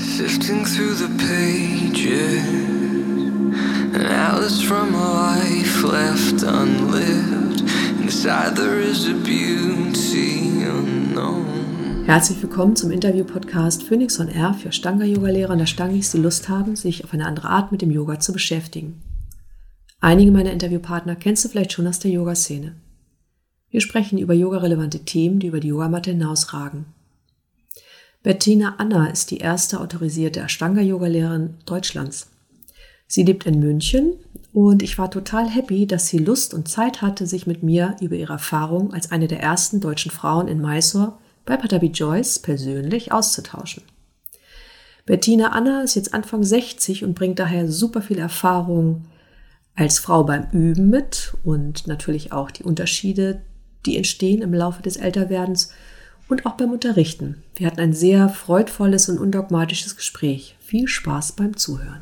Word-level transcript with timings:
Sifting 0.00 0.64
through 0.64 0.94
the 0.94 1.08
pages, 1.18 2.42
an 3.94 4.06
atlas 4.06 4.62
from 4.62 4.94
a 4.94 5.12
life 5.12 5.82
left 5.84 6.42
unlived. 6.42 7.60
Inside 8.00 8.56
there 8.56 8.80
is 8.80 9.06
a 9.06 9.12
beauty 9.12 10.64
unknown. 10.64 12.04
Herzlich 12.06 12.42
willkommen 12.42 12.76
zum 12.76 12.90
Interview-Podcast 12.90 13.82
Phoenix 13.82 14.18
on 14.18 14.28
Air 14.28 14.54
für 14.54 14.72
Stanga-Yoga-Lehrer 14.72 15.52
und 15.52 15.60
Ashtangis, 15.60 16.12
die 16.12 16.18
Lust 16.18 16.48
haben, 16.48 16.76
sich 16.76 17.04
auf 17.04 17.12
eine 17.12 17.26
andere 17.26 17.50
Art 17.50 17.70
mit 17.70 17.82
dem 17.82 17.90
Yoga 17.90 18.18
zu 18.20 18.32
beschäftigen. 18.32 19.02
Einige 20.00 20.30
meiner 20.30 20.52
Interviewpartner 20.52 21.14
kennst 21.14 21.44
du 21.44 21.50
vielleicht 21.50 21.72
schon 21.72 21.86
aus 21.86 21.98
der 21.98 22.10
Yoga-Szene. 22.10 22.74
Wir 23.68 23.82
sprechen 23.82 24.18
über 24.18 24.32
yogarelevante 24.32 25.00
Themen, 25.00 25.40
die 25.40 25.48
über 25.48 25.60
die 25.60 25.68
Yogamatte 25.68 26.12
hinausragen. 26.12 26.86
Bettina 28.22 28.74
Anna 28.76 29.06
ist 29.06 29.30
die 29.30 29.38
erste 29.38 29.80
autorisierte 29.80 30.40
Ashtanga-Yoga-Lehrerin 30.40 31.54
Deutschlands. 31.64 32.28
Sie 33.06 33.22
lebt 33.22 33.46
in 33.46 33.60
München 33.60 34.12
und 34.52 34.82
ich 34.82 34.98
war 34.98 35.10
total 35.10 35.48
happy, 35.48 35.86
dass 35.86 36.08
sie 36.08 36.18
Lust 36.18 36.52
und 36.52 36.68
Zeit 36.68 37.00
hatte, 37.00 37.26
sich 37.26 37.46
mit 37.46 37.62
mir 37.62 37.96
über 38.02 38.16
ihre 38.16 38.34
Erfahrung 38.34 38.92
als 38.92 39.10
eine 39.10 39.26
der 39.26 39.40
ersten 39.40 39.80
deutschen 39.80 40.10
Frauen 40.10 40.48
in 40.48 40.60
Mysore 40.60 41.16
bei 41.46 41.56
Patabi 41.56 41.86
Joyce 41.86 42.38
persönlich 42.40 43.10
auszutauschen. 43.10 43.84
Bettina 45.06 45.52
Anna 45.52 45.80
ist 45.80 45.94
jetzt 45.94 46.12
Anfang 46.12 46.42
60 46.42 47.04
und 47.04 47.14
bringt 47.14 47.38
daher 47.38 47.72
super 47.72 48.02
viel 48.02 48.18
Erfahrung 48.18 49.06
als 49.74 49.98
Frau 49.98 50.24
beim 50.24 50.50
Üben 50.52 50.90
mit 50.90 51.32
und 51.42 51.86
natürlich 51.86 52.32
auch 52.32 52.50
die 52.50 52.64
Unterschiede, 52.64 53.40
die 53.86 53.96
entstehen 53.96 54.42
im 54.42 54.52
Laufe 54.52 54.82
des 54.82 54.98
Älterwerdens 54.98 55.72
und 56.30 56.46
auch 56.46 56.52
beim 56.52 56.70
Unterrichten. 56.70 57.42
Wir 57.56 57.66
hatten 57.66 57.80
ein 57.80 57.92
sehr 57.92 58.28
freudvolles 58.28 59.08
und 59.08 59.18
undogmatisches 59.18 59.96
Gespräch. 59.96 60.56
Viel 60.60 60.86
Spaß 60.86 61.32
beim 61.32 61.56
Zuhören. 61.56 62.00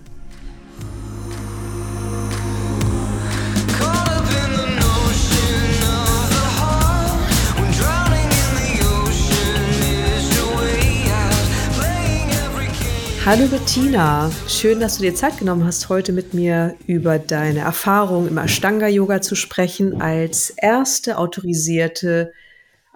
Hallo 13.25 13.47
Bettina, 13.47 14.31
schön, 14.49 14.81
dass 14.81 14.97
du 14.97 15.03
dir 15.03 15.15
Zeit 15.15 15.37
genommen 15.37 15.67
hast, 15.67 15.91
heute 15.91 16.13
mit 16.13 16.33
mir 16.33 16.77
über 16.87 17.19
deine 17.19 17.59
Erfahrung 17.59 18.27
im 18.27 18.39
Ashtanga-Yoga 18.39 19.21
zu 19.21 19.35
sprechen 19.35 20.01
als 20.01 20.49
erste 20.49 21.19
autorisierte 21.19 22.33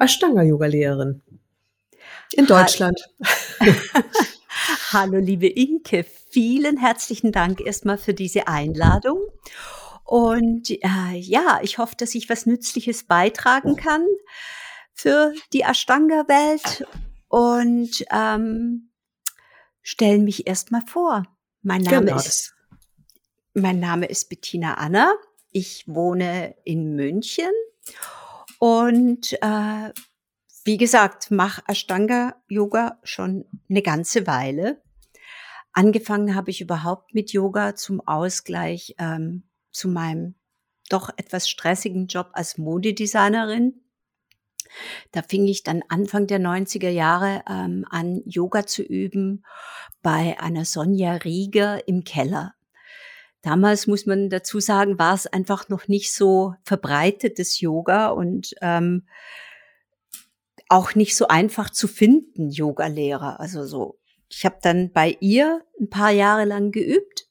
Ashtanga-Yoga-Lehrerin 0.02 1.22
in 2.32 2.46
Deutschland. 2.46 2.98
Hallo, 4.92 5.18
liebe 5.18 5.46
Inke, 5.46 6.04
vielen 6.30 6.76
herzlichen 6.76 7.30
Dank 7.30 7.60
erstmal 7.60 7.98
für 7.98 8.12
diese 8.12 8.48
Einladung. 8.48 9.20
Und 10.04 10.70
äh, 10.70 11.14
ja, 11.14 11.60
ich 11.62 11.78
hoffe, 11.78 11.94
dass 11.96 12.16
ich 12.16 12.28
was 12.28 12.46
Nützliches 12.46 13.04
beitragen 13.04 13.76
kann 13.76 14.04
für 14.92 15.32
die 15.52 15.60
Ashtanga-Welt 15.60 16.84
und 17.28 18.04
ähm, 18.10 18.90
stellen 19.82 20.24
mich 20.24 20.48
erstmal 20.48 20.82
vor. 20.82 21.22
Mein 21.62 21.82
Name 21.82 22.06
Genau, 22.06 22.16
ist 22.16 22.54
mein 23.54 23.78
Name 23.78 24.06
ist 24.06 24.28
Bettina 24.28 24.74
Anna. 24.74 25.14
Ich 25.52 25.84
wohne 25.86 26.56
in 26.64 26.96
München 26.96 27.50
und 28.62 29.32
äh, 29.42 29.92
wie 30.64 30.76
gesagt, 30.76 31.32
mache 31.32 31.64
Ashtanga 31.66 32.36
Yoga 32.46 33.00
schon 33.02 33.44
eine 33.68 33.82
ganze 33.82 34.28
Weile. 34.28 34.80
Angefangen 35.72 36.36
habe 36.36 36.52
ich 36.52 36.60
überhaupt 36.60 37.12
mit 37.12 37.32
Yoga 37.32 37.74
zum 37.74 38.00
Ausgleich 38.06 38.94
ähm, 38.98 39.42
zu 39.72 39.88
meinem 39.88 40.36
doch 40.88 41.10
etwas 41.16 41.48
stressigen 41.48 42.06
Job 42.06 42.28
als 42.34 42.56
Modedesignerin. 42.56 43.80
Da 45.10 45.22
fing 45.22 45.48
ich 45.48 45.64
dann 45.64 45.82
Anfang 45.88 46.28
der 46.28 46.38
90er 46.38 46.88
Jahre 46.88 47.42
ähm, 47.50 47.84
an, 47.90 48.22
Yoga 48.26 48.64
zu 48.64 48.84
üben 48.84 49.44
bei 50.02 50.38
einer 50.38 50.66
Sonja 50.66 51.14
Rieger 51.14 51.88
im 51.88 52.04
Keller. 52.04 52.54
Damals 53.42 53.88
muss 53.88 54.06
man 54.06 54.30
dazu 54.30 54.60
sagen, 54.60 54.98
war 54.98 55.14
es 55.14 55.26
einfach 55.26 55.68
noch 55.68 55.88
nicht 55.88 56.14
so 56.14 56.54
verbreitetes 56.62 57.60
Yoga 57.60 58.08
und 58.08 58.54
ähm, 58.62 59.06
auch 60.68 60.94
nicht 60.94 61.16
so 61.16 61.28
einfach 61.28 61.68
zu 61.70 61.88
finden, 61.88 62.50
Yoga-Lehrer. 62.50 63.40
Also 63.40 63.66
so, 63.66 63.98
ich 64.30 64.44
habe 64.44 64.58
dann 64.62 64.92
bei 64.92 65.16
ihr 65.20 65.62
ein 65.78 65.90
paar 65.90 66.12
Jahre 66.12 66.44
lang 66.44 66.70
geübt 66.70 67.28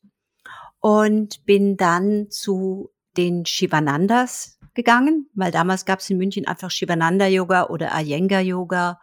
und 0.80 1.46
bin 1.46 1.78
dann 1.78 2.30
zu 2.30 2.92
den 3.18 3.46
Shivanandas 3.46 4.60
gegangen, 4.74 5.30
weil 5.34 5.52
damals 5.52 5.86
gab 5.86 6.00
es 6.00 6.10
in 6.10 6.18
München 6.18 6.46
einfach 6.46 6.72
Shivananda-Yoga 6.72 7.68
oder 7.68 7.92
Iyengar-Yoga 7.94 9.00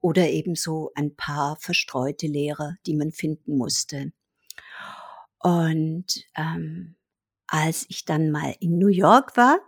oder 0.00 0.28
eben 0.28 0.54
so 0.54 0.92
ein 0.94 1.14
paar 1.14 1.56
verstreute 1.56 2.26
Lehrer, 2.26 2.76
die 2.86 2.94
man 2.94 3.12
finden 3.12 3.56
musste. 3.56 4.12
Und 5.40 6.06
ähm, 6.36 6.96
als 7.46 7.86
ich 7.88 8.04
dann 8.04 8.30
mal 8.30 8.54
in 8.60 8.78
New 8.78 8.88
York 8.88 9.36
war 9.36 9.58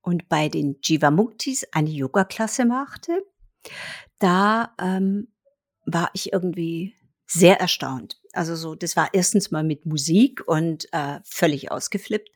und 0.00 0.28
bei 0.28 0.48
den 0.48 0.78
Jivamuktis 0.82 1.64
eine 1.72 1.90
Yoga-Klasse 1.90 2.64
machte, 2.64 3.22
da 4.18 4.74
ähm, 4.80 5.28
war 5.84 6.10
ich 6.14 6.32
irgendwie 6.32 6.94
sehr 7.26 7.60
erstaunt. 7.60 8.20
Also 8.32 8.56
so, 8.56 8.74
das 8.74 8.96
war 8.96 9.10
erstens 9.12 9.50
mal 9.50 9.62
mit 9.62 9.86
Musik 9.86 10.42
und 10.46 10.92
äh, 10.92 11.20
völlig 11.24 11.70
ausgeflippt. 11.70 12.30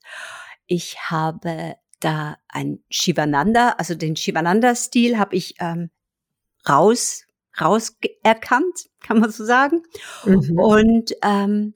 Ich 0.66 0.98
habe 1.10 1.76
da 2.00 2.36
ein 2.48 2.84
Shivananda, 2.90 3.70
also 3.78 3.94
den 3.94 4.16
Shivananda-Stil 4.16 5.18
habe 5.18 5.34
ich 5.36 5.54
ähm, 5.60 5.90
raus 6.68 7.24
raus 7.60 7.96
erkannt, 8.22 8.90
kann 9.00 9.20
man 9.20 9.30
so 9.30 9.44
sagen. 9.44 9.82
Mhm. 10.24 10.58
Und 10.58 11.12
ähm, 11.22 11.74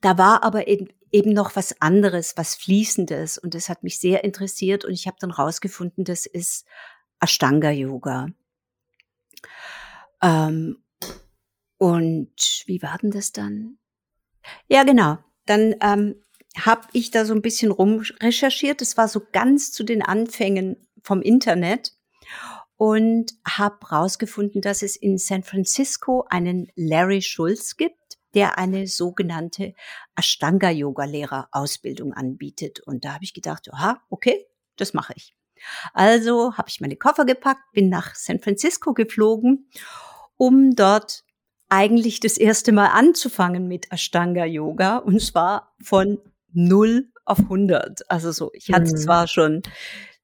da 0.00 0.18
war 0.18 0.42
aber 0.42 0.68
eben, 0.68 0.88
eben 1.12 1.32
noch 1.32 1.56
was 1.56 1.80
anderes, 1.80 2.36
was 2.36 2.54
Fließendes. 2.54 3.38
Und 3.38 3.54
das 3.54 3.68
hat 3.68 3.82
mich 3.82 3.98
sehr 3.98 4.24
interessiert. 4.24 4.84
Und 4.84 4.92
ich 4.92 5.06
habe 5.06 5.16
dann 5.20 5.30
rausgefunden, 5.30 6.04
das 6.04 6.26
ist 6.26 6.66
Ashtanga-Yoga. 7.20 8.28
Ähm, 10.22 10.82
und 11.78 12.64
wie 12.66 12.82
war 12.82 12.98
denn 12.98 13.10
das 13.10 13.32
dann? 13.32 13.78
Ja, 14.68 14.84
genau. 14.84 15.18
Dann 15.46 15.74
ähm, 15.80 16.22
habe 16.58 16.88
ich 16.92 17.10
da 17.10 17.24
so 17.24 17.34
ein 17.34 17.42
bisschen 17.42 17.70
rumrecherchiert. 17.70 18.80
Das 18.80 18.96
war 18.96 19.08
so 19.08 19.22
ganz 19.32 19.72
zu 19.72 19.84
den 19.84 20.02
Anfängen 20.02 20.76
vom 21.02 21.22
Internet 21.22 21.92
und 22.76 23.34
habe 23.46 23.86
rausgefunden, 23.88 24.62
dass 24.62 24.82
es 24.82 24.96
in 24.96 25.18
San 25.18 25.42
Francisco 25.42 26.24
einen 26.30 26.70
Larry 26.76 27.22
Schulz 27.22 27.76
gibt, 27.76 27.99
der 28.34 28.58
eine 28.58 28.86
sogenannte 28.86 29.74
Ashtanga-Yoga-Lehrer-Ausbildung 30.16 32.12
anbietet. 32.12 32.80
Und 32.80 33.04
da 33.04 33.14
habe 33.14 33.24
ich 33.24 33.34
gedacht, 33.34 33.72
aha, 33.72 34.00
okay, 34.10 34.46
das 34.76 34.94
mache 34.94 35.12
ich. 35.16 35.34
Also 35.92 36.56
habe 36.56 36.68
ich 36.68 36.80
meine 36.80 36.96
Koffer 36.96 37.24
gepackt, 37.24 37.72
bin 37.72 37.88
nach 37.88 38.14
San 38.14 38.40
Francisco 38.40 38.94
geflogen, 38.94 39.68
um 40.36 40.74
dort 40.74 41.22
eigentlich 41.68 42.20
das 42.20 42.36
erste 42.38 42.72
Mal 42.72 42.86
anzufangen 42.88 43.68
mit 43.68 43.92
Ashtanga 43.92 44.44
Yoga 44.44 44.96
und 44.98 45.20
zwar 45.20 45.74
von 45.82 46.18
0 46.52 47.12
auf 47.24 47.38
100. 47.38 48.10
Also 48.10 48.32
so, 48.32 48.50
ich 48.54 48.72
hatte 48.72 48.92
Mhm. 48.92 48.96
zwar 48.96 49.28
schon 49.28 49.62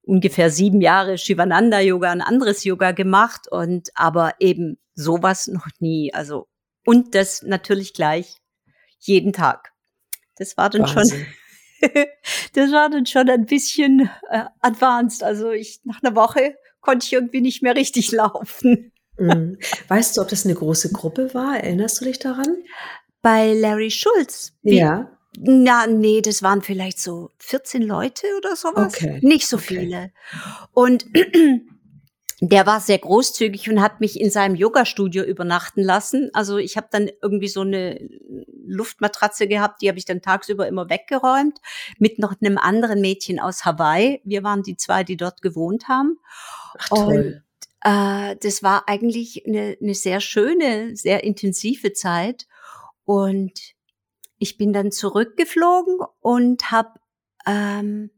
ungefähr 0.03 0.51
sieben 0.51 0.81
Jahre 0.81 1.19
Shivananda 1.19 1.81
Yoga, 1.81 2.11
ein 2.11 2.23
anderes 2.23 2.65
Yoga 2.65 2.93
gemacht 2.93 3.47
und 3.51 3.91
aber 3.95 4.35
eben 4.41 4.79
sowas 4.95 5.47
noch 5.49 5.67
nie. 5.79 6.13
Also 6.15 6.49
und 6.87 7.15
das 7.15 7.43
natürlich 7.43 7.93
gleich 7.93 8.37
jeden 9.01 9.33
Tag. 9.35 9.73
Das 10.39 10.57
war 10.57 10.71
dann 10.71 10.87
schon 10.87 10.97
Wahnsinn. 10.97 11.27
das 12.55 12.73
war 12.73 12.89
dann 12.91 13.05
schon 13.07 13.29
ein 13.29 13.45
bisschen 13.47 14.09
äh, 14.31 14.45
advanced. 14.61 15.23
Also 15.23 15.51
ich 15.51 15.81
nach 15.85 16.03
einer 16.03 16.15
Woche 16.17 16.55
konnte 16.81 17.05
ich 17.07 17.13
irgendwie 17.13 17.41
nicht 17.43 17.63
mehr 17.63 17.77
richtig 17.77 18.11
laufen. 18.13 18.93
Mhm. 19.19 19.59
Weißt 19.89 20.17
du, 20.17 20.21
ob 20.23 20.29
das 20.29 20.45
eine 20.45 20.55
große 20.55 20.93
Gruppe 20.93 21.33
war? 21.35 21.57
Erinnerst 21.59 22.01
du 22.01 22.05
dich 22.07 22.19
daran? 22.19 22.57
Bei 23.23 23.53
Larry 23.55 23.91
Schulz. 23.91 24.53
wie- 24.63 24.79
Ja. 24.79 25.11
Na, 25.39 25.87
nee, 25.87 26.23
das 26.23 26.43
waren 26.43 26.63
vielleicht 26.63 26.99
so 26.99 27.31
14 27.41 27.83
Leute 27.83 28.27
oder 28.39 28.57
sowas. 28.57 28.95
Okay, 28.95 29.19
Nicht 29.23 29.47
so 29.47 29.57
okay. 29.59 29.81
viele. 29.81 30.13
Und 30.73 31.05
der 32.41 32.67
war 32.67 32.81
sehr 32.81 32.99
großzügig 32.99 33.71
und 33.71 33.81
hat 33.81 34.01
mich 34.01 34.21
in 34.21 34.31
seinem 34.31 34.57
Yoga-Studio 34.57 35.25
übernachten 35.25 35.83
lassen. 35.83 36.31
Also 36.35 36.59
ich 36.59 36.77
habe 36.77 36.89
dann 36.91 37.09
irgendwie 37.23 37.49
so 37.49 37.63
eine 37.63 37.99
Luftmatratze 38.67 39.49
gehabt, 39.49 39.81
die 39.81 39.89
habe 39.89 39.99
ich 39.99 40.05
dann 40.05 40.21
tagsüber 40.21 40.69
immer 40.69 40.91
weggeräumt, 40.91 41.61
mit 41.99 42.19
noch 42.19 42.35
einem 42.41 42.59
anderen 42.59 43.01
Mädchen 43.01 43.41
aus 43.41 43.65
Hawaii. 43.65 44.21
Wir 44.25 44.43
waren 44.43 44.63
die 44.63 44.77
zwei, 44.77 45.03
die 45.03 45.17
dort 45.17 45.41
gewohnt 45.41 45.89
haben. 45.89 46.19
Ach 46.79 46.89
toll. 46.89 47.43
äh, 47.83 48.37
das 48.37 48.63
war 48.63 48.87
eigentlich 48.87 49.45
eine, 49.47 49.79
eine 49.81 49.95
sehr 49.95 50.21
schöne, 50.21 50.95
sehr 50.95 51.25
intensive 51.25 51.95
Zeit. 51.95 52.47
Und 53.05 53.53
ich 54.39 54.59
bin 54.59 54.75
dann 54.75 54.93
zurückgeflogen 54.93 56.01
und 56.21 56.71
habe, 56.71 57.01
ähm, 57.47 58.11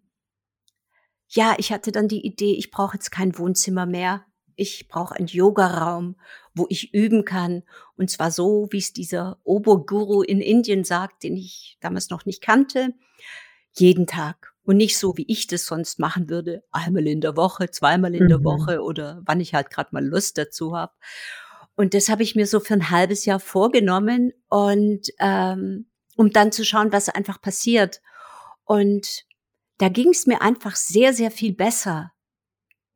ja, 1.28 1.54
ich 1.58 1.72
hatte 1.72 1.92
dann 1.92 2.08
die 2.08 2.24
Idee, 2.24 2.54
ich 2.54 2.70
brauche 2.70 2.96
jetzt 2.96 3.10
kein 3.10 3.38
Wohnzimmer 3.38 3.86
mehr. 3.86 4.24
Ich 4.56 4.88
brauche 4.88 5.14
einen 5.14 5.28
Yogaraum, 5.28 6.16
wo 6.54 6.66
ich 6.68 6.92
üben 6.92 7.24
kann. 7.24 7.62
Und 7.96 8.10
zwar 8.10 8.30
so, 8.30 8.66
wie 8.70 8.78
es 8.78 8.92
dieser 8.92 9.38
Oberguru 9.44 10.22
in 10.22 10.40
Indien 10.40 10.82
sagt, 10.84 11.22
den 11.22 11.36
ich 11.36 11.78
damals 11.80 12.10
noch 12.10 12.24
nicht 12.26 12.42
kannte. 12.42 12.94
Jeden 13.72 14.06
Tag. 14.06 14.52
Und 14.64 14.76
nicht 14.76 14.98
so, 14.98 15.16
wie 15.16 15.24
ich 15.28 15.46
das 15.46 15.64
sonst 15.64 15.98
machen 15.98 16.28
würde. 16.28 16.64
Einmal 16.72 17.06
in 17.06 17.20
der 17.20 17.36
Woche, 17.36 17.70
zweimal 17.70 18.14
in 18.14 18.28
der 18.28 18.38
Mhm. 18.40 18.44
Woche 18.44 18.82
oder 18.82 19.22
wann 19.24 19.40
ich 19.40 19.54
halt 19.54 19.70
gerade 19.70 19.90
mal 19.92 20.04
Lust 20.04 20.36
dazu 20.38 20.76
habe. 20.76 20.92
Und 21.76 21.94
das 21.94 22.08
habe 22.08 22.24
ich 22.24 22.34
mir 22.34 22.46
so 22.46 22.58
für 22.58 22.74
ein 22.74 22.90
halbes 22.90 23.24
Jahr 23.24 23.38
vorgenommen 23.38 24.32
und 24.48 25.08
ähm, 25.20 25.86
um 26.16 26.30
dann 26.32 26.50
zu 26.50 26.64
schauen, 26.64 26.90
was 26.90 27.08
einfach 27.08 27.40
passiert. 27.40 28.02
Und 28.64 29.24
da 29.78 29.88
ging 29.88 30.10
es 30.10 30.26
mir 30.26 30.42
einfach 30.42 30.76
sehr, 30.76 31.12
sehr 31.14 31.30
viel 31.30 31.54
besser 31.54 32.12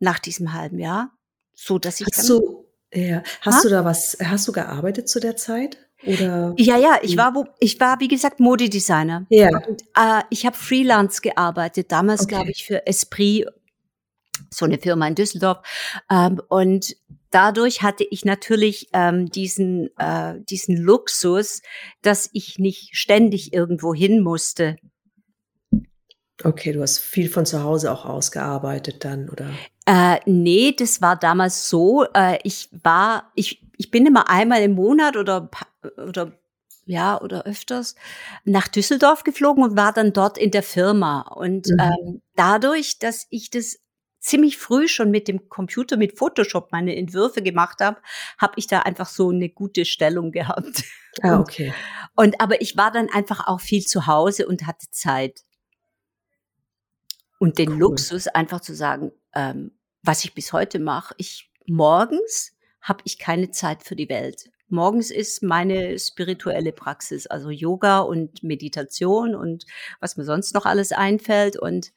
nach 0.01 0.19
diesem 0.19 0.53
halben 0.53 0.79
Jahr, 0.79 1.13
so 1.55 1.79
dass 1.79 2.01
ich 2.01 2.09
Hast 2.13 2.29
du, 2.29 2.67
ja, 2.93 3.23
hast 3.41 3.57
Ha? 3.59 3.61
du 3.63 3.69
da 3.71 3.85
was, 3.85 4.17
hast 4.23 4.49
du 4.49 4.53
gearbeitet 4.53 5.09
zu 5.09 5.21
der 5.21 5.37
Zeit? 5.37 5.79
Oder? 6.05 6.53
ja, 6.59 6.77
ja, 6.77 6.99
ich 7.03 7.17
war, 7.17 7.35
wo, 7.37 7.45
ich 7.61 7.79
war 7.79 8.01
wie 8.01 8.09
gesagt 8.09 8.41
Modedesigner. 8.41 9.27
Ja, 9.31 9.49
Und, 9.69 9.83
äh, 9.97 10.23
ich 10.31 10.45
habe 10.45 10.57
Freelance 10.57 11.21
gearbeitet, 11.23 11.93
damals 11.93 12.23
Okay. 12.23 12.35
glaube 12.35 12.51
ich 12.51 12.65
für 12.65 12.85
Esprit, 12.87 13.47
so 14.51 14.65
eine 14.65 14.79
Firma 14.79 15.07
in 15.07 15.15
Düsseldorf. 15.15 15.59
Ähm, 16.11 16.41
und 16.49 16.97
dadurch 17.31 17.83
hatte 17.83 18.05
ich 18.11 18.25
natürlich 18.25 18.89
ähm, 18.93 19.31
diesen, 19.31 19.91
äh, 19.99 20.41
diesen 20.51 20.77
Luxus, 20.77 21.63
dass 22.03 22.29
ich 22.33 22.59
nicht 22.59 22.97
ständig 22.97 23.53
irgendwo 23.53 23.95
hin 23.95 24.21
musste. 24.23 24.77
Okay, 26.45 26.73
du 26.73 26.83
hast 26.83 26.99
viel 26.99 27.29
von 27.29 27.47
zu 27.47 27.63
Hause 27.63 27.93
auch 27.93 28.05
ausgearbeitet 28.05 29.05
dann, 29.05 29.29
oder? 29.29 29.51
Äh, 29.87 30.21
nee, 30.27 30.75
das 30.77 31.01
war 31.03 31.17
damals 31.17 31.69
so. 31.69 32.05
Äh, 32.15 32.39
ich 32.45 32.69
war, 32.83 33.31
ich, 33.35 33.63
ich 33.77 33.91
bin 33.91 34.07
immer 34.07 34.29
einmal 34.31 34.63
im 34.63 34.75
Monat 34.75 35.17
oder, 35.17 35.51
oder 35.97 36.33
ja, 36.85 37.21
oder 37.21 37.47
öfters 37.47 37.95
nach 38.45 38.69
Düsseldorf 38.69 39.23
geflogen 39.25 39.63
und 39.63 39.77
war 39.77 39.93
dann 39.93 40.13
dort 40.13 40.37
in 40.39 40.51
der 40.51 40.63
Firma. 40.63 41.21
Und 41.23 41.69
Mhm. 41.69 41.79
ähm, 41.81 42.23
dadurch, 42.35 42.99
dass 42.99 43.27
ich 43.31 43.51
das 43.51 43.79
ziemlich 44.19 44.57
früh 44.57 44.87
schon 44.89 45.11
mit 45.11 45.27
dem 45.27 45.49
Computer, 45.49 45.97
mit 45.97 46.17
Photoshop 46.17 46.71
meine 46.71 46.95
Entwürfe 46.97 47.43
gemacht 47.43 47.81
habe, 47.81 47.99
habe 48.39 48.55
ich 48.57 48.69
da 48.69 48.81
einfach 48.81 49.09
so 49.09 49.31
eine 49.31 49.49
gute 49.49 49.85
Stellung 49.85 50.33
gehabt. 50.33 50.85
Ah, 51.23 51.35
Und, 51.35 51.41
okay. 51.41 51.75
und 52.17 52.41
aber 52.41 52.63
ich 52.63 52.77
war 52.79 52.91
dann 52.91 53.11
einfach 53.11 53.47
auch 53.47 53.61
viel 53.61 53.83
zu 53.85 54.07
Hause 54.07 54.47
und 54.47 54.67
hatte 54.67 54.87
Zeit. 54.91 55.43
Und 57.43 57.59
den 57.59 57.71
Cool. 57.71 57.79
Luxus, 57.79 58.29
einfach 58.29 58.61
zu 58.61 58.73
sagen, 58.73 59.11
ähm, 59.35 59.73
was 60.05 60.23
ich 60.23 60.33
bis 60.33 60.53
heute 60.53 60.79
mache, 60.79 61.13
ich 61.19 61.51
morgens 61.67 62.53
habe 62.81 63.03
ich 63.05 63.19
keine 63.19 63.51
Zeit 63.51 63.83
für 63.83 63.97
die 63.97 64.09
Welt. 64.09 64.45
Morgens 64.69 65.11
ist 65.11 65.43
meine 65.43 65.99
spirituelle 65.99 66.71
Praxis, 66.71 67.27
also 67.27 67.51
Yoga 67.51 67.99
und 67.99 68.45
Meditation 68.45 69.35
und 69.35 69.67
was 69.99 70.17
mir 70.17 70.25
sonst 70.25 70.55
noch 70.55 70.67
alles 70.67 70.93
einfällt. 70.93 71.57
Und 71.57 71.91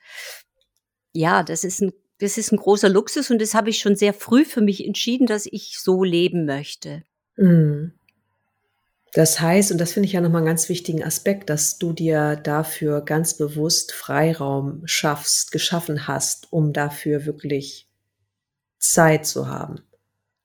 ja, 1.13 1.43
das 1.43 1.63
ist 1.63 1.79
ein, 1.79 1.93
das 2.17 2.39
ist 2.39 2.51
ein 2.51 2.57
großer 2.57 2.89
Luxus 2.89 3.29
und 3.29 3.39
das 3.39 3.53
habe 3.53 3.69
ich 3.69 3.77
schon 3.77 3.95
sehr 3.95 4.15
früh 4.15 4.45
für 4.45 4.61
mich 4.61 4.83
entschieden, 4.83 5.27
dass 5.27 5.45
ich 5.45 5.77
so 5.77 6.03
leben 6.03 6.47
möchte. 6.47 7.03
Mhm. 7.37 7.93
Das 9.15 9.39
heißt, 9.39 9.71
und 9.71 9.77
das 9.77 9.93
finde 9.93 10.07
ich 10.07 10.11
ja 10.11 10.19
nochmal 10.19 10.39
einen 10.39 10.47
ganz 10.47 10.67
wichtigen 10.67 11.01
Aspekt, 11.01 11.49
dass 11.49 11.77
du 11.77 11.93
dir 11.93 12.35
dafür 12.35 12.99
ganz 12.99 13.37
bewusst 13.37 13.93
Freiraum 13.93 14.81
schaffst, 14.83 15.53
geschaffen 15.53 16.05
hast, 16.05 16.51
um 16.51 16.73
dafür 16.73 17.25
wirklich 17.25 17.87
Zeit 18.77 19.25
zu 19.25 19.47
haben. 19.47 19.79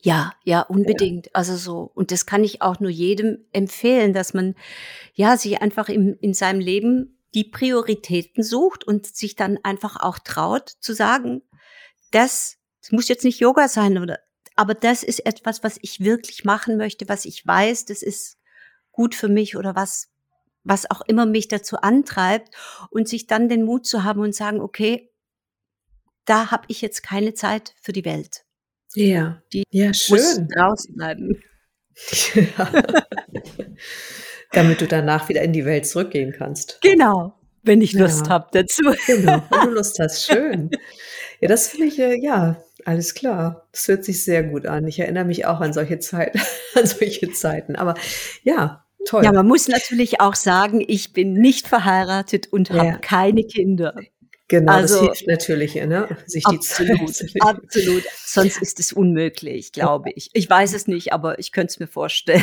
Ja, 0.02 0.34
ja, 0.44 0.60
unbedingt. 0.62 1.34
Also 1.34 1.56
so, 1.56 1.90
und 1.96 2.12
das 2.12 2.26
kann 2.26 2.44
ich 2.44 2.62
auch 2.62 2.78
nur 2.78 2.92
jedem 2.92 3.44
empfehlen, 3.52 4.12
dass 4.12 4.34
man 4.34 4.54
ja 5.14 5.36
sich 5.36 5.60
einfach 5.60 5.88
im, 5.88 6.16
in 6.20 6.32
seinem 6.32 6.60
Leben 6.60 7.18
die 7.34 7.42
Prioritäten 7.42 8.44
sucht 8.44 8.84
und 8.84 9.04
sich 9.04 9.34
dann 9.34 9.58
einfach 9.64 9.96
auch 9.96 10.20
traut 10.20 10.68
zu 10.78 10.94
sagen, 10.94 11.42
das, 12.12 12.58
das 12.82 12.92
muss 12.92 13.08
jetzt 13.08 13.24
nicht 13.24 13.40
Yoga 13.40 13.66
sein 13.66 13.98
oder, 13.98 14.20
aber 14.54 14.74
das 14.74 15.02
ist 15.02 15.26
etwas, 15.26 15.64
was 15.64 15.76
ich 15.82 15.98
wirklich 15.98 16.44
machen 16.44 16.76
möchte, 16.76 17.08
was 17.08 17.24
ich 17.24 17.44
weiß, 17.44 17.86
das 17.86 18.02
ist 18.02 18.39
gut 19.00 19.14
für 19.14 19.28
mich 19.28 19.56
oder 19.56 19.74
was, 19.74 20.10
was 20.62 20.90
auch 20.90 21.00
immer 21.00 21.24
mich 21.24 21.48
dazu 21.48 21.78
antreibt 21.78 22.54
und 22.90 23.08
sich 23.08 23.26
dann 23.26 23.48
den 23.48 23.62
Mut 23.64 23.86
zu 23.86 24.04
haben 24.04 24.20
und 24.20 24.34
sagen, 24.34 24.60
okay, 24.60 25.10
da 26.26 26.50
habe 26.50 26.64
ich 26.68 26.82
jetzt 26.82 27.02
keine 27.02 27.32
Zeit 27.32 27.74
für 27.80 27.92
die 27.92 28.04
Welt. 28.04 28.44
Ja, 28.94 29.40
Die 29.54 29.62
ja, 29.70 29.94
schön. 29.94 30.48
draußen 30.54 30.94
bleiben. 30.94 31.42
Ja. 32.34 32.70
Damit 34.52 34.82
du 34.82 34.86
danach 34.86 35.30
wieder 35.30 35.40
in 35.40 35.54
die 35.54 35.64
Welt 35.64 35.86
zurückgehen 35.86 36.34
kannst. 36.36 36.78
Genau, 36.82 37.32
wenn 37.62 37.80
ich 37.80 37.94
Lust 37.94 38.26
Ja. 38.26 38.32
habe 38.32 38.48
dazu. 38.52 38.82
Genau, 39.06 39.42
wenn 39.50 39.60
du 39.62 39.70
Lust 39.70 39.98
hast, 39.98 40.26
schön. 40.26 40.70
Ja, 41.40 41.48
das 41.48 41.68
finde 41.68 41.86
ich, 41.86 41.98
äh, 41.98 42.16
ja, 42.22 42.62
alles 42.84 43.14
klar. 43.14 43.66
Das 43.72 43.88
hört 43.88 44.04
sich 44.04 44.24
sehr 44.24 44.42
gut 44.42 44.66
an. 44.66 44.86
Ich 44.86 44.98
erinnere 44.98 45.24
mich 45.24 45.46
auch 45.46 45.60
an 45.60 45.72
solche 45.72 46.00
Zeit, 46.00 46.36
an 46.74 46.84
solche 46.86 47.32
Zeiten. 47.32 47.76
Aber 47.76 47.94
ja, 48.42 48.84
toll. 49.06 49.24
Ja, 49.24 49.32
man 49.32 49.46
muss 49.46 49.68
natürlich 49.68 50.20
auch 50.20 50.34
sagen, 50.34 50.84
ich 50.86 51.12
bin 51.12 51.32
nicht 51.34 51.68
verheiratet 51.68 52.52
und 52.52 52.68
Ja. 52.68 52.76
habe 52.84 52.98
keine 53.00 53.44
Kinder. 53.44 53.94
genau, 54.48 54.80
das 54.80 54.92
also- 54.92 55.02
hilft 55.06 55.26
natürlich, 55.28 55.74
ne? 55.76 56.08
Sich 56.26 56.42
die 56.44 56.56
Absolut, 56.56 57.14
zu 57.14 57.24
nehmen. 57.24 57.40
absolut. 57.40 58.02
Sonst 58.26 58.60
ist 58.60 58.80
es 58.80 58.92
unmöglich, 58.92 59.70
glaube 59.72 60.10
ich. 60.14 60.30
Ich 60.32 60.50
weiß 60.50 60.74
es 60.74 60.86
nicht, 60.88 61.12
aber 61.12 61.38
ich 61.38 61.52
könnte 61.52 61.70
es 61.72 61.78
mir 61.80 61.86
vorstellen. 61.86 62.42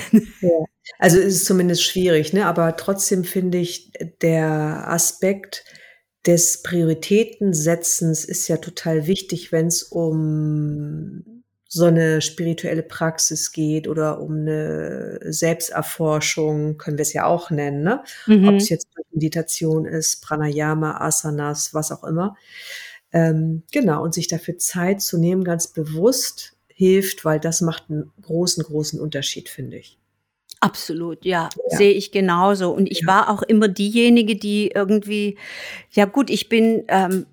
Also 1.00 1.20
ist 1.20 1.36
es 1.36 1.44
zumindest 1.44 1.84
schwierig, 1.84 2.32
ne? 2.32 2.46
Aber 2.46 2.78
trotzdem 2.78 3.26
finde 3.26 3.58
ich, 3.58 3.92
der 4.22 4.88
Aspekt 4.88 5.66
des 6.26 6.62
Prioritätensetzens 6.64 8.24
ist 8.26 8.48
ja 8.48 8.58
total 8.58 9.06
wichtig, 9.08 9.52
wenn 9.52 9.68
es 9.68 9.84
um 9.84 11.37
so 11.78 11.86
eine 11.86 12.22
spirituelle 12.22 12.84
Praxis 12.84 13.52
geht 13.52 13.88
oder 13.88 14.20
um 14.20 14.34
eine 14.42 15.20
Selbsterforschung, 15.24 16.78
können 16.78 16.98
wir 16.98 17.04
es 17.04 17.14
ja 17.14 17.26
auch 17.26 17.50
nennen, 17.52 17.84
ne? 17.84 18.04
Ob 18.28 18.52
Mhm. 18.52 18.56
es 18.58 18.70
jetzt 18.70 18.88
Meditation 19.12 19.86
ist, 19.86 20.22
Pranayama, 20.24 20.98
Asanas, 21.02 21.74
was 21.74 21.92
auch 21.92 22.04
immer. 22.04 22.36
Ähm, 23.14 23.64
genau, 23.72 24.04
und 24.04 24.14
sich 24.14 24.28
dafür 24.28 24.58
Zeit 24.58 25.02
zu 25.02 25.18
nehmen, 25.18 25.44
ganz 25.44 25.68
bewusst 25.68 26.54
hilft, 26.68 27.26
weil 27.26 27.40
das 27.40 27.62
macht 27.62 27.86
einen 27.90 28.12
großen, 28.22 28.64
großen 28.64 29.00
Unterschied, 29.00 29.50
finde 29.50 29.78
ich. 29.78 29.98
Absolut, 30.60 31.24
ja, 31.26 31.50
Ja. 31.70 31.78
sehe 31.78 31.92
ich 31.92 32.12
genauso. 32.12 32.72
Und 32.72 32.92
ich 32.92 33.02
Ja. 33.02 33.08
war 33.08 33.30
auch 33.30 33.44
immer 33.44 33.68
diejenige, 33.68 34.36
die 34.36 34.72
irgendwie, 34.74 35.38
ja 35.92 36.06
gut, 36.06 36.30
ich 36.30 36.50
bin 36.50 36.84
ähm, 36.88 37.26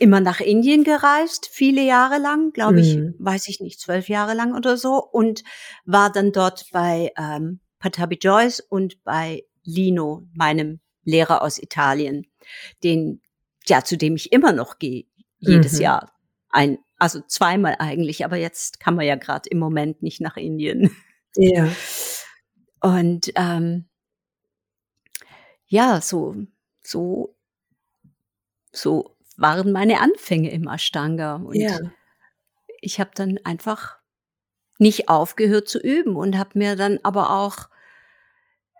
immer 0.00 0.20
nach 0.20 0.40
Indien 0.40 0.84
gereist, 0.84 1.48
viele 1.50 1.82
Jahre 1.82 2.18
lang, 2.18 2.52
glaube 2.52 2.80
ich, 2.80 2.96
Mhm. 2.96 3.14
weiß 3.18 3.48
ich 3.48 3.60
nicht, 3.60 3.80
zwölf 3.80 4.08
Jahre 4.08 4.34
lang 4.34 4.54
oder 4.56 4.76
so, 4.76 5.02
und 5.02 5.42
war 5.84 6.10
dann 6.12 6.32
dort 6.32 6.66
bei 6.72 7.12
ähm, 7.16 7.60
Patabi 7.78 8.16
Joyce 8.20 8.60
und 8.60 9.02
bei 9.04 9.44
Lino, 9.64 10.26
meinem 10.34 10.80
Lehrer 11.04 11.42
aus 11.42 11.58
Italien, 11.60 12.26
den, 12.84 13.20
ja, 13.66 13.82
zu 13.84 13.96
dem 13.96 14.16
ich 14.16 14.32
immer 14.32 14.52
noch 14.52 14.78
gehe, 14.78 15.04
jedes 15.38 15.74
Mhm. 15.74 15.80
Jahr. 15.82 16.12
Ein, 16.50 16.78
also 16.98 17.20
zweimal 17.26 17.76
eigentlich, 17.78 18.24
aber 18.24 18.36
jetzt 18.36 18.78
kann 18.80 18.94
man 18.94 19.06
ja 19.06 19.16
gerade 19.16 19.48
im 19.50 19.58
Moment 19.58 20.02
nicht 20.02 20.20
nach 20.20 20.36
Indien. 20.36 20.94
Ja. 21.36 21.68
Und 22.80 23.32
ähm, 23.36 23.88
ja, 25.66 26.00
so, 26.00 26.36
so, 26.82 27.34
so 28.72 29.16
waren 29.38 29.72
meine 29.72 30.00
Anfänge 30.00 30.50
im 30.50 30.68
Ashtanga. 30.68 31.36
Und 31.36 31.54
Ja. 31.56 31.78
ich 32.80 33.00
habe 33.00 33.10
dann 33.14 33.38
einfach 33.44 33.98
nicht 34.78 35.08
aufgehört 35.08 35.68
zu 35.68 35.78
üben 35.78 36.16
und 36.16 36.36
habe 36.38 36.58
mir 36.58 36.76
dann 36.76 36.98
aber 37.02 37.30
auch, 37.30 37.68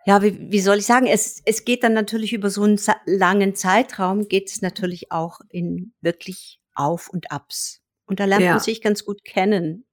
ja, 0.05 0.21
wie, 0.21 0.51
wie 0.51 0.59
soll 0.59 0.79
ich 0.79 0.85
sagen, 0.85 1.07
es, 1.07 1.41
es 1.45 1.63
geht 1.63 1.83
dann 1.83 1.93
natürlich 1.93 2.33
über 2.33 2.49
so 2.49 2.63
einen 2.63 2.79
langen 3.05 3.55
Zeitraum, 3.55 4.27
geht 4.27 4.49
es 4.49 4.61
natürlich 4.61 5.11
auch 5.11 5.39
in 5.49 5.93
wirklich 6.01 6.59
Auf 6.75 7.09
und 7.09 7.31
Abs. 7.31 7.81
Und 8.05 8.19
da 8.19 8.25
lernt 8.25 8.43
Ja. 8.43 8.51
man 8.51 8.59
sich 8.59 8.81
ganz 8.81 9.05
gut 9.05 9.23
kennen, 9.23 9.85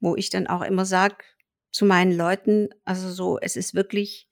wo 0.00 0.16
ich 0.16 0.28
dann 0.28 0.48
auch 0.48 0.62
immer 0.62 0.84
sage 0.84 1.16
zu 1.70 1.86
meinen 1.86 2.12
Leuten, 2.14 2.68
also 2.84 3.10
so, 3.10 3.38
es 3.38 3.56
ist 3.56 3.74
wirklich 3.74 4.28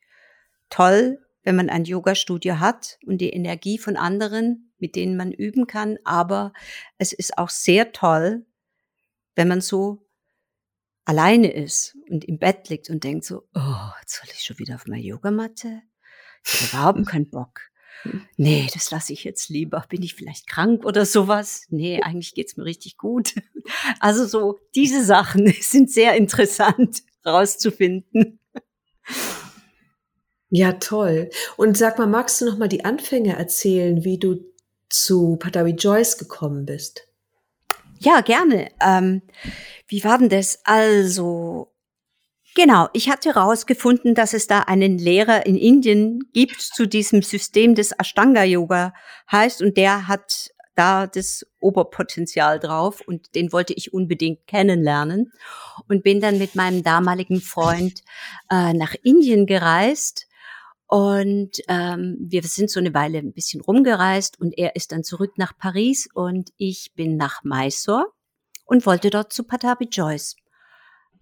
toll, 0.69 1.25
wenn 1.43 1.57
man 1.57 1.71
ein 1.71 1.85
Yoga-Studio 1.85 2.59
hat 2.59 2.99
und 3.07 3.19
die 3.19 3.31
Energie 3.31 3.79
von 3.79 3.97
anderen, 3.97 4.73
mit 4.79 4.97
denen 4.97 5.17
man 5.17 5.33
üben 5.33 5.67
kann, 5.67 5.99
aber 6.05 6.53
es 6.99 7.13
ist 7.13 7.39
auch 7.39 7.51
sehr 7.51 7.93
toll, 7.93 8.47
wenn 9.35 9.49
man 9.49 9.61
so 9.61 10.07
alleine 11.05 11.53
ist 11.53 11.97
und 12.09 12.25
im 12.25 12.39
Bett 12.39 12.69
liegt 12.69 12.91
und 12.91 13.05
denkt 13.05 13.25
so, 13.25 13.49
oh, 13.55 13.91
jetzt 14.01 14.17
soll 14.17 14.29
ich 14.33 14.45
schon 14.45 14.59
wieder 14.59 14.75
auf 14.77 14.87
meine 14.87 15.03
Yogamatte? 15.03 15.83
Ich 16.45 16.73
habe 16.73 16.99
überhaupt 16.99 17.11
keinen 17.11 17.31
Bock. 17.31 17.61
Nee, 18.37 18.67
das 18.73 18.91
lasse 18.91 19.13
ich 19.13 19.25
jetzt 19.25 19.51
lieber. 19.51 19.85
Bin 19.91 20.03
ich 20.03 20.15
vielleicht 20.15 20.47
krank 20.47 20.87
oder 20.87 21.05
sowas? 21.05 21.67
Nee, 21.69 22.01
eigentlich 22.01 22.35
geht's 22.35 22.57
mir 22.57 22.65
richtig 22.65 22.97
gut. 22.97 23.35
Also 24.01 24.27
so, 24.27 24.59
diese 24.75 25.05
Sachen 25.05 25.47
sind 25.61 25.91
sehr 25.91 26.15
interessant 26.15 27.03
rauszufinden. 27.27 28.41
Ja, 30.51 30.73
toll. 30.73 31.31
Und 31.57 31.79
sag 31.79 31.99
mal, 31.99 32.09
magst 32.09 32.41
du 32.41 32.45
noch 32.45 32.59
mal 32.59 32.69
die 32.69 32.85
Anfänge 32.85 33.37
erzählen, 33.37 34.05
wie 34.05 34.19
du 34.19 34.45
zu 34.89 35.37
Patawi 35.37 35.71
Joyce 35.71 36.19
gekommen 36.19 36.67
bist? 36.67 37.07
Ja, 38.01 38.21
gerne. 38.21 38.69
Ähm, 38.81 39.23
wie 39.87 40.03
war 40.03 40.19
denn 40.19 40.29
das? 40.29 40.61
Also, 40.65 41.73
genau, 42.57 42.89
ich 42.95 43.09
hatte 43.09 43.35
herausgefunden, 43.35 44.17
dass 44.17 44.35
es 44.35 44.49
da 44.49 44.61
einen 44.61 44.99
Lehrer 44.99 45.47
in 45.47 45.57
Indien 45.57 46.21
gibt 46.33 46.61
zu 46.61 46.87
diesem 46.87 47.23
System 47.23 47.77
des 47.77 47.93
Ashtanga-Yoga 47.93 48.93
heißt 49.31 49.63
und 49.63 49.77
der 49.77 50.09
hat 50.09 50.51
da 50.75 51.07
das 51.07 51.47
Oberpotenzial 51.61 52.59
drauf 52.59 53.03
und 53.07 53.35
den 53.35 53.53
wollte 53.53 53.75
ich 53.75 53.93
unbedingt 53.93 54.47
kennenlernen 54.47 55.33
und 55.89 56.03
bin 56.03 56.21
dann 56.21 56.39
mit 56.39 56.55
meinem 56.55 56.83
damaligen 56.83 57.41
Freund 57.41 58.03
äh, 58.51 58.73
nach 58.73 58.95
Indien 59.03 59.47
gereist 59.47 60.27
und 60.91 61.53
ähm, 61.69 62.17
wir 62.19 62.43
sind 62.43 62.69
so 62.69 62.81
eine 62.81 62.93
Weile 62.93 63.19
ein 63.19 63.33
bisschen 63.33 63.61
rumgereist 63.61 64.41
und 64.41 64.59
er 64.59 64.75
ist 64.75 64.91
dann 64.91 65.05
zurück 65.05 65.39
nach 65.39 65.57
Paris 65.57 66.09
und 66.13 66.51
ich 66.57 66.91
bin 66.97 67.17
nach 67.17 67.45
Mysore 67.45 68.07
und 68.65 68.87
wollte 68.87 69.09
dort 69.11 69.33
zu 69.33 69.45
Patabi 69.45 69.85
Joyce. 69.85 70.35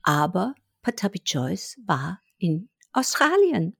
Aber 0.03 0.55
Patabi 0.81 1.21
Joyce 1.23 1.77
war 1.85 2.19
in 2.39 2.71
Australien. 2.95 3.77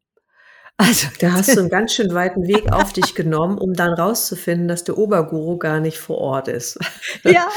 Also, 0.79 1.09
da 1.19 1.33
hast 1.33 1.55
du 1.55 1.61
einen 1.61 1.69
ganz 1.69 1.93
schön 1.93 2.15
weiten 2.15 2.47
Weg 2.47 2.73
auf 2.73 2.93
dich 2.93 3.15
genommen, 3.15 3.59
um 3.59 3.75
dann 3.75 3.93
rauszufinden, 3.93 4.69
dass 4.69 4.85
der 4.85 4.97
Oberguru 4.97 5.59
gar 5.59 5.81
nicht 5.81 5.99
vor 5.99 6.19
Ort 6.19 6.49
ist. 6.49 6.79
ja, 7.25 7.49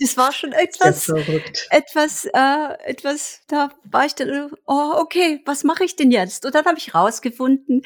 das 0.00 0.16
war 0.16 0.32
schon 0.32 0.52
etwas, 0.52 1.08
etwas, 1.70 2.24
äh, 2.24 2.74
etwas, 2.84 3.42
da 3.48 3.68
war 3.84 4.06
ich 4.06 4.14
dann, 4.14 4.50
oh, 4.66 4.92
okay, 4.96 5.40
was 5.44 5.62
mache 5.62 5.84
ich 5.84 5.94
denn 5.94 6.10
jetzt? 6.10 6.46
Und 6.46 6.54
dann 6.54 6.64
habe 6.64 6.78
ich 6.78 6.94
rausgefunden, 6.94 7.82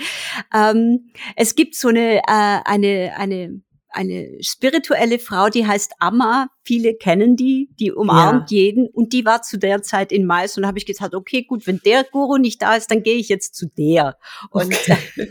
ähm, 0.55 1.11
es 1.37 1.57
gibt 1.57 1.75
so 1.75 1.89
eine, 1.89 2.19
äh, 2.19 2.61
eine, 2.65 3.15
eine 3.17 3.61
eine 3.95 4.39
spirituelle 4.41 5.19
Frau, 5.19 5.49
die 5.49 5.67
heißt 5.67 5.93
Amma. 5.99 6.49
Viele 6.65 6.95
kennen 6.95 7.37
die, 7.37 7.71
die 7.79 7.93
umarmt 7.93 8.51
ja. 8.51 8.59
jeden. 8.59 8.89
Und 8.89 9.13
die 9.13 9.25
war 9.25 9.43
zu 9.43 9.59
der 9.59 9.83
Zeit 9.83 10.13
in 10.13 10.27
Mais. 10.27 10.57
Und 10.57 10.63
da 10.63 10.69
habe 10.69 10.79
ich 10.79 10.87
gesagt, 10.87 11.15
okay, 11.15 11.43
gut, 11.43 11.67
wenn 11.67 11.81
der 11.85 12.05
Guru 12.05 12.37
nicht 12.39 12.61
da 12.63 12.75
ist, 12.75 12.91
dann 12.91 13.03
gehe 13.03 13.17
ich 13.17 13.29
jetzt 13.29 13.55
zu 13.55 13.67
der. 13.67 14.19
Und 14.51 14.75
okay. 14.75 14.99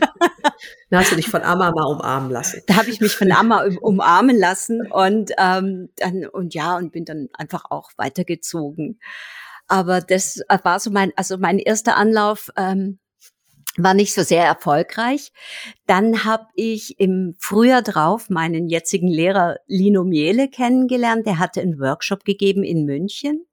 dann 0.90 1.00
hast 1.00 1.12
du 1.12 1.16
dich 1.16 1.28
von 1.28 1.42
Amma 1.42 1.72
mal 1.72 1.84
umarmen 1.84 2.30
lassen. 2.30 2.62
Da 2.66 2.76
habe 2.76 2.90
ich 2.90 3.00
mich 3.00 3.12
von 3.12 3.30
Amma 3.32 3.66
umarmen 3.80 4.38
lassen 4.38 4.86
und 4.90 5.32
ähm, 5.38 5.90
dann 5.96 6.26
und 6.26 6.54
ja 6.54 6.76
und 6.76 6.92
bin 6.92 7.04
dann 7.04 7.28
einfach 7.34 7.64
auch 7.70 7.90
weitergezogen. 7.96 8.98
Aber 9.66 10.00
das 10.00 10.40
war 10.62 10.78
so 10.80 10.90
mein, 10.90 11.12
also 11.16 11.38
mein 11.38 11.58
erster 11.58 11.96
Anlauf. 11.96 12.50
Ähm, 12.56 12.98
war 13.76 13.94
nicht 13.94 14.14
so 14.14 14.22
sehr 14.22 14.44
erfolgreich. 14.44 15.32
Dann 15.86 16.24
habe 16.24 16.46
ich 16.54 16.98
im 17.00 17.34
Frühjahr 17.38 17.82
drauf 17.82 18.30
meinen 18.30 18.68
jetzigen 18.68 19.08
Lehrer 19.08 19.56
Lino 19.66 20.04
Miele 20.04 20.48
kennengelernt. 20.48 21.26
Der 21.26 21.38
hatte 21.38 21.60
einen 21.60 21.80
Workshop 21.80 22.24
gegeben 22.24 22.62
in 22.62 22.84
München. 22.84 23.46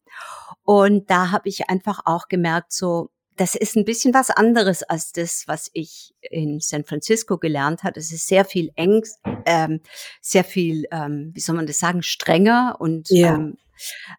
Und 0.64 1.10
da 1.10 1.32
habe 1.32 1.50
ich 1.50 1.70
einfach 1.70 2.02
auch 2.06 2.28
gemerkt, 2.28 2.72
so, 2.72 3.10
das 3.38 3.56
ist 3.56 3.76
ein 3.76 3.86
bisschen 3.86 4.14
was 4.14 4.30
anderes 4.30 4.84
als 4.84 5.12
das, 5.14 5.46
was 5.48 5.72
ich 5.74 6.14
in 6.22 6.60
San 6.60 6.84
Francisco 6.84 7.38
gelernt 7.38 7.84
habe. 7.84 8.00
Es 8.00 8.12
ist 8.12 8.28
sehr 8.28 8.46
viel 8.46 8.70
eng, 8.76 9.02
ähm, 9.46 9.82
sehr 10.22 10.44
viel, 10.44 10.86
ähm, 10.92 11.32
wie 11.34 11.40
soll 11.40 11.56
man 11.56 11.66
das 11.66 11.80
sagen, 11.80 12.04
strenger 12.04 12.76
und 12.80 13.10
Ja. 13.10 13.36
ähm, 13.36 13.58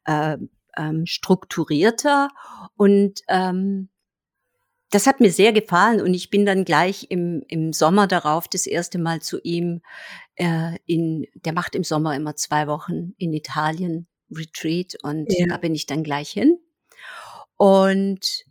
äh, 0.06 0.38
ähm, 0.76 1.06
strukturierter. 1.06 2.30
Und 2.76 3.20
ähm, 3.28 3.90
das 4.92 5.06
hat 5.06 5.20
mir 5.20 5.32
sehr 5.32 5.52
gefallen 5.52 6.00
und 6.00 6.14
ich 6.14 6.30
bin 6.30 6.46
dann 6.46 6.64
gleich 6.64 7.06
im, 7.10 7.42
im 7.48 7.72
Sommer 7.72 8.06
darauf 8.06 8.46
das 8.46 8.66
erste 8.66 8.98
Mal 8.98 9.20
zu 9.20 9.40
ihm 9.42 9.82
äh, 10.36 10.76
in, 10.86 11.26
der 11.34 11.52
macht 11.52 11.74
im 11.74 11.82
Sommer 11.84 12.14
immer 12.14 12.36
zwei 12.36 12.66
Wochen 12.66 13.14
in 13.18 13.32
Italien 13.32 14.06
Retreat 14.30 14.96
und 15.02 15.26
Ja. 15.30 15.46
da 15.48 15.56
bin 15.56 15.74
ich 15.74 15.86
dann 15.86 16.04
gleich 16.04 16.30
hin. 16.30 16.58
Und 17.56 18.44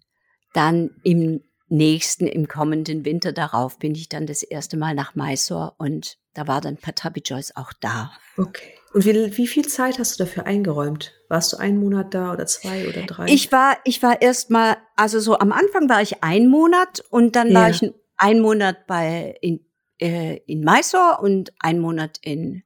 dann 0.53 0.91
im 1.03 1.43
nächsten, 1.71 2.27
im 2.27 2.47
kommenden 2.47 3.05
Winter 3.05 3.31
darauf 3.31 3.79
bin 3.79 3.95
ich 3.95 4.09
dann 4.09 4.27
das 4.27 4.43
erste 4.43 4.77
Mal 4.77 4.93
nach 4.93 5.15
Mysore 5.15 5.73
und 5.77 6.17
da 6.33 6.47
war 6.47 6.61
dann 6.61 6.77
Patabi 6.77 7.21
Joyce 7.25 7.55
auch 7.55 7.73
da. 7.79 8.11
Okay. 8.37 8.73
Und 8.93 9.05
wie, 9.05 9.37
wie 9.37 9.47
viel 9.47 9.65
Zeit 9.67 9.97
hast 9.99 10.19
du 10.19 10.25
dafür 10.25 10.45
eingeräumt? 10.45 11.13
Warst 11.29 11.53
du 11.53 11.57
einen 11.57 11.79
Monat 11.79 12.13
da 12.13 12.33
oder 12.33 12.45
zwei 12.45 12.87
oder 12.89 13.03
drei? 13.03 13.25
Ich 13.27 13.51
war, 13.51 13.77
ich 13.85 14.03
war 14.03 14.21
erst 14.21 14.49
mal, 14.49 14.77
also 14.97 15.19
so 15.19 15.39
am 15.39 15.51
Anfang 15.53 15.87
war 15.89 16.01
ich 16.01 16.23
ein 16.23 16.47
Monat 16.49 17.01
und 17.09 17.35
dann 17.37 17.53
war 17.53 17.69
Ja. 17.69 17.75
ich 17.75 17.93
ein 18.17 18.41
Monat 18.41 18.85
bei 18.87 19.37
in, 19.41 19.65
äh, 19.99 20.37
in 20.45 20.59
Mysore 20.61 21.19
und 21.21 21.53
ein 21.59 21.79
Monat 21.79 22.17
in 22.21 22.63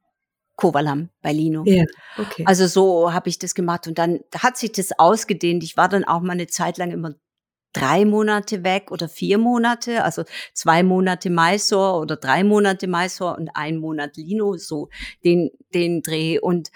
Kovalam 0.56 1.10
bei 1.22 1.32
Lino. 1.34 1.64
ja, 1.66 1.84
okay. 2.18 2.44
Also 2.48 2.66
so 2.66 3.14
habe 3.14 3.30
ich 3.30 3.38
das 3.40 3.54
gemacht 3.54 3.88
und 3.88 3.98
dann 4.00 4.22
hat 4.36 4.58
sich 4.58 4.72
das 4.72 4.98
ausgedehnt. 4.98 5.64
Ich 5.64 5.78
war 5.78 5.90
dann 5.90 6.06
auch 6.06 6.22
mal 6.22 6.32
eine 6.34 6.48
Zeit 6.48 6.78
lang 6.78 6.92
immer 6.92 7.14
drei 7.76 8.06
Monate 8.06 8.64
weg 8.64 8.92
oder 8.92 9.10
vier 9.10 9.38
Monate, 9.38 10.04
also 10.04 10.24
zwei 10.54 10.82
Monate 10.82 11.30
Mysore 11.30 12.00
oder 12.00 12.16
drei 12.16 12.44
Monate 12.44 12.88
Mysore 12.88 13.36
und 13.36 13.50
ein 13.54 13.78
Monat 13.78 14.16
Lino, 14.16 14.56
so 14.58 14.90
den 15.24 15.52
den 15.74 16.02
Dreh 16.02 16.40
und 16.40 16.70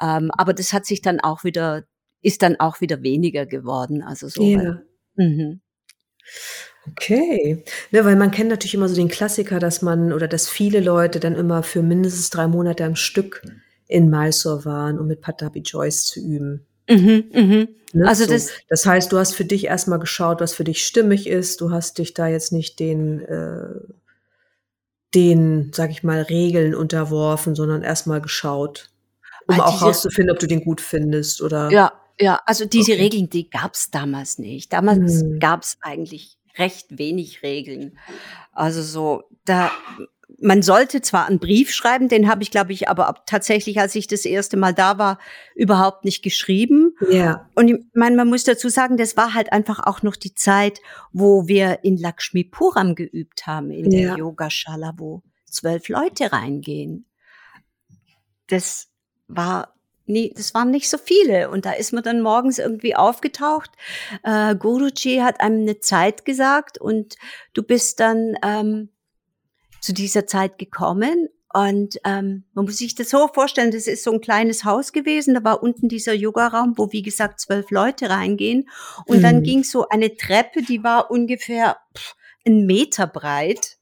ähm, 0.00 0.30
aber 0.32 0.54
das 0.54 0.72
hat 0.72 0.86
sich 0.86 1.02
dann 1.02 1.20
auch 1.20 1.44
wieder 1.44 1.84
ist 2.22 2.42
dann 2.42 2.58
auch 2.58 2.80
wieder 2.80 3.02
weniger 3.02 3.46
geworden, 3.46 4.02
also 4.02 4.28
so. 4.28 4.42
ja. 4.42 4.80
Mhm. 5.16 5.60
Okay. 6.90 7.64
Ne, 7.90 8.04
weil 8.04 8.16
man 8.16 8.30
kennt 8.30 8.50
natürlich 8.50 8.74
immer 8.74 8.88
so 8.88 8.94
den 8.94 9.08
Klassiker, 9.08 9.58
dass 9.58 9.82
man 9.82 10.12
oder 10.12 10.28
dass 10.28 10.48
viele 10.48 10.80
Leute 10.80 11.18
dann 11.18 11.34
immer 11.34 11.62
für 11.62 11.82
mindestens 11.82 12.30
drei 12.30 12.46
Monate 12.46 12.84
am 12.84 12.96
Stück 12.96 13.42
in 13.86 14.10
Mysore 14.10 14.64
waren, 14.64 14.98
um 14.98 15.06
mit 15.06 15.20
Patabi 15.20 15.60
Joyce 15.60 16.06
zu 16.06 16.20
üben. 16.20 16.66
Mhm, 16.88 17.24
mhm. 17.32 17.68
Ne? 17.92 18.08
Also 18.08 18.24
so, 18.24 18.32
das- 18.32 18.50
das 18.68 18.84
heißt, 18.86 19.12
du 19.12 19.18
hast 19.18 19.34
für 19.34 19.44
dich 19.44 19.66
erstmal 19.66 19.98
geschaut, 20.00 20.40
was 20.40 20.52
für 20.54 20.64
dich 20.64 20.84
stimmig 20.84 21.26
ist. 21.28 21.60
Du 21.60 21.70
hast 21.70 21.98
dich 21.98 22.12
da 22.14 22.26
jetzt 22.28 22.52
nicht 22.52 22.80
den, 22.80 23.20
äh, 23.20 23.80
den, 25.14 25.70
sag 25.72 25.90
ich 25.90 26.02
mal, 26.02 26.22
Regeln 26.22 26.74
unterworfen, 26.74 27.54
sondern 27.54 27.82
erstmal 27.82 28.20
geschaut, 28.20 28.90
um 29.46 29.60
Ah, 29.60 29.66
auch 29.66 29.72
diese- 29.74 29.84
rauszufinden, 29.84 30.32
ob 30.34 30.40
du 30.40 30.46
den 30.48 30.64
gut 30.64 30.80
findest 30.80 31.40
oder. 31.40 31.70
Ja, 31.70 31.92
ja, 32.18 32.40
also 32.46 32.64
diese 32.64 32.92
Okay. 32.92 33.02
Regeln, 33.02 33.30
die 33.30 33.48
gab's 33.48 33.90
damals 33.90 34.38
nicht. 34.38 34.72
Damals 34.72 35.20
Hm. 35.22 35.38
gab's 35.38 35.76
eigentlich 35.82 36.36
recht 36.58 36.98
wenig 36.98 37.42
Regeln. 37.42 37.98
Also 38.52 38.82
so, 38.82 39.24
da 39.44 39.70
man 40.40 40.62
sollte 40.62 41.00
zwar 41.02 41.26
einen 41.26 41.38
Brief 41.38 41.72
schreiben, 41.72 42.08
den 42.08 42.28
habe 42.28 42.42
ich, 42.42 42.50
glaube 42.50 42.72
ich, 42.72 42.88
aber 42.88 43.08
ab- 43.08 43.26
tatsächlich, 43.26 43.78
als 43.80 43.94
ich 43.94 44.06
das 44.06 44.24
erste 44.24 44.56
Mal 44.56 44.72
da 44.74 44.98
war, 44.98 45.18
überhaupt 45.54 46.04
nicht 46.04 46.22
geschrieben. 46.22 46.96
Ja. 47.10 47.48
Und 47.54 47.68
ich 47.68 47.76
meine, 47.94 48.16
man 48.16 48.28
muss 48.28 48.44
dazu 48.44 48.68
sagen, 48.68 48.96
das 48.96 49.16
war 49.16 49.34
halt 49.34 49.52
einfach 49.52 49.80
auch 49.86 50.02
noch 50.02 50.16
die 50.16 50.34
Zeit, 50.34 50.80
wo 51.12 51.46
wir 51.46 51.80
in 51.84 51.96
Lakshmipuram 51.96 52.94
geübt 52.94 53.46
haben, 53.46 53.70
in 53.70 53.90
der 53.90 54.00
Ja. 54.00 54.16
Yogashala, 54.16 54.94
wo 54.96 55.22
zwölf 55.46 55.88
Leute 55.88 56.32
reingehen. 56.32 57.06
Das 58.48 58.88
war 59.28 59.74
nie, 60.06 60.32
das 60.36 60.52
waren 60.52 60.70
nicht 60.70 60.90
so 60.90 60.98
viele. 60.98 61.48
Und 61.50 61.64
da 61.64 61.72
ist 61.72 61.92
man 61.92 62.02
dann 62.02 62.20
morgens 62.20 62.58
irgendwie 62.58 62.94
aufgetaucht. 62.94 63.70
Äh, 64.22 64.54
Guruji 64.56 65.18
hat 65.18 65.40
einem 65.40 65.62
eine 65.62 65.80
Zeit 65.80 66.24
gesagt 66.24 66.78
und 66.78 67.16
du 67.54 67.62
bist 67.62 68.00
dann 68.00 68.36
ähm, 68.44 68.90
zu 69.84 69.92
dieser 69.92 70.26
Zeit 70.26 70.58
gekommen. 70.58 71.28
Und 71.52 72.00
ähm, 72.04 72.44
man 72.54 72.64
muss 72.64 72.78
sich 72.78 72.96
das 72.96 73.10
so 73.10 73.28
vorstellen, 73.28 73.70
das 73.70 73.86
ist 73.86 74.02
so 74.02 74.12
ein 74.12 74.20
kleines 74.20 74.64
Haus 74.64 74.92
gewesen. 74.92 75.34
Da 75.34 75.44
war 75.44 75.62
unten 75.62 75.88
dieser 75.88 76.14
Yogaraum, 76.14 76.76
wo 76.76 76.90
wie 76.90 77.02
gesagt 77.02 77.38
zwölf 77.38 77.70
Leute 77.70 78.10
reingehen. 78.10 78.68
Und 79.06 79.22
dann 79.22 79.36
Mhm. 79.36 79.42
ging 79.44 79.62
so 79.64 79.88
eine 79.88 80.16
Treppe, 80.16 80.62
die 80.62 80.82
war 80.82 81.10
ungefähr 81.10 81.76
pff, 81.96 82.16
einen 82.44 82.66
Meter 82.66 83.06
breit, 83.06 83.76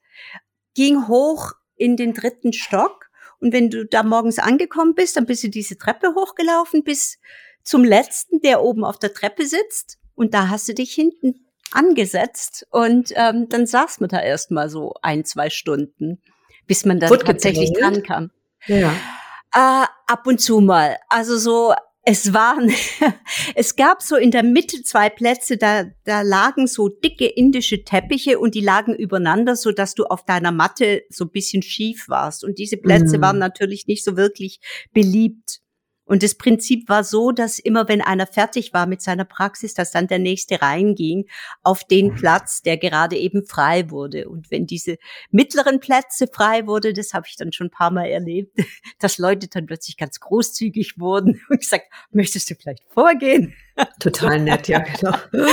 ging 0.74 1.08
hoch 1.08 1.52
in 1.76 1.96
den 1.96 2.12
dritten 2.12 2.52
Stock. 2.52 3.06
Und 3.40 3.52
wenn 3.52 3.70
du 3.70 3.86
da 3.86 4.02
morgens 4.02 4.38
angekommen 4.38 4.94
bist, 4.94 5.16
dann 5.16 5.26
bist 5.26 5.42
du 5.42 5.48
diese 5.48 5.78
Treppe 5.78 6.14
hochgelaufen 6.14 6.84
bis 6.84 7.18
zum 7.64 7.84
letzten, 7.84 8.40
der 8.40 8.62
oben 8.62 8.84
auf 8.84 8.98
der 8.98 9.14
Treppe 9.14 9.46
sitzt. 9.46 9.98
Und 10.14 10.34
da 10.34 10.48
hast 10.48 10.68
du 10.68 10.74
dich 10.74 10.92
hinten 10.92 11.46
angesetzt 11.72 12.66
und 12.70 13.12
ähm, 13.16 13.48
dann 13.48 13.66
saß 13.66 14.00
man 14.00 14.08
da 14.08 14.20
erstmal 14.20 14.68
so 14.68 14.94
ein, 15.02 15.24
zwei 15.24 15.50
Stunden, 15.50 16.20
bis 16.66 16.84
man 16.84 17.00
dann 17.00 17.10
Wurde 17.10 17.24
tatsächlich 17.24 17.72
dran 17.72 18.02
kam. 18.02 18.30
Ja. 18.66 18.92
Äh, 19.54 19.86
ab 20.06 20.26
und 20.26 20.40
zu 20.40 20.60
mal. 20.60 20.96
Also 21.08 21.36
so 21.36 21.74
Es 22.04 22.32
waren, 22.32 22.68
es 23.54 23.76
gab 23.76 24.02
so 24.02 24.16
in 24.16 24.32
der 24.32 24.42
Mitte 24.42 24.82
zwei 24.82 25.08
Plätze, 25.08 25.56
da, 25.56 25.84
da 26.04 26.22
lagen 26.22 26.66
so 26.66 26.88
dicke 26.88 27.26
indische 27.26 27.84
Teppiche 27.84 28.40
und 28.40 28.56
die 28.56 28.60
lagen 28.60 28.92
übereinander, 28.94 29.54
so 29.54 29.70
dass 29.70 29.94
du 29.94 30.06
auf 30.06 30.24
deiner 30.24 30.50
Matte 30.50 31.02
so 31.10 31.26
ein 31.26 31.30
bisschen 31.30 31.62
schief 31.62 32.08
warst. 32.08 32.42
Und 32.42 32.58
diese 32.58 32.76
Plätze 32.76 33.18
Mhm. 33.18 33.22
waren 33.22 33.38
natürlich 33.38 33.86
nicht 33.86 34.02
so 34.02 34.16
wirklich 34.16 34.60
beliebt. 34.92 35.60
Und 36.12 36.22
das 36.22 36.34
Prinzip 36.34 36.90
war 36.90 37.04
so, 37.04 37.32
dass 37.32 37.58
immer 37.58 37.88
wenn 37.88 38.02
einer 38.02 38.26
fertig 38.26 38.74
war 38.74 38.84
mit 38.84 39.00
seiner 39.00 39.24
Praxis, 39.24 39.72
dass 39.72 39.92
dann 39.92 40.08
der 40.08 40.18
nächste 40.18 40.60
reinging 40.60 41.24
auf 41.62 41.84
den 41.84 42.14
Platz, 42.14 42.60
der 42.60 42.76
gerade 42.76 43.16
eben 43.16 43.46
frei 43.46 43.90
wurde. 43.90 44.28
Und 44.28 44.50
wenn 44.50 44.66
diese 44.66 44.98
mittleren 45.30 45.80
Plätze 45.80 46.26
frei 46.30 46.66
wurde, 46.66 46.92
das 46.92 47.14
habe 47.14 47.24
ich 47.30 47.36
dann 47.36 47.50
schon 47.54 47.68
ein 47.68 47.70
paar 47.70 47.90
Mal 47.90 48.08
erlebt, 48.08 48.54
dass 48.98 49.16
Leute 49.16 49.48
dann 49.48 49.64
plötzlich 49.64 49.96
ganz 49.96 50.20
großzügig 50.20 50.98
wurden 50.98 51.40
und 51.48 51.60
gesagt, 51.60 51.86
möchtest 52.10 52.50
du 52.50 52.56
vielleicht 52.56 52.84
vorgehen? 52.90 53.54
Total 53.98 54.38
nett, 54.38 54.68
ja, 54.68 54.80
genau. 54.80 55.16
Äh, 55.32 55.46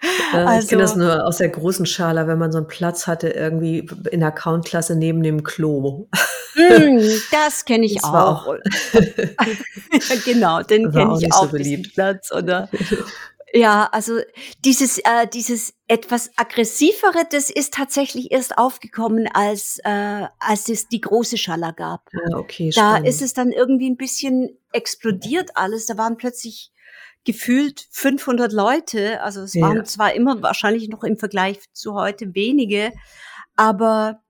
ich 0.00 0.34
Also- 0.34 0.68
kenne 0.68 0.82
das 0.82 0.96
nur 0.96 1.26
aus 1.26 1.36
der 1.36 1.50
großen 1.50 1.84
Schale, 1.84 2.26
wenn 2.26 2.38
man 2.38 2.52
so 2.52 2.58
einen 2.58 2.68
Platz 2.68 3.06
hatte, 3.06 3.28
irgendwie 3.28 3.86
in 4.10 4.20
der 4.20 4.30
Accountklasse 4.30 4.96
neben 4.96 5.22
dem 5.22 5.42
Klo. 5.42 6.08
Mm, 6.54 7.00
das 7.30 7.64
kenne 7.66 7.84
ich 7.84 7.96
Das 7.96 8.04
war 8.04 8.28
auch. 8.28 8.54
ja, 10.08 10.16
genau, 10.24 10.62
den 10.62 10.90
kenne 10.92 11.14
ich 11.20 11.28
so 11.32 11.38
auch, 11.40 11.50
diesen 11.50 11.52
beliebt. 11.52 11.94
Platz, 11.94 12.32
oder? 12.32 12.68
Ja, 13.54 13.88
also 13.92 14.18
dieses, 14.64 14.98
äh, 14.98 15.26
dieses 15.32 15.72
etwas 15.86 16.30
aggressivere, 16.36 17.22
das 17.30 17.48
ist 17.48 17.72
tatsächlich 17.72 18.32
erst 18.32 18.58
aufgekommen, 18.58 19.28
als, 19.32 19.78
äh, 19.84 20.26
als 20.40 20.68
es 20.68 20.88
die 20.88 21.00
große 21.00 21.38
Schaller 21.38 21.72
gab. 21.72 22.10
Ja, 22.12 22.36
okay, 22.36 22.70
Da 22.74 22.90
spannend. 22.96 23.08
ist 23.08 23.22
es 23.22 23.32
dann 23.34 23.52
irgendwie 23.52 23.88
ein 23.88 23.96
bisschen 23.96 24.58
explodiert 24.72 25.52
alles. 25.54 25.86
Da 25.86 25.96
waren 25.96 26.16
plötzlich 26.16 26.72
gefühlt 27.24 27.86
500 27.92 28.52
Leute. 28.52 29.22
Also 29.22 29.42
es 29.42 29.54
Ja. 29.54 29.62
waren 29.68 29.84
zwar 29.86 30.12
immer 30.12 30.42
wahrscheinlich 30.42 30.88
noch 30.88 31.04
im 31.04 31.16
Vergleich 31.16 31.60
zu 31.72 31.94
heute 31.94 32.34
wenige, 32.34 32.92
aber 33.54 34.20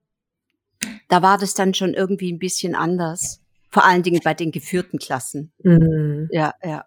da 1.09 1.21
war 1.23 1.37
das 1.39 1.53
dann 1.55 1.73
schon 1.73 1.95
irgendwie 1.95 2.31
ein 2.31 2.39
bisschen 2.39 2.75
anders. 2.75 3.41
Vor 3.69 3.85
allen 3.85 4.03
Dingen 4.03 4.21
bei 4.23 4.33
den 4.33 4.51
geführten 4.51 4.97
Klassen. 4.99 5.51
Mhm, 5.63 6.29
Ja, 6.31 6.53
ja, 6.63 6.85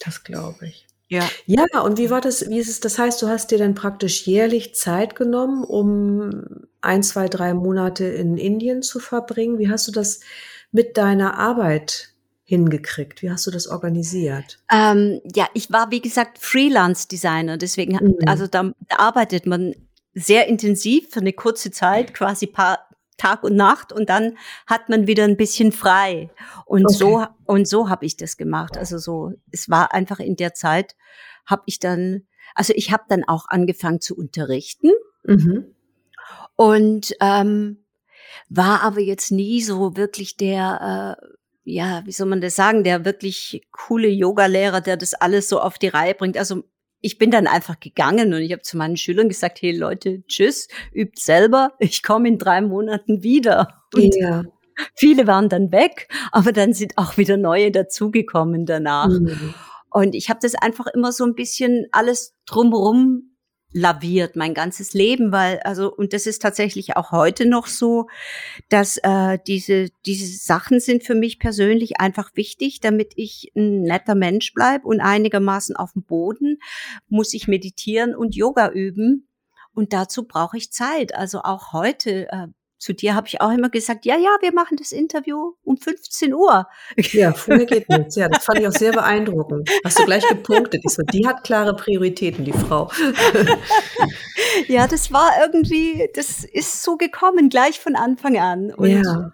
das 0.00 0.22
glaube 0.24 0.66
ich. 0.66 0.86
ja. 1.08 1.28
Ja, 1.46 1.64
und 1.82 1.98
wie 1.98 2.10
war 2.10 2.20
das, 2.20 2.48
wie 2.48 2.58
ist 2.58 2.68
es, 2.68 2.80
das 2.80 2.98
heißt, 2.98 3.20
du 3.22 3.28
hast 3.28 3.50
dir 3.50 3.58
dann 3.58 3.74
praktisch 3.74 4.26
jährlich 4.26 4.74
Zeit 4.74 5.14
genommen, 5.16 5.64
um 5.64 6.66
ein, 6.80 7.02
zwei, 7.02 7.28
drei 7.28 7.54
Monate 7.54 8.04
in 8.04 8.36
Indien 8.36 8.82
zu 8.82 9.00
verbringen. 9.00 9.58
Wie 9.58 9.68
hast 9.70 9.88
du 9.88 9.92
das 9.92 10.20
mit 10.70 10.96
deiner 10.96 11.38
Arbeit 11.38 12.10
hingekriegt? 12.44 13.22
Wie 13.22 13.30
hast 13.30 13.46
du 13.46 13.50
das 13.50 13.66
organisiert? 13.66 14.58
Ähm, 14.72 15.20
ja, 15.34 15.48
ich 15.54 15.70
war, 15.72 15.90
wie 15.90 16.00
gesagt, 16.00 16.38
Freelance-Designer. 16.38 17.56
Deswegen, 17.58 17.94
Mhm. 17.94 18.16
also 18.26 18.46
da, 18.46 18.72
arbeitet 18.90 19.46
man 19.46 19.74
sehr 20.14 20.46
intensiv 20.48 21.10
für 21.10 21.20
eine 21.20 21.32
kurze 21.32 21.70
Zeit, 21.70 22.14
quasi 22.14 22.46
paar 22.46 22.87
Tag 23.18 23.42
und 23.44 23.54
Nacht 23.56 23.92
und 23.92 24.08
dann 24.08 24.38
hat 24.66 24.88
man 24.88 25.06
wieder 25.06 25.24
ein 25.24 25.36
bisschen 25.36 25.72
frei. 25.72 26.30
Und 26.64 26.86
Okay. 26.86 26.94
so 26.96 27.26
und 27.44 27.68
so 27.68 27.90
habe 27.90 28.06
ich 28.06 28.16
das 28.16 28.36
gemacht. 28.38 28.78
Also 28.78 28.96
so, 28.96 29.32
es 29.52 29.68
war 29.68 29.92
einfach 29.92 30.18
in 30.20 30.36
der 30.36 30.54
Zeit, 30.54 30.96
habe 31.44 31.62
ich 31.66 31.78
dann, 31.78 32.26
also 32.54 32.72
ich 32.74 32.90
habe 32.92 33.04
dann 33.08 33.24
auch 33.24 33.46
angefangen 33.48 34.00
zu 34.00 34.16
unterrichten 34.16 34.90
Mhm. 35.24 35.74
und 36.56 37.14
ähm, 37.20 37.84
war 38.48 38.82
aber 38.82 39.00
jetzt 39.00 39.30
nie 39.30 39.60
so 39.62 39.96
wirklich 39.96 40.36
der, 40.36 41.16
äh, 41.20 41.26
ja, 41.64 42.02
wie 42.06 42.12
soll 42.12 42.26
man 42.28 42.40
das 42.40 42.56
sagen, 42.56 42.82
der 42.84 43.04
wirklich 43.04 43.66
coole 43.72 44.08
Yoga-Lehrer, 44.08 44.80
der 44.80 44.96
das 44.96 45.12
alles 45.14 45.48
so 45.48 45.60
auf 45.60 45.78
die 45.78 45.88
Reihe 45.88 46.14
bringt. 46.14 46.38
Also 46.38 46.62
ich 47.00 47.18
bin 47.18 47.30
dann 47.30 47.46
einfach 47.46 47.78
gegangen 47.80 48.32
und 48.34 48.40
ich 48.40 48.52
habe 48.52 48.62
zu 48.62 48.76
meinen 48.76 48.96
Schülern 48.96 49.28
gesagt, 49.28 49.62
hey 49.62 49.76
Leute, 49.76 50.24
tschüss, 50.26 50.68
übt 50.92 51.20
selber, 51.20 51.72
ich 51.78 52.02
komme 52.02 52.28
in 52.28 52.38
drei 52.38 52.60
Monaten 52.60 53.22
wieder. 53.22 53.82
Und 53.94 54.14
Ja. 54.16 54.44
viele 54.94 55.26
waren 55.26 55.48
dann 55.48 55.72
weg, 55.72 56.08
aber 56.32 56.52
dann 56.52 56.72
sind 56.72 56.92
auch 56.96 57.16
wieder 57.16 57.36
neue 57.36 57.70
dazugekommen 57.70 58.66
danach. 58.66 59.08
Mhm. 59.08 59.54
Und 59.90 60.14
ich 60.14 60.28
habe 60.28 60.40
das 60.42 60.54
einfach 60.54 60.86
immer 60.86 61.12
so 61.12 61.24
ein 61.24 61.34
bisschen 61.34 61.86
alles 61.92 62.34
drumherum 62.46 63.27
laviert, 63.72 64.34
mein 64.34 64.54
ganzes 64.54 64.94
Leben, 64.94 65.30
weil, 65.30 65.60
also, 65.60 65.92
und 65.94 66.12
das 66.12 66.26
ist 66.26 66.40
tatsächlich 66.40 66.96
auch 66.96 67.12
heute 67.12 67.46
noch 67.46 67.66
so, 67.66 68.06
dass 68.68 68.96
äh, 69.02 69.38
diese, 69.46 69.88
diese 70.06 70.26
Sachen 70.38 70.80
sind 70.80 71.04
für 71.04 71.14
mich 71.14 71.38
persönlich 71.38 72.00
einfach 72.00 72.30
wichtig, 72.34 72.80
damit 72.80 73.12
ich 73.16 73.52
ein 73.54 73.82
netter 73.82 74.14
Mensch 74.14 74.54
bleib 74.54 74.84
und 74.84 75.00
einigermaßen 75.00 75.76
auf 75.76 75.92
dem 75.92 76.02
Boden 76.02 76.58
muss 77.08 77.34
ich 77.34 77.46
meditieren 77.46 78.14
und 78.14 78.34
Yoga 78.34 78.70
üben. 78.70 79.28
Und 79.74 79.92
dazu 79.92 80.26
brauche 80.26 80.56
ich 80.56 80.72
Zeit. 80.72 81.14
Also 81.14 81.42
auch 81.42 81.72
heute, 81.72 82.26
äh, 82.32 82.48
zu 82.78 82.94
dir 82.94 83.14
habe 83.14 83.26
ich 83.26 83.40
auch 83.40 83.50
immer 83.50 83.68
gesagt, 83.70 84.06
ja, 84.06 84.16
ja, 84.16 84.36
wir 84.40 84.52
machen 84.52 84.76
das 84.76 84.92
Interview 84.92 85.54
um 85.64 85.76
15 85.76 86.32
Uhr. 86.32 86.66
Ja, 87.12 87.32
früher 87.32 87.64
geht 87.66 87.88
nichts. 87.88 88.14
Ja, 88.16 88.28
das 88.28 88.44
fand 88.44 88.60
ich 88.60 88.68
auch 88.68 88.72
sehr 88.72 88.92
beeindruckend. 88.92 89.68
Hast 89.84 89.98
du 89.98 90.04
gleich 90.04 90.26
gepunktet. 90.28 90.82
Ich 90.84 90.92
so, 90.92 91.02
die 91.02 91.26
hat 91.26 91.42
klare 91.44 91.74
Prioritäten, 91.74 92.44
die 92.44 92.52
Frau. 92.52 92.90
Ja, 94.66 94.86
das 94.86 95.12
war 95.12 95.30
irgendwie, 95.40 96.08
das 96.14 96.44
ist 96.44 96.82
so 96.82 96.96
gekommen, 96.96 97.48
gleich 97.48 97.78
von 97.80 97.96
Anfang 97.96 98.38
an. 98.38 98.72
Und, 98.72 98.90
Ja. 98.90 99.32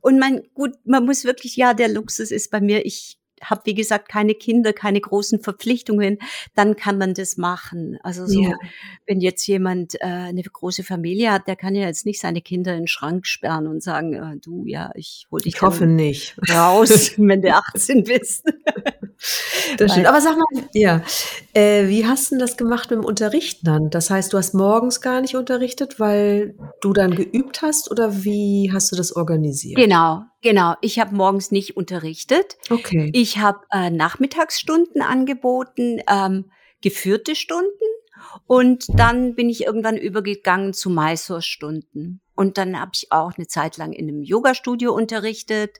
und 0.00 0.18
man, 0.18 0.42
gut, 0.54 0.72
man 0.84 1.04
muss 1.04 1.24
wirklich, 1.24 1.56
ja, 1.56 1.74
der 1.74 1.88
Luxus 1.88 2.30
ist 2.30 2.50
bei 2.50 2.60
mir, 2.60 2.84
ich 2.84 3.17
habe, 3.42 3.62
wie 3.64 3.74
gesagt, 3.74 4.08
keine 4.08 4.34
Kinder, 4.34 4.72
keine 4.72 5.00
großen 5.00 5.40
Verpflichtungen, 5.40 6.18
dann 6.54 6.76
kann 6.76 6.98
man 6.98 7.14
das 7.14 7.36
machen. 7.36 7.98
Also 8.02 8.26
so, 8.26 8.42
Ja. 8.42 8.54
wenn 9.06 9.20
jetzt 9.20 9.46
jemand 9.46 9.94
äh, 10.00 10.04
eine 10.04 10.42
große 10.42 10.82
Familie 10.84 11.32
hat, 11.32 11.46
der 11.48 11.56
kann 11.56 11.74
ja 11.74 11.86
jetzt 11.86 12.06
nicht 12.06 12.20
seine 12.20 12.40
Kinder 12.40 12.72
in 12.74 12.82
den 12.82 12.86
Schrank 12.88 13.26
sperren 13.26 13.66
und 13.66 13.82
sagen, 13.82 14.14
äh, 14.14 14.36
du, 14.38 14.64
ja, 14.66 14.90
ich 14.94 15.26
hol 15.30 15.40
dich 15.40 15.54
Ich 15.56 15.62
hoffe 15.62 15.86
nicht. 15.86 16.36
raus, 16.50 17.12
wenn 17.16 17.42
du 17.42 17.52
18 17.54 18.04
bist. 18.04 18.44
Das 19.76 19.92
stimmt. 19.92 20.06
Aber 20.06 20.20
sag 20.20 20.36
mal, 20.36 20.68
ja, 20.72 21.02
äh, 21.52 21.88
wie 21.88 22.06
hast 22.06 22.30
du 22.30 22.34
denn 22.34 22.40
das 22.40 22.56
gemacht 22.56 22.90
mit 22.90 23.00
dem 23.00 23.04
Unterrichten 23.04 23.66
dann? 23.66 23.90
Das 23.90 24.10
heißt, 24.10 24.32
du 24.32 24.38
hast 24.38 24.54
morgens 24.54 25.00
gar 25.00 25.20
nicht 25.20 25.34
unterrichtet, 25.34 25.98
weil 25.98 26.54
du 26.80 26.92
dann 26.92 27.14
geübt 27.14 27.62
hast 27.62 27.90
oder 27.90 28.24
wie 28.24 28.70
hast 28.72 28.92
du 28.92 28.96
das 28.96 29.14
organisiert? 29.14 29.76
Genau, 29.76 30.22
genau. 30.42 30.74
Ich 30.80 30.98
habe 30.98 31.14
morgens 31.14 31.50
nicht 31.50 31.76
unterrichtet. 31.76 32.56
Okay. 32.70 33.10
Ich 33.12 33.38
habe 33.38 33.60
äh, 33.72 33.90
Nachmittagsstunden 33.90 35.02
angeboten, 35.02 36.00
ähm, 36.08 36.50
geführte 36.80 37.34
Stunden 37.34 37.84
und 38.46 38.86
dann 38.94 39.34
bin 39.34 39.48
ich 39.48 39.64
irgendwann 39.64 39.96
übergegangen 39.96 40.72
zu 40.72 40.90
Mysore-Stunden. 40.90 42.20
Und 42.34 42.56
dann 42.56 42.78
habe 42.80 42.92
ich 42.94 43.10
auch 43.10 43.32
eine 43.36 43.48
Zeit 43.48 43.76
lang 43.78 43.92
in 43.92 44.08
einem 44.08 44.22
Yoga-Studio 44.22 44.94
unterrichtet. 44.94 45.78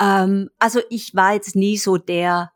Ähm, 0.00 0.50
also 0.58 0.80
ich 0.88 1.14
war 1.14 1.34
jetzt 1.34 1.56
nie 1.56 1.76
so 1.76 1.96
der 1.96 2.52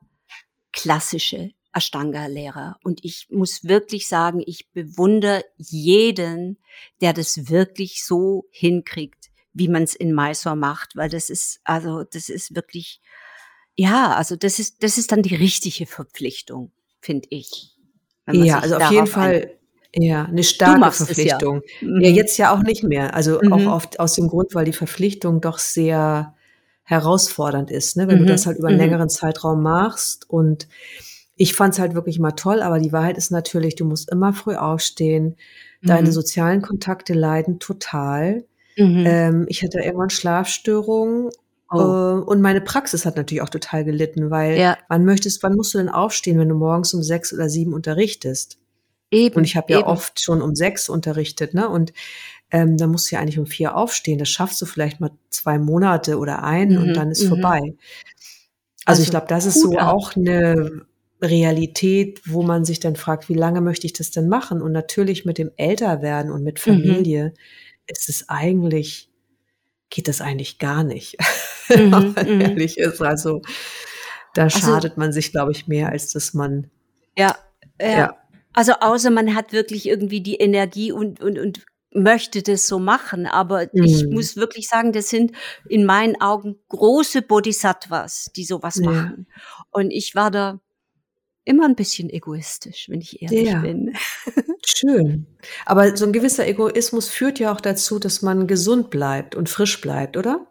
klassische 0.75 1.51
Ashtanga-Lehrer. 1.73 2.79
Und 2.83 3.05
ich 3.05 3.27
muss 3.31 3.65
wirklich 3.65 4.09
sagen, 4.09 4.43
ich 4.45 4.71
bewundere 4.73 5.45
jeden, 5.57 6.59
der 7.01 7.13
das 7.13 7.49
wirklich 7.49 8.05
so 8.05 8.47
hinkriegt, 8.51 9.31
wie 9.53 9.69
man 9.69 9.83
es 9.83 9.95
in 9.95 10.15
Mysore 10.15 10.57
macht, 10.57 10.97
weil 10.97 11.09
das 11.09 11.31
ist, 11.31 11.61
also 11.65 12.05
das 12.05 12.29
ist 12.29 12.55
wirklich, 12.55 13.01
ja, 13.77 14.15
also 14.15 14.37
das 14.37 14.59
ist, 14.59 14.83
das 14.83 14.99
ist 14.99 15.13
dann 15.13 15.23
die 15.23 15.35
richtige 15.35 15.87
Verpflichtung, 15.87 16.73
finde 17.01 17.29
ich. 17.31 17.73
Ja, 18.31 18.61
also 18.61 18.77
auf 18.77 18.91
jeden 18.91 19.07
Fall 19.07 19.59
ja, 19.97 20.25
eine 20.25 20.43
starke 20.43 20.89
es 20.89 20.99
ja. 20.99 21.05
Verpflichtung. 21.05 21.63
Mhm. 21.81 22.01
Ja, 22.01 22.11
jetzt 22.11 22.37
ja 22.37 22.53
auch 22.55 22.63
nicht 22.63 22.83
mehr. 22.83 23.15
Also 23.15 23.41
Mhm. 23.41 23.53
auch 23.53 23.67
oft 23.75 24.01
aus 24.01 24.15
dem 24.15 24.29
Grund, 24.29 24.55
weil 24.55 24.65
die 24.65 24.73
Verpflichtung 24.73 25.41
doch 25.41 25.59
sehr 25.59 26.35
herausfordernd 26.85 27.71
ist, 27.71 27.97
ne? 27.97 28.07
wenn 28.09 28.17
Mhm. 28.17 28.27
du 28.27 28.27
das 28.27 28.47
halt 28.47 28.59
über 28.59 28.69
einen 28.69 28.77
Mhm. 28.77 28.83
längeren 28.85 29.09
Zeitraum 29.09 29.63
machst. 29.63 30.29
Und 30.29 30.69
ich 31.37 31.55
fand 31.55 31.75
es 31.75 31.81
halt 31.81 31.95
wirklich 31.95 32.19
mal 32.19 32.33
toll, 32.33 32.63
aber 32.63 32.79
die 32.79 32.93
Wahrheit 32.93 33.19
ist 33.19 33.31
natürlich, 33.31 33.75
du 33.75 33.85
musst 33.85 34.11
immer 34.11 34.33
früh 34.33 34.55
aufstehen. 34.57 35.37
Deine 35.83 36.09
Mhm. 36.09 36.13
sozialen 36.13 36.63
Kontakte 36.63 37.13
leiden 37.15 37.59
total. 37.59 38.45
Mhm. 38.77 39.05
Ähm, 39.07 39.47
ich 39.49 39.63
hatte 39.63 39.81
irgendwann 39.81 40.11
Schlafstörungen. 40.11 41.31
Oh. 41.71 41.79
äh, 41.79 42.21
Und 42.31 42.41
meine 42.41 42.61
Praxis 42.61 43.05
hat 43.07 43.17
natürlich 43.17 43.43
auch 43.43 43.49
total 43.49 43.85
gelitten, 43.85 44.31
weil 44.31 44.59
Ja. 44.59 44.79
wann 44.89 45.05
möchtest, 45.05 45.43
wann 45.43 45.55
musst 45.57 45.75
du 45.75 45.79
denn 45.79 45.89
aufstehen, 45.89 46.39
wenn 46.39 46.49
du 46.49 46.55
morgens 46.55 46.93
um 46.95 47.03
sechs 47.03 47.33
oder 47.33 47.49
sieben 47.49 47.73
unterrichtest? 47.75 48.59
Eben. 49.11 49.37
Und 49.37 49.45
ich 49.45 49.57
habe 49.57 49.73
ja 49.73 49.87
oft 49.87 50.21
schon 50.21 50.43
um 50.43 50.55
sechs 50.55 50.89
unterrichtet, 50.89 51.55
ne? 51.55 51.69
Und 51.69 51.93
ähm, 52.51 52.77
da 52.77 52.87
musst 52.87 53.11
du 53.11 53.17
ja 53.17 53.21
eigentlich 53.23 53.39
um 53.39 53.47
vier 53.47 53.77
aufstehen. 53.77 54.19
Das 54.19 54.29
schaffst 54.29 54.61
du 54.63 54.67
vielleicht 54.67 55.01
mal 55.01 55.11
zwei 55.31 55.59
Monate 55.59 56.19
oder 56.19 56.43
einen 56.45 56.77
Mhm, 56.77 56.83
und 56.83 56.95
dann 56.95 57.11
ist 57.11 57.25
mhm. 57.25 57.29
vorbei. 57.29 57.61
Also, 57.61 57.77
Also 58.87 59.03
ich 59.03 59.11
glaube, 59.11 59.27
das 59.29 59.47
ist 59.47 59.61
so 59.61 59.77
ab. 59.79 59.93
auch 59.95 60.15
eine 60.17 60.87
Realität, 61.23 62.21
wo 62.27 62.43
man 62.43 62.65
sich 62.65 62.81
dann 62.81 62.97
fragt, 62.97 63.29
wie 63.29 63.35
lange 63.35 63.61
möchte 63.61 63.87
ich 63.87 63.93
das 63.95 64.11
denn 64.11 64.29
machen? 64.29 64.61
Und 64.63 64.73
natürlich 64.73 65.25
mit 65.25 65.39
dem 65.39 65.51
Älterwerden 65.57 66.31
und 66.31 66.43
mit 66.45 66.57
Mhm. 66.67 66.71
Familie 66.73 67.35
ist 67.87 68.09
es 68.09 68.29
eigentlich, 68.29 69.11
geht 69.91 70.09
das 70.09 70.21
eigentlich 70.21 70.59
gar 70.59 70.85
nicht, 70.85 71.17
Mhm, 71.69 71.75
wenn 71.75 71.91
man 71.91 72.13
mhm. 72.35 72.41
ehrlich 72.41 72.79
ist. 72.79 73.01
Also, 73.03 73.41
Da 74.35 74.45
Also- 74.45 74.59
schadet 74.59 74.97
man 74.99 75.13
sich, 75.13 75.31
glaube 75.33 75.53
ich, 75.53 75.67
mehr, 75.69 75.91
als 75.91 76.13
dass 76.13 76.35
man. 76.35 76.69
Ja, 77.17 77.37
ja. 77.81 77.89
Ja. 77.99 78.17
Also 78.53 78.73
außer 78.81 79.11
man 79.11 79.35
hat 79.35 79.53
wirklich 79.53 79.87
irgendwie 79.87 80.21
die 80.21 80.37
Energie 80.37 80.91
und, 80.93 81.21
und, 81.21 81.39
und 81.39 81.65
möchte 81.95 82.43
das 82.43 82.67
so 82.67 82.79
machen. 82.79 83.27
Aber 83.27 83.73
ich 83.75 84.05
Mhm. 84.05 84.15
muss 84.15 84.37
wirklich 84.37 84.69
sagen, 84.69 84.93
das 84.93 85.09
sind 85.09 85.33
in 85.69 85.85
meinen 85.87 86.21
Augen 86.21 86.57
große 86.69 87.23
Bodhisattvas, 87.23 88.31
die 88.37 88.45
sowas 88.45 88.77
Ja. 88.83 88.91
machen. 88.91 89.27
Und 89.71 89.91
ich 89.91 90.15
war 90.15 90.31
da 90.31 90.61
immer 91.45 91.67
ein 91.67 91.77
bisschen 91.77 92.11
egoistisch, 92.11 92.87
wenn 92.89 93.01
ich 93.01 93.23
ehrlich 93.23 93.51
Ja. 93.51 93.61
bin. 93.61 93.95
Schön. 94.67 95.27
Aber 95.67 95.97
so 95.97 96.07
ein 96.07 96.13
gewisser 96.13 96.47
Egoismus 96.47 97.09
führt 97.09 97.39
ja 97.39 97.53
auch 97.53 97.61
dazu, 97.61 97.99
dass 97.99 98.23
man 98.23 98.47
gesund 98.47 98.91
bleibt 98.91 99.35
und 99.35 99.49
frisch 99.49 99.81
bleibt, 99.81 100.17
oder? 100.17 100.47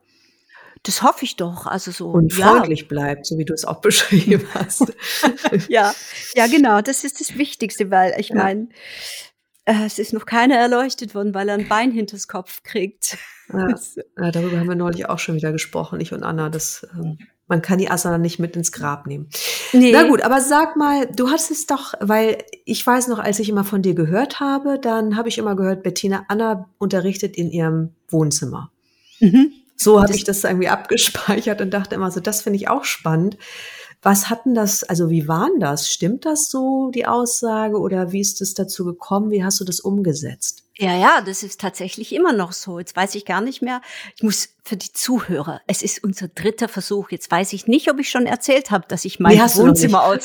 Das 0.84 1.02
hoffe 1.02 1.24
ich 1.26 1.36
doch. 1.38 1.66
Also 1.66 1.92
so. 1.92 2.10
Und 2.10 2.38
ja, 2.38 2.48
freundlich 2.52 2.88
bleibt, 2.90 3.26
so 3.26 3.38
wie 3.38 3.46
du 3.46 3.54
es 3.54 3.66
auch 3.66 3.82
beschrieben 3.82 4.48
hast. 4.54 4.94
ja, 5.70 5.94
ja, 6.36 6.48
genau. 6.48 6.82
Das 6.82 7.04
ist 7.04 7.20
das 7.22 7.38
Wichtigste, 7.38 7.90
weil 7.90 8.14
ich 8.20 8.30
Ja. 8.30 8.36
meine, 8.36 8.68
es 9.66 10.00
ist 10.00 10.14
noch 10.14 10.26
keiner 10.26 10.56
erleuchtet 10.56 11.16
worden, 11.16 11.34
weil 11.34 11.50
er 11.50 11.56
ein 11.56 11.68
Bein 11.68 11.92
hinters 11.92 12.28
Kopf 12.28 12.64
kriegt. 12.64 13.18
Ja. 13.52 13.68
Ja, 14.18 14.32
darüber 14.32 14.60
haben 14.60 14.70
wir 14.70 14.76
neulich 14.76 15.08
auch 15.08 15.20
schon 15.20 15.36
wieder 15.36 15.52
gesprochen, 15.52 16.00
ich 16.00 16.14
und 16.14 16.24
Anna. 16.24 16.50
dass 16.50 16.88
ähm, 16.94 17.18
man 17.48 17.62
kann 17.62 17.78
die 17.78 17.90
Asana 17.90 18.18
nicht 18.18 18.40
mit 18.40 18.56
ins 18.56 18.72
Grab 18.72 19.06
nehmen. 19.06 19.30
Nee. 19.74 19.92
Na 19.92 20.04
gut, 20.04 20.22
aber 20.22 20.42
sag 20.42 20.76
mal, 20.76 21.08
du 21.08 21.30
hast 21.30 21.52
es 21.52 21.68
doch, 21.68 21.94
weil 22.00 22.38
ich 22.66 22.86
weiß 22.86 23.08
noch, 23.10 23.20
als 23.20 23.40
ich 23.40 23.50
immer 23.50 23.64
von 23.64 23.82
dir 23.82 23.94
gehört 23.94 24.40
habe, 24.40 24.80
dann 24.80 25.18
habe 25.18 25.30
ich 25.30 25.38
immer 25.38 25.56
gehört, 25.56 25.84
Bettina 25.84 26.26
Anna 26.30 26.70
unterrichtet 26.78 27.36
in 27.36 27.52
ihrem 27.52 27.92
Wohnzimmer. 28.10 28.72
Mhm. 29.20 29.52
So 29.76 30.02
habe 30.02 30.16
ich 30.16 30.24
das 30.24 30.44
irgendwie 30.44 30.70
abgespeichert 30.70 31.62
und 31.62 31.72
dachte 31.72 31.96
immer 31.96 32.12
so, 32.12 32.20
das 32.20 32.42
finde 32.42 32.58
ich 32.58 32.70
auch 32.70 32.86
spannend. 32.86 33.38
Was 34.04 34.30
hatten 34.30 34.54
das, 34.54 34.84
also 34.84 35.10
wie 35.10 35.28
waren 35.28 35.60
das? 35.60 35.90
Stimmt 35.90 36.26
das 36.26 36.50
so, 36.50 36.92
die 36.94 37.06
Aussage, 37.06 37.80
oder 37.80 38.12
wie 38.12 38.20
ist 38.22 38.42
es 38.42 38.54
dazu 38.54 38.84
gekommen? 38.86 39.32
Wie 39.32 39.44
hast 39.44 39.60
du 39.60 39.64
das 39.64 39.80
umgesetzt? 39.80 40.64
Ja, 40.78 40.96
ja, 40.98 41.22
das 41.22 41.42
ist 41.44 41.62
tatsächlich 41.62 42.14
immer 42.14 42.34
noch 42.34 42.52
so. 42.52 42.80
Jetzt 42.80 42.96
weiß 42.96 43.16
ich 43.16 43.26
gar 43.26 43.42
nicht 43.42 43.62
mehr. 43.62 43.82
Ich 44.16 44.24
muss 44.24 44.50
für 44.64 44.76
die 44.76 44.92
Zuhörer, 44.92 45.62
es 45.68 45.82
ist 45.84 46.04
unser 46.04 46.28
dritter 46.28 46.68
Versuch. 46.68 47.12
Jetzt 47.12 47.32
weiß 47.32 47.54
ich 47.54 47.68
nicht, 47.68 47.90
ob 47.90 48.00
ich 48.00 48.10
schon 48.10 48.26
erzählt 48.26 48.72
habe, 48.72 48.86
dass 48.88 49.06
ich 49.06 49.20
mein 49.20 49.38
Nee, 49.38 49.42
Wohnzimmer 49.56 50.04
habe. 50.04 50.20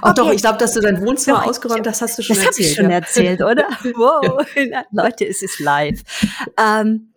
Ach 0.00 0.14
doch, 0.14 0.26
Okay. 0.26 0.34
ich 0.34 0.40
glaube, 0.40 0.58
dass 0.58 0.72
du 0.72 0.80
dein 0.80 1.00
Wohnzimmer 1.04 1.38
Doch, 1.40 1.46
ausgeräumt 1.48 1.86
hast, 1.86 2.02
hast 2.02 2.18
du 2.18 2.22
schon 2.22 2.34
Das 2.36 2.44
habe 2.44 2.48
erzählt. 2.56 2.68
ich 2.70 2.76
schon 2.76 2.90
ja. 2.90 2.96
erzählt, 2.96 3.40
oder? 3.42 3.68
Wow, 3.94 4.44
Leute, 4.90 5.26
es 5.26 5.42
ist 5.42 5.60
live. 5.60 6.00
Ähm, 6.58 7.12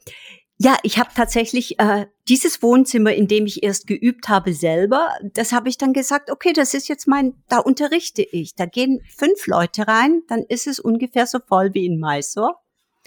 ja, 0.58 0.78
ich 0.84 0.98
habe 1.00 1.10
tatsächlich 1.16 1.80
äh, 1.80 2.06
dieses 2.30 2.62
Wohnzimmer, 2.62 3.14
in 3.14 3.28
dem 3.28 3.46
ich 3.46 3.64
erst 3.64 3.88
geübt 3.88 4.30
habe 4.30 4.54
selber, 4.54 5.10
das 5.34 5.52
habe 5.52 5.68
ich 5.70 5.78
dann 5.78 5.92
gesagt, 5.94 6.32
okay, 6.32 6.54
das 6.54 6.74
ist 6.74 6.88
jetzt 6.88 7.08
mein, 7.08 7.34
da 7.50 7.58
unterrichte 7.60 8.22
ich. 8.22 8.56
Da 8.56 8.66
gehen 8.66 9.02
fünf 9.18 9.48
Leute 9.48 9.88
rein, 9.88 10.22
dann 10.30 10.44
ist 10.48 10.68
es 10.68 10.80
ungefähr 10.80 11.28
so 11.28 11.40
voll 11.46 11.74
wie 11.74 11.86
in 11.86 12.00
Mysore. 12.00 12.54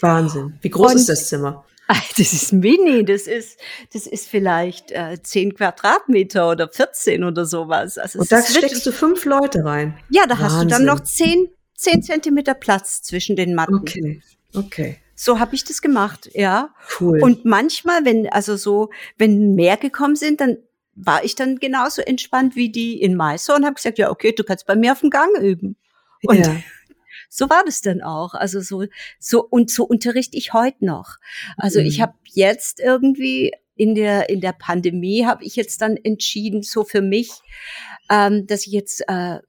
Wahnsinn. 0.00 0.58
Wie 0.60 0.70
groß 0.70 0.92
Und- 0.92 0.96
ist 0.98 1.08
das 1.08 1.28
Zimmer? 1.28 1.64
Ah, 1.90 1.96
Das 2.18 2.34
ist 2.34 2.52
mini, 2.52 3.02
das 3.02 3.22
ist, 3.22 3.58
das 3.94 4.06
ist 4.06 4.28
vielleicht 4.28 4.90
äh, 4.90 5.16
10 5.22 5.54
Quadratmeter 5.54 6.50
oder 6.50 6.68
14 6.68 7.24
oder 7.24 7.46
sowas. 7.46 7.96
Also 7.96 8.18
Und 8.18 8.30
da 8.30 8.42
steckst 8.42 8.84
du 8.84 8.92
fünf 8.92 9.24
Leute 9.24 9.64
rein. 9.64 9.96
ja, 10.10 10.26
da 10.26 10.36
hast 10.36 10.56
du 10.60 10.66
dann 10.66 10.86
Wahnsinn. 10.86 10.86
noch 10.86 11.00
10, 11.00 11.48
10 11.78 12.02
Zentimeter 12.02 12.52
Platz 12.52 13.00
zwischen 13.00 13.36
den 13.36 13.54
Matten. 13.54 13.76
Okay, 13.76 14.20
okay, 14.54 14.98
So 15.20 15.40
habe 15.40 15.56
ich 15.56 15.64
das 15.64 15.82
gemacht, 15.82 16.30
ja. 16.32 16.72
cool. 17.00 17.20
Und 17.20 17.44
manchmal, 17.44 18.04
wenn, 18.04 18.28
also 18.28 18.56
so, 18.56 18.90
wenn 19.16 19.56
mehr 19.56 19.76
gekommen 19.76 20.14
sind, 20.14 20.40
dann 20.40 20.58
war 20.94 21.24
ich 21.24 21.34
dann 21.34 21.58
genauso 21.58 22.02
entspannt 22.02 22.54
wie 22.54 22.70
die 22.70 23.02
in 23.02 23.16
Meister 23.16 23.56
und 23.56 23.64
habe 23.64 23.74
gesagt, 23.74 23.98
ja, 23.98 24.10
okay, 24.10 24.30
du 24.30 24.44
kannst 24.44 24.64
bei 24.66 24.76
mir 24.76 24.92
auf 24.92 25.00
dem 25.00 25.10
Gang 25.10 25.36
üben. 25.40 25.76
Und 26.22 26.46
ja. 26.46 26.56
so 27.28 27.50
war 27.50 27.64
das 27.64 27.80
dann 27.80 28.00
auch. 28.00 28.34
Also 28.34 28.60
so, 28.60 28.84
so 29.18 29.44
und 29.44 29.72
so 29.72 29.82
unterrichte 29.82 30.36
ich 30.36 30.52
heute 30.52 30.86
noch. 30.86 31.16
Also 31.56 31.80
ich 31.80 31.98
Mhm. 31.98 32.02
habe 32.02 32.14
jetzt 32.32 32.78
irgendwie 32.78 33.50
in 33.74 33.96
der 33.96 34.28
in 34.28 34.40
der 34.40 34.52
Pandemie 34.52 35.26
habe 35.26 35.42
ich 35.44 35.56
jetzt 35.56 35.82
dann 35.82 35.96
entschieden, 35.96 36.62
so 36.62 36.84
für 36.84 37.02
mich, 37.02 37.30
ähm, 38.08 38.46
dass 38.46 38.68
ich 38.68 38.72
jetzt 38.72 39.02
äh, 39.08 39.40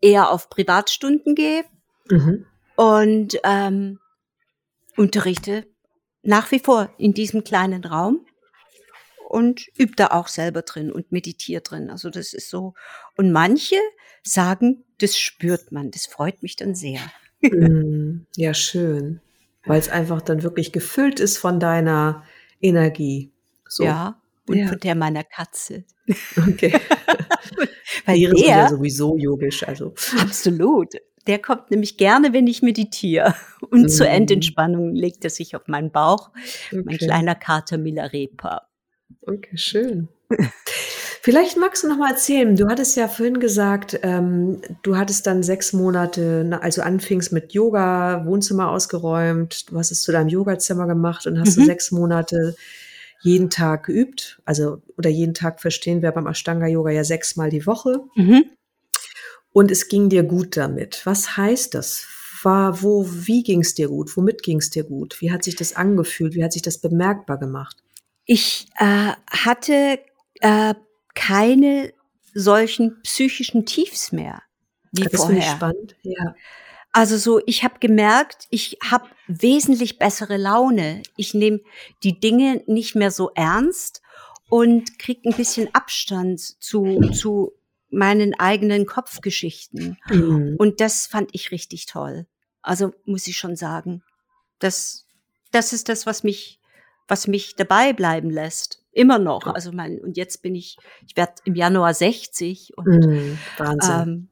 eher 0.00 0.30
auf 0.30 0.50
Privatstunden 0.50 1.34
gehe 1.34 1.64
Mhm. 2.08 2.46
und 2.76 3.38
ähm, 3.42 3.98
unterrichte 5.00 5.66
nach 6.22 6.52
wie 6.52 6.58
vor 6.58 6.90
in 6.98 7.14
diesem 7.14 7.42
kleinen 7.42 7.84
Raum 7.84 8.26
und 9.30 9.66
übe 9.78 9.94
da 9.96 10.08
auch 10.08 10.28
selber 10.28 10.60
drin 10.62 10.92
und 10.92 11.10
meditiere 11.12 11.62
drin. 11.62 11.88
Also 11.88 12.10
das 12.10 12.34
ist 12.34 12.50
so. 12.50 12.74
Und 13.16 13.32
manche 13.32 13.76
sagen, 14.22 14.84
das 14.98 15.16
spürt 15.16 15.72
man. 15.72 15.90
Das 15.90 16.04
freut 16.06 16.42
mich 16.42 16.56
dann 16.56 16.74
sehr. 16.74 17.00
Mm, 17.40 18.26
Ja, 18.36 18.52
schön. 18.52 19.20
Weil 19.64 19.80
es 19.80 19.88
einfach 19.88 20.20
dann 20.20 20.42
wirklich 20.42 20.72
gefüllt 20.72 21.20
ist 21.20 21.38
von 21.38 21.58
deiner 21.58 22.22
Energie. 22.60 23.32
So. 23.66 23.84
Ja. 23.84 24.20
Und 24.46 24.56
Ja. 24.58 24.66
von 24.68 24.80
der 24.80 24.94
meiner 24.94 25.24
Katze. 25.24 25.84
Okay. 26.36 26.74
Weil 28.04 28.16
Tiere 28.16 28.36
sind 28.36 28.46
ja 28.48 28.56
der, 28.56 28.68
sowieso 28.68 29.16
yogisch. 29.16 29.66
Also. 29.66 29.94
absolut, 30.18 30.94
der 31.26 31.38
kommt 31.38 31.70
nämlich 31.70 31.96
gerne, 31.96 32.32
wenn 32.32 32.46
ich 32.46 32.62
meditiere. 32.62 33.34
Und 33.70 33.88
zur 33.90 34.06
Mhm. 34.06 34.12
Endentspannung 34.14 34.94
legt 34.94 35.24
er 35.24 35.30
sich 35.30 35.54
auf 35.56 35.66
meinen 35.68 35.90
Bauch. 35.90 36.30
Mein 36.72 36.86
Okay. 36.96 36.98
kleiner 37.06 37.34
Kater 37.34 37.78
Milarepa. 37.78 38.66
Okay, 39.22 39.56
schön. 39.56 40.08
Vielleicht 41.22 41.58
magst 41.58 41.84
du 41.84 41.88
noch 41.88 41.98
mal 41.98 42.10
erzählen. 42.12 42.56
Du 42.56 42.68
hattest 42.68 42.96
ja 42.96 43.06
vorhin 43.06 43.40
gesagt, 43.40 43.98
ähm, 44.02 44.62
du 44.82 44.96
hattest 44.96 45.26
dann 45.26 45.42
sechs 45.42 45.72
Monate, 45.74 46.44
na, 46.46 46.60
also 46.60 46.80
anfingst 46.82 47.30
mit 47.32 47.52
Yoga, 47.52 48.24
Wohnzimmer 48.24 48.70
ausgeräumt, 48.70 49.70
du 49.70 49.76
hast 49.78 49.90
es 49.90 50.02
zu 50.02 50.12
deinem 50.12 50.28
Yogazimmer 50.28 50.86
gemacht 50.86 51.26
und 51.26 51.38
hast 51.38 51.56
du 51.56 51.60
Mhm. 51.60 51.66
sechs 51.66 51.90
Monate 51.92 52.56
jeden 53.22 53.50
Tag 53.50 53.84
geübt, 53.84 54.40
also 54.46 54.80
oder 54.96 55.10
jeden 55.10 55.34
Tag 55.34 55.60
verstehen 55.60 56.00
wir 56.00 56.10
beim 56.12 56.26
Ashtanga 56.26 56.66
Yoga 56.66 56.90
ja 56.90 57.04
sechsmal 57.04 57.50
die 57.50 57.66
Woche 57.66 58.00
Mhm. 58.14 58.44
Und 59.52 59.70
es 59.70 59.88
ging 59.88 60.08
dir 60.08 60.22
gut 60.22 60.56
damit. 60.56 61.02
Was 61.04 61.36
heißt 61.36 61.74
das? 61.74 62.06
War 62.42 62.82
wo? 62.82 63.06
Wie 63.06 63.42
ging 63.42 63.60
es 63.60 63.74
dir 63.74 63.88
gut? 63.88 64.16
Womit 64.16 64.42
ging 64.42 64.58
es 64.58 64.70
dir 64.70 64.84
gut? 64.84 65.20
Wie 65.20 65.30
hat 65.30 65.44
sich 65.44 65.56
das 65.56 65.76
angefühlt? 65.76 66.34
Wie 66.34 66.42
hat 66.42 66.52
sich 66.52 66.62
das 66.62 66.78
bemerkbar 66.78 67.38
gemacht? 67.38 67.76
Ich 68.24 68.68
äh, 68.78 69.12
hatte 69.30 69.98
äh, 70.40 70.74
keine 71.14 71.92
solchen 72.32 73.02
psychischen 73.02 73.66
Tiefs 73.66 74.12
mehr 74.12 74.42
wie 74.92 75.02
Das 75.02 75.24
finde 75.24 75.38
ich 75.38 75.44
vorher. 75.44 75.56
spannend. 75.56 75.96
Ja. 76.02 76.34
Also 76.92 77.16
so, 77.16 77.40
ich 77.46 77.62
habe 77.62 77.74
gemerkt, 77.78 78.46
ich 78.50 78.78
habe 78.88 79.08
wesentlich 79.28 79.98
bessere 79.98 80.36
Laune. 80.36 81.02
Ich 81.16 81.34
nehme 81.34 81.60
die 82.02 82.18
Dinge 82.18 82.62
nicht 82.66 82.96
mehr 82.96 83.12
so 83.12 83.30
ernst 83.34 84.02
und 84.48 84.98
krieg 84.98 85.24
ein 85.24 85.34
bisschen 85.34 85.72
Abstand 85.72 86.40
zu, 86.40 87.00
zu 87.12 87.52
meinen 87.90 88.34
eigenen 88.38 88.86
Kopfgeschichten. 88.86 89.98
Mhm. 90.08 90.56
Und 90.58 90.80
das 90.80 91.06
fand 91.06 91.30
ich 91.32 91.50
richtig 91.50 91.86
toll. 91.86 92.26
Also 92.62 92.92
muss 93.04 93.26
ich 93.26 93.36
schon 93.36 93.56
sagen, 93.56 94.02
das, 94.58 95.06
das 95.50 95.72
ist 95.72 95.88
das, 95.88 96.06
was 96.06 96.22
mich, 96.22 96.60
was 97.08 97.26
mich 97.26 97.56
dabei 97.56 97.92
bleiben 97.92 98.30
lässt. 98.30 98.84
Immer 98.92 99.18
noch. 99.18 99.46
Also 99.46 99.72
mein, 99.72 100.00
und 100.00 100.16
jetzt 100.16 100.42
bin 100.42 100.54
ich, 100.54 100.76
ich 101.06 101.16
werde 101.16 101.34
im 101.44 101.54
Januar 101.54 101.94
60 101.94 102.76
und 102.76 102.86
Mhm. 102.86 103.38
Ähm, 103.88 104.28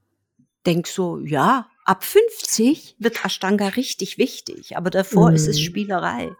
denk 0.66 0.86
so, 0.86 1.18
ja, 1.20 1.68
ab 1.84 2.04
50 2.04 2.96
wird 2.98 3.24
Ashtanga 3.24 3.68
richtig 3.68 4.18
wichtig, 4.18 4.76
aber 4.76 4.90
davor 4.90 5.32
ist 5.32 5.46
es 5.46 5.58
Mhm. 5.58 5.62
Spielerei. 5.62 6.30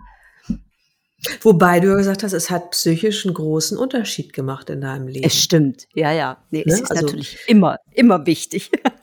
Wobei 1.43 1.81
du 1.81 1.89
ja 1.89 1.97
gesagt 1.97 2.23
hast, 2.23 2.33
es 2.33 2.49
hat 2.51 2.71
psychisch 2.71 3.25
einen 3.27 3.35
großen 3.35 3.77
Unterschied 3.77 4.33
gemacht 4.33 4.71
in 4.71 4.81
deinem 4.81 5.09
Leben. 5.09 5.27
Es 5.27 5.37
stimmt, 5.37 5.89
ja, 5.95 6.13
ja. 6.13 6.45
Nee, 6.51 6.63
es 6.67 6.77
Ne? 6.77 6.83
ist 6.83 6.91
Also- 6.91 7.07
natürlich 7.07 7.39
immer, 7.49 7.77
immer 7.93 8.25
wichtig. 8.27 8.71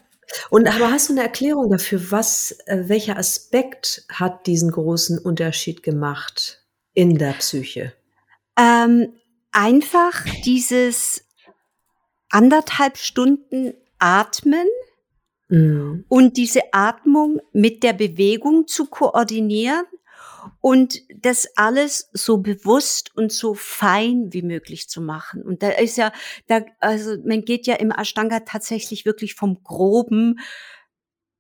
Und 0.50 0.68
aber 0.68 0.92
hast 0.92 1.10
du 1.10 1.14
eine 1.14 1.22
Erklärung 1.24 1.70
dafür, 1.70 2.02
was, 2.12 2.52
äh, 2.66 2.84
welcher 2.88 3.18
Aspekt 3.18 4.06
hat 4.10 4.48
diesen 4.48 4.72
großen 4.72 5.20
Unterschied 5.20 5.84
gemacht 5.84 6.64
in 6.94 7.18
der 7.18 7.34
Psyche? 7.34 7.94
ähm, 8.58 9.12
einfach 9.52 10.24
dieses 10.46 11.26
anderthalb 12.30 12.98
Stunden 12.98 13.74
Atmen 14.00 14.68
Mhm. 15.50 16.06
und 16.08 16.38
diese 16.38 16.62
Atmung 16.72 17.40
mit 17.52 17.84
der 17.84 17.94
Bewegung 17.94 18.66
zu 18.68 18.86
koordinieren 18.88 19.84
und 20.62 21.02
das 21.16 21.48
alles 21.56 22.10
so 22.14 22.38
bewusst 22.38 23.16
und 23.16 23.32
so 23.32 23.54
fein 23.54 24.32
wie 24.32 24.42
möglich 24.42 24.90
zu 24.90 25.02
machen. 25.02 25.42
Und 25.44 25.64
da 25.64 25.70
ist 25.70 25.98
ja, 25.98 26.12
da, 26.48 26.62
also 26.80 27.16
man 27.26 27.44
geht 27.44 27.68
ja 27.68 27.76
im 27.76 27.92
Ashtanga 27.92 28.42
tatsächlich 28.42 29.06
wirklich 29.06 29.36
vom 29.36 29.64
Groben 29.64 30.40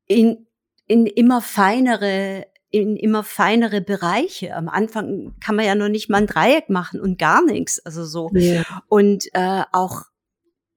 in, 0.08 0.48
in 0.88 1.06
immer 1.06 1.42
feinere, 1.42 2.48
in 2.70 2.96
immer 2.96 3.24
feinere 3.24 3.82
Bereiche. 3.82 4.56
Am 4.56 4.70
Anfang 4.70 5.36
kann 5.44 5.56
man 5.56 5.66
ja 5.66 5.76
noch 5.76 5.90
nicht 5.90 6.10
mal 6.10 6.20
ein 6.20 6.28
Dreieck 6.28 6.70
machen 6.70 7.00
und 7.00 7.18
gar 7.18 7.44
nichts. 7.44 7.80
Also 7.86 8.06
so. 8.06 8.30
Ja. 8.34 8.64
Und 8.88 9.26
äh, 9.34 9.64
auch 9.72 10.04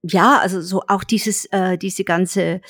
ja, 0.03 0.39
also 0.39 0.61
so 0.61 0.83
auch 0.87 1.05
dieses, 1.05 1.47
äh, 1.47 1.77
diese 1.77 2.05
ganze, 2.05 2.61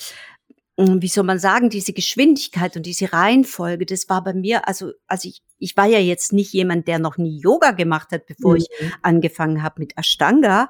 wie 0.79 1.07
soll 1.07 1.25
man 1.25 1.39
sagen, 1.39 1.69
diese 1.69 1.91
Geschwindigkeit 1.93 2.77
und 2.77 2.85
diese 2.85 3.11
Reihenfolge, 3.11 3.85
das 3.85 4.07
war 4.07 4.23
bei 4.23 4.33
mir, 4.33 4.67
also, 4.67 4.93
also 5.07 5.27
ich, 5.27 5.41
ich 5.57 5.75
war 5.75 5.85
ja 5.85 5.99
jetzt 5.99 6.31
nicht 6.31 6.53
jemand, 6.53 6.87
der 6.87 6.99
noch 6.99 7.17
nie 7.17 7.39
Yoga 7.39 7.71
gemacht 7.71 8.11
hat, 8.11 8.25
bevor 8.25 8.55
ich 8.55 8.67
Mhm. 8.79 8.93
angefangen 9.01 9.61
habe 9.61 9.81
mit 9.81 9.97
Ashtanga. 9.97 10.69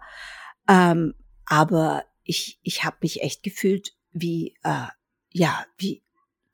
Ähm, 0.67 1.13
aber 1.45 2.05
ich, 2.23 2.59
ich 2.63 2.83
habe 2.83 2.97
mich 3.01 3.21
echt 3.21 3.43
gefühlt 3.43 3.93
wie, 4.11 4.55
äh, 4.63 4.87
ja, 5.31 5.65
wie, 5.77 6.03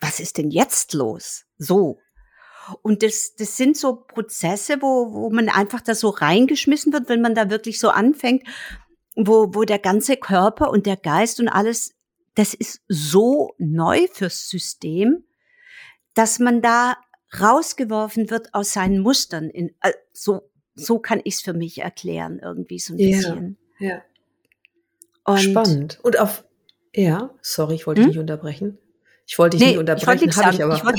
was 0.02 0.20
ist 0.20 0.38
denn 0.38 0.52
jetzt 0.52 0.94
los? 0.94 1.46
So. 1.58 2.00
Und 2.82 3.04
das, 3.04 3.36
das 3.36 3.56
sind 3.58 3.78
so 3.78 3.96
Prozesse, 3.96 4.82
wo, 4.82 5.14
wo 5.14 5.30
man 5.30 5.50
einfach 5.50 5.82
da 5.82 5.96
so 5.96 6.10
reingeschmissen 6.10 6.92
wird, 6.92 7.08
wenn 7.08 7.22
man 7.22 7.36
da 7.36 7.50
wirklich 7.50 7.80
so 7.80 7.90
anfängt, 7.90 8.44
wo, 9.16 9.54
wo 9.54 9.64
der 9.64 9.80
ganze 9.80 10.18
Körper 10.18 10.72
und 10.72 10.86
der 10.86 10.98
Geist 10.98 11.40
und 11.40 11.48
alles, 11.48 11.95
das 12.36 12.54
ist 12.54 12.82
so 12.88 13.54
neu 13.58 14.08
fürs 14.12 14.50
System, 14.50 15.24
dass 16.14 16.40
man 16.40 16.62
da 16.62 16.98
rausgeworfen 17.40 18.30
wird 18.30 18.54
aus 18.54 18.74
seinen 18.74 19.00
Mustern. 19.00 19.50
In, 19.50 19.70
äh, 19.82 19.94
so, 20.14 20.50
so 20.76 21.00
kann 21.00 21.22
ich 21.24 21.36
es 21.36 21.42
für 21.42 21.54
mich 21.54 21.80
erklären, 21.80 22.40
irgendwie 22.40 22.80
so 22.80 22.94
ein 22.94 23.00
Ja. 23.00 23.08
bisschen. 23.18 23.58
Ja. 23.80 24.02
Und 25.26 25.40
Spannend. 25.40 26.00
Und 26.04 26.20
auf, 26.20 26.46
ja, 26.94 27.32
sorry, 27.42 27.76
ich 27.76 27.88
wollte 27.88 28.00
dich 28.02 28.06
Hm? 28.06 28.10
nicht 28.12 28.20
unterbrechen. 28.20 28.78
Ich 29.28 29.40
wollte 29.40 29.58
dich 29.58 29.66
Nee, 29.66 29.76
nicht 29.78 29.90
ich 29.90 30.08
wollte 30.08 30.24
unterbrechen, 30.24 30.26
nichts 30.26 30.44
habe 30.44 30.56
ich 30.56 30.64
aber. 30.64 30.94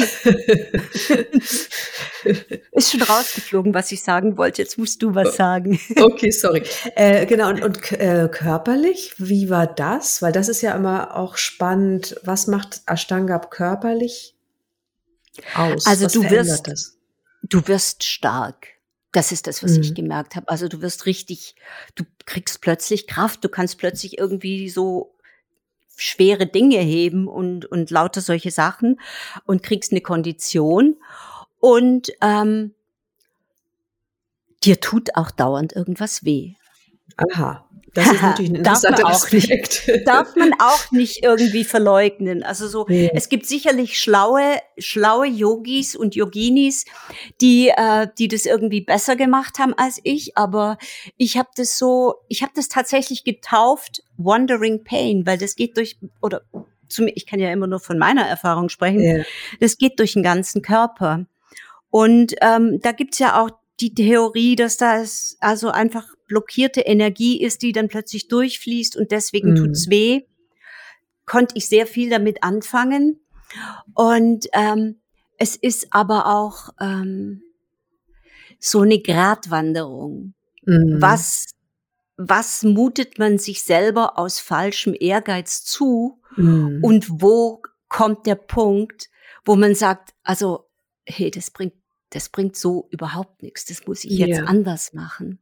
Ist 2.72 2.90
schon 2.90 3.02
rausgeflogen, 3.02 3.72
was 3.72 3.92
ich 3.92 4.02
sagen 4.02 4.36
wollte. 4.36 4.62
Jetzt 4.62 4.78
musst 4.78 5.00
du 5.02 5.14
was 5.14 5.36
sagen. 5.36 5.78
okay, 6.00 6.30
sorry. 6.30 6.62
Äh, 6.96 7.26
genau, 7.26 7.50
und, 7.50 7.62
und 7.62 7.92
äh, 7.92 8.28
körperlich, 8.30 9.14
wie 9.18 9.48
war 9.50 9.66
das? 9.66 10.22
Weil 10.22 10.32
das 10.32 10.48
ist 10.48 10.60
ja 10.62 10.74
immer 10.74 11.16
auch 11.16 11.36
spannend. 11.36 12.16
Was 12.24 12.46
macht 12.46 12.80
Ashtanga 12.86 13.38
körperlich 13.38 14.34
aus? 15.54 15.86
Also 15.86 16.06
was 16.06 16.12
du 16.12 16.28
wirst- 16.30 16.66
das? 16.66 16.96
Du 17.42 17.66
wirst 17.68 18.02
stark. 18.02 18.68
Das 19.12 19.30
ist 19.32 19.46
das, 19.46 19.62
was 19.62 19.76
ich 19.76 19.90
Mhm. 19.90 19.94
gemerkt 19.94 20.34
habe. 20.36 20.48
Also 20.48 20.68
du 20.68 20.82
wirst 20.82 21.06
richtig, 21.06 21.54
du 21.94 22.04
kriegst 22.26 22.60
plötzlich 22.60 23.06
Kraft, 23.06 23.44
du 23.44 23.48
kannst 23.48 23.78
plötzlich 23.78 24.18
irgendwie 24.18 24.68
so 24.68 25.15
schwere 25.96 26.46
Dinge 26.46 26.78
heben 26.78 27.26
und, 27.26 27.64
und 27.66 27.90
lauter 27.90 28.20
solche 28.20 28.50
Sachen 28.50 29.00
und 29.44 29.62
kriegst 29.62 29.92
eine 29.92 30.00
Kondition 30.00 30.96
und 31.58 32.12
ähm, 32.20 32.74
dir 34.62 34.80
tut 34.80 35.16
auch 35.16 35.30
dauernd 35.30 35.74
irgendwas 35.74 36.24
weh. 36.24 36.54
Aha. 37.16 37.65
Das 37.96 38.12
ist 38.12 38.22
natürlich 38.22 38.50
ein 38.50 38.54
interessanter 38.56 39.06
auch 39.06 39.32
nicht. 39.32 39.50
Aspekt. 39.50 39.90
Darf 40.06 40.36
man 40.36 40.52
auch 40.60 40.90
nicht 40.92 41.24
irgendwie 41.24 41.64
verleugnen. 41.64 42.42
Also 42.42 42.68
so, 42.68 42.86
Nee. 42.88 43.10
es 43.14 43.28
gibt 43.28 43.46
sicherlich 43.46 43.98
schlaue, 43.98 44.42
schlaue 44.78 45.26
Yogis 45.26 45.96
und 45.96 46.14
Yoginis, 46.14 46.84
die, 47.40 47.68
äh, 47.68 48.06
die 48.18 48.28
das 48.28 48.46
irgendwie 48.46 48.80
besser 48.80 49.16
gemacht 49.16 49.58
haben 49.58 49.74
als 49.74 50.00
ich. 50.04 50.36
Aber 50.36 50.78
ich 51.16 51.36
habe 51.36 51.48
das 51.56 51.78
so, 51.78 52.14
ich 52.28 52.42
habe 52.42 52.52
das 52.54 52.68
tatsächlich 52.68 53.24
getauft 53.24 54.02
Wandering 54.16 54.84
Pain, 54.84 55.26
weil 55.26 55.38
das 55.38 55.56
geht 55.56 55.76
durch 55.76 55.98
oder 56.22 56.42
zum, 56.88 57.08
ich 57.08 57.26
kann 57.26 57.40
ja 57.40 57.50
immer 57.50 57.66
nur 57.66 57.80
von 57.80 57.98
meiner 57.98 58.26
Erfahrung 58.26 58.68
sprechen. 58.68 59.02
Ja. 59.02 59.24
Das 59.60 59.78
geht 59.78 59.98
durch 59.98 60.12
den 60.12 60.22
ganzen 60.22 60.62
Körper. 60.62 61.26
Und 61.90 62.34
ähm, 62.42 62.78
da 62.82 62.92
gibt's 62.92 63.18
ja 63.18 63.42
auch 63.42 63.50
die 63.80 63.94
Theorie, 63.94 64.56
dass 64.56 64.76
das 64.76 65.36
also 65.40 65.70
einfach 65.70 66.06
blockierte 66.26 66.80
Energie 66.82 67.40
ist, 67.42 67.62
die 67.62 67.72
dann 67.72 67.88
plötzlich 67.88 68.28
durchfließt 68.28 68.96
und 68.96 69.10
deswegen 69.12 69.50
Mhm. 69.52 69.56
tut's 69.56 69.88
weh. 69.90 70.22
Konnte 71.24 71.56
ich 71.56 71.68
sehr 71.68 71.86
viel 71.86 72.10
damit 72.10 72.42
anfangen. 72.42 73.20
Und 73.94 74.46
ähm, 74.52 75.00
es 75.38 75.56
ist 75.56 75.88
aber 75.90 76.26
auch 76.26 76.70
ähm, 76.80 77.42
so 78.58 78.80
eine 78.80 79.00
Gratwanderung. 79.00 80.34
Mhm. 80.64 80.96
Was, 81.00 81.46
was 82.16 82.62
mutet 82.62 83.18
man 83.18 83.38
sich 83.38 83.62
selber 83.62 84.18
aus 84.18 84.38
falschem 84.40 84.94
Ehrgeiz 84.98 85.64
zu? 85.64 86.20
Mhm. 86.36 86.80
Und 86.82 87.06
wo 87.22 87.62
kommt 87.88 88.26
der 88.26 88.34
Punkt, 88.34 89.08
wo 89.44 89.54
man 89.56 89.74
sagt, 89.74 90.10
also, 90.22 90.68
hey, 91.04 91.30
das 91.30 91.50
bringt, 91.50 91.74
das 92.10 92.28
bringt 92.28 92.56
so 92.56 92.88
überhaupt 92.90 93.42
nichts. 93.42 93.64
Das 93.66 93.86
muss 93.86 94.04
ich 94.04 94.12
jetzt 94.12 94.38
Ja. 94.38 94.44
anders 94.44 94.92
machen. 94.92 95.38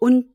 Und 0.00 0.34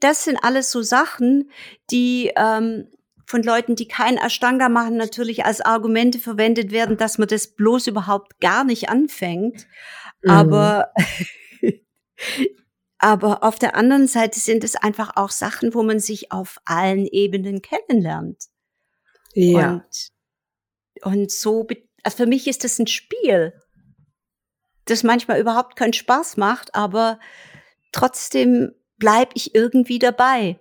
das 0.00 0.24
sind 0.24 0.36
alles 0.42 0.70
so 0.70 0.82
Sachen, 0.82 1.50
die 1.90 2.32
ähm, 2.36 2.88
von 3.24 3.42
Leuten, 3.42 3.74
die 3.74 3.88
kein 3.88 4.18
Ashtanga 4.18 4.68
machen, 4.68 4.96
natürlich 4.96 5.44
als 5.44 5.60
Argumente 5.60 6.18
verwendet 6.18 6.70
werden, 6.70 6.98
dass 6.98 7.16
man 7.16 7.28
das 7.28 7.48
bloß 7.48 7.86
überhaupt 7.86 8.40
gar 8.40 8.64
nicht 8.64 8.88
anfängt. 8.90 9.66
Mhm. 10.22 10.30
Aber, 10.30 10.92
aber 12.98 13.42
auf 13.42 13.58
der 13.58 13.74
anderen 13.74 14.06
Seite 14.06 14.38
sind 14.38 14.64
es 14.64 14.76
einfach 14.76 15.12
auch 15.16 15.30
Sachen, 15.30 15.72
wo 15.72 15.82
man 15.82 15.98
sich 15.98 16.30
auf 16.30 16.58
allen 16.64 17.06
Ebenen 17.06 17.62
kennenlernt. 17.62 18.44
ja. 19.34 19.84
Und, 21.02 21.12
und 21.12 21.30
so, 21.30 21.66
also 22.02 22.16
für 22.16 22.26
mich 22.26 22.46
ist 22.46 22.64
das 22.64 22.78
ein 22.78 22.86
Spiel, 22.86 23.52
das 24.84 25.02
manchmal 25.02 25.40
überhaupt 25.40 25.76
keinen 25.76 25.92
Spaß 25.92 26.36
macht, 26.36 26.74
aber 26.74 27.18
trotzdem 27.92 28.72
bleib 28.98 29.30
ich 29.34 29.54
irgendwie 29.54 29.98
dabei. 29.98 30.58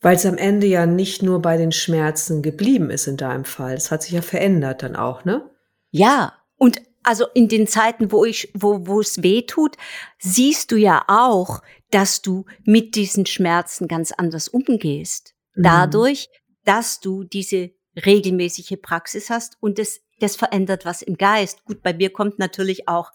Weil 0.00 0.16
es 0.16 0.26
am 0.26 0.36
Ende 0.36 0.66
ja 0.66 0.86
nicht 0.86 1.22
nur 1.22 1.42
bei 1.42 1.56
den 1.56 1.72
Schmerzen 1.72 2.42
geblieben 2.42 2.90
ist 2.90 3.06
in 3.06 3.16
deinem 3.16 3.44
Fall. 3.44 3.74
Es 3.74 3.90
hat 3.90 4.02
sich 4.02 4.12
ja 4.12 4.22
verändert 4.22 4.82
dann 4.82 4.96
auch, 4.96 5.24
ne? 5.24 5.48
Ja, 5.90 6.34
und 6.56 6.80
also 7.02 7.26
in 7.34 7.48
den 7.48 7.66
Zeiten, 7.66 8.12
wo 8.12 8.24
ich, 8.24 8.50
wo, 8.54 8.86
wo 8.86 9.00
es 9.00 9.22
weh 9.22 9.42
tut, 9.42 9.76
siehst 10.18 10.70
du 10.72 10.76
ja 10.76 11.04
auch, 11.08 11.62
dass 11.90 12.22
du 12.22 12.44
mit 12.64 12.94
diesen 12.94 13.26
Schmerzen 13.26 13.88
ganz 13.88 14.12
anders 14.12 14.48
umgehst. 14.48 15.34
Mhm. 15.54 15.62
Dadurch, 15.62 16.28
dass 16.64 17.00
du 17.00 17.24
diese 17.24 17.70
regelmäßige 18.04 18.76
Praxis 18.80 19.30
hast 19.30 19.56
und 19.60 19.78
das, 19.78 20.00
das 20.20 20.36
verändert 20.36 20.84
was 20.84 21.02
im 21.02 21.16
Geist. 21.16 21.64
Gut, 21.64 21.82
bei 21.82 21.92
mir 21.92 22.10
kommt 22.10 22.38
natürlich 22.38 22.88
auch 22.88 23.10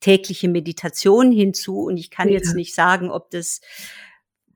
tägliche 0.00 0.48
Meditation 0.48 1.32
hinzu 1.32 1.80
und 1.80 1.96
ich 1.96 2.10
kann 2.10 2.28
Ja. 2.28 2.34
jetzt 2.34 2.54
nicht 2.54 2.74
sagen, 2.74 3.10
ob 3.10 3.30
das 3.30 3.60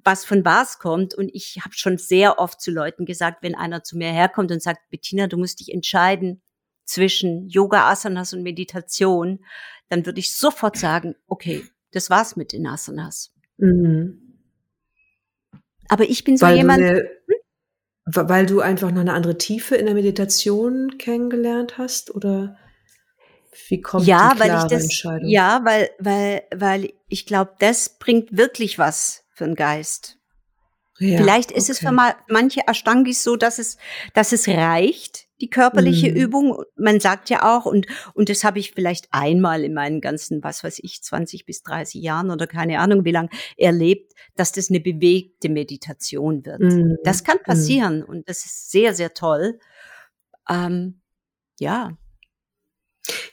was 0.05 0.25
von 0.25 0.45
was 0.45 0.79
kommt. 0.79 1.15
Und 1.15 1.31
ich 1.33 1.61
habe 1.63 1.75
schon 1.75 1.99
sehr 1.99 2.39
oft 2.39 2.61
zu 2.61 2.71
Leuten 2.71 3.05
gesagt, 3.07 3.43
wenn 3.43 3.55
einer 3.55 3.83
zu 3.85 3.97
mir 3.97 4.11
herkommt 4.11 4.51
und 4.51 4.63
sagt, 4.63 4.91
Bettina, 4.91 5.27
du 5.27 5.37
musst 5.37 5.61
dich 5.61 5.73
entscheiden 5.73 6.43
zwischen 6.85 7.49
Yoga, 7.49 7.91
Asanas 7.91 8.33
und 8.33 8.43
Meditation, 8.43 9.45
dann 9.89 10.05
würde 10.05 10.21
ich 10.21 10.35
sofort 10.35 10.77
sagen, 10.77 11.15
okay, 11.27 11.65
das 11.93 12.11
war's 12.11 12.37
mit 12.37 12.53
den 12.53 12.67
Asanas. 12.67 13.33
Mhm. 13.59 14.39
Aber 15.89 16.05
ich 16.05 16.25
bin 16.25 16.37
so 16.37 16.47
Weil, 16.47 16.55
du 16.55 16.59
jemand, 16.59 16.83
eine, 16.83 17.11
weil 18.07 18.47
du 18.47 18.61
einfach 18.61 18.91
noch 18.91 19.03
eine 19.03 19.13
andere 19.13 19.39
Tiefe 19.39 19.77
in 19.77 19.87
der 19.87 19.95
Meditation 19.95 20.97
kennengelernt 20.99 21.79
hast? 21.79 22.15
Oder 22.15 22.57
wie 23.69 23.81
kommt 23.81 24.07
ja, 24.07 24.35
die 24.35 24.41
weil 24.41 24.57
ich 24.57 24.65
das, 24.65 24.83
Entscheidung? 24.85 25.29
ja, 25.29 25.61
weil, 25.65 25.91
weil, 25.99 26.43
weil 26.55 26.93
ich 27.09 27.27
glaube, 27.27 27.53
das 27.59 27.99
bringt 27.99 28.37
wirklich 28.37 28.79
was 28.79 29.25
für 29.35 29.45
den 29.45 29.55
Geist. 29.55 30.19
Ja, 30.99 31.17
Vielleicht 31.19 31.51
ist 31.51 31.69
es 31.69 31.79
okay. 31.79 31.87
für 31.87 31.93
ma 31.93 32.15
manche 32.29 32.61
Ashtangis 32.69 33.25
so, 33.25 33.37
dass 33.37 33.59
es, 33.59 33.77
dass 34.15 34.33
es 34.33 34.47
reicht, 34.47 35.27
die 35.41 35.51
körperliche 35.51 36.11
Mhm. 36.11 36.17
Übung. 36.17 36.63
Man 36.77 37.01
sagt 37.01 37.29
ja 37.29 37.57
auch, 37.57 37.67
und, 37.67 37.87
und 38.15 38.29
das 38.29 38.45
habe 38.45 38.61
ich 38.61 38.71
vielleicht 38.73 39.09
einmal 39.11 39.65
in 39.65 39.75
meinen 39.75 40.01
ganzen, 40.01 40.45
was 40.45 40.63
weiß 40.63 40.79
ich, 40.83 41.03
20 41.03 41.45
bis 41.45 41.63
30 41.63 42.01
Jahren 42.01 42.31
oder 42.31 42.47
keine 42.47 42.79
Ahnung 42.79 43.05
wie 43.05 43.11
lang 43.11 43.31
erlebt, 43.57 44.13
dass 44.37 44.53
das 44.53 44.69
eine 44.71 44.79
bewegte 44.81 45.49
Meditation 45.49 46.47
wird. 46.47 46.61
Mhm. 46.61 46.99
Das 47.05 47.25
kann 47.25 47.39
Mhm. 47.39 47.43
passieren 47.45 48.03
und 48.05 48.29
das 48.29 48.45
ist 48.45 48.71
sehr, 48.71 48.95
sehr 48.95 49.13
toll. 49.13 49.59
Ähm, 50.49 51.01
ja, 51.59 51.97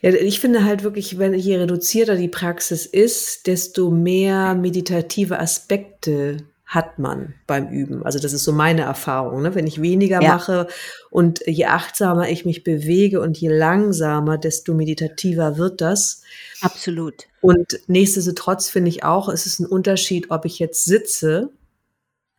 Ja, 0.02 0.12
ich 0.12 0.40
finde 0.40 0.64
halt 0.64 0.84
wirklich, 0.84 1.20
wenn 1.20 1.34
je 1.34 1.58
reduzierter 1.58 2.16
die 2.16 2.28
Praxis 2.28 2.86
ist, 2.86 3.48
desto 3.48 3.92
mehr 3.92 4.56
meditative 4.56 5.40
Aspekte 5.40 6.38
hat 6.66 7.00
man 7.00 7.34
beim 7.48 7.68
Üben. 7.70 8.04
Also 8.06 8.20
das 8.20 8.32
ist 8.32 8.44
so 8.44 8.52
meine 8.52 8.82
Erfahrung. 8.84 9.42
Ne? 9.42 9.56
Wenn 9.56 9.66
ich 9.66 9.82
weniger 9.82 10.22
Ja. 10.22 10.34
mache 10.34 10.68
und 11.10 11.42
je 11.48 11.66
achtsamer 11.66 12.30
ich 12.30 12.46
mich 12.46 12.64
bewege 12.64 13.22
und 13.22 13.38
je 13.40 13.50
langsamer, 13.50 14.38
desto 14.38 14.74
meditativer 14.74 15.58
wird 15.58 15.82
das. 15.82 16.22
absolut. 16.62 17.26
Und 17.42 17.80
nichtsdestotrotz 17.88 18.70
finde 18.70 18.90
ich 18.90 19.04
auch, 19.04 19.30
es 19.30 19.46
ist 19.46 19.60
ein 19.60 19.66
Unterschied, 19.66 20.30
ob 20.30 20.46
ich 20.46 20.60
jetzt 20.60 20.84
sitze, 20.86 21.50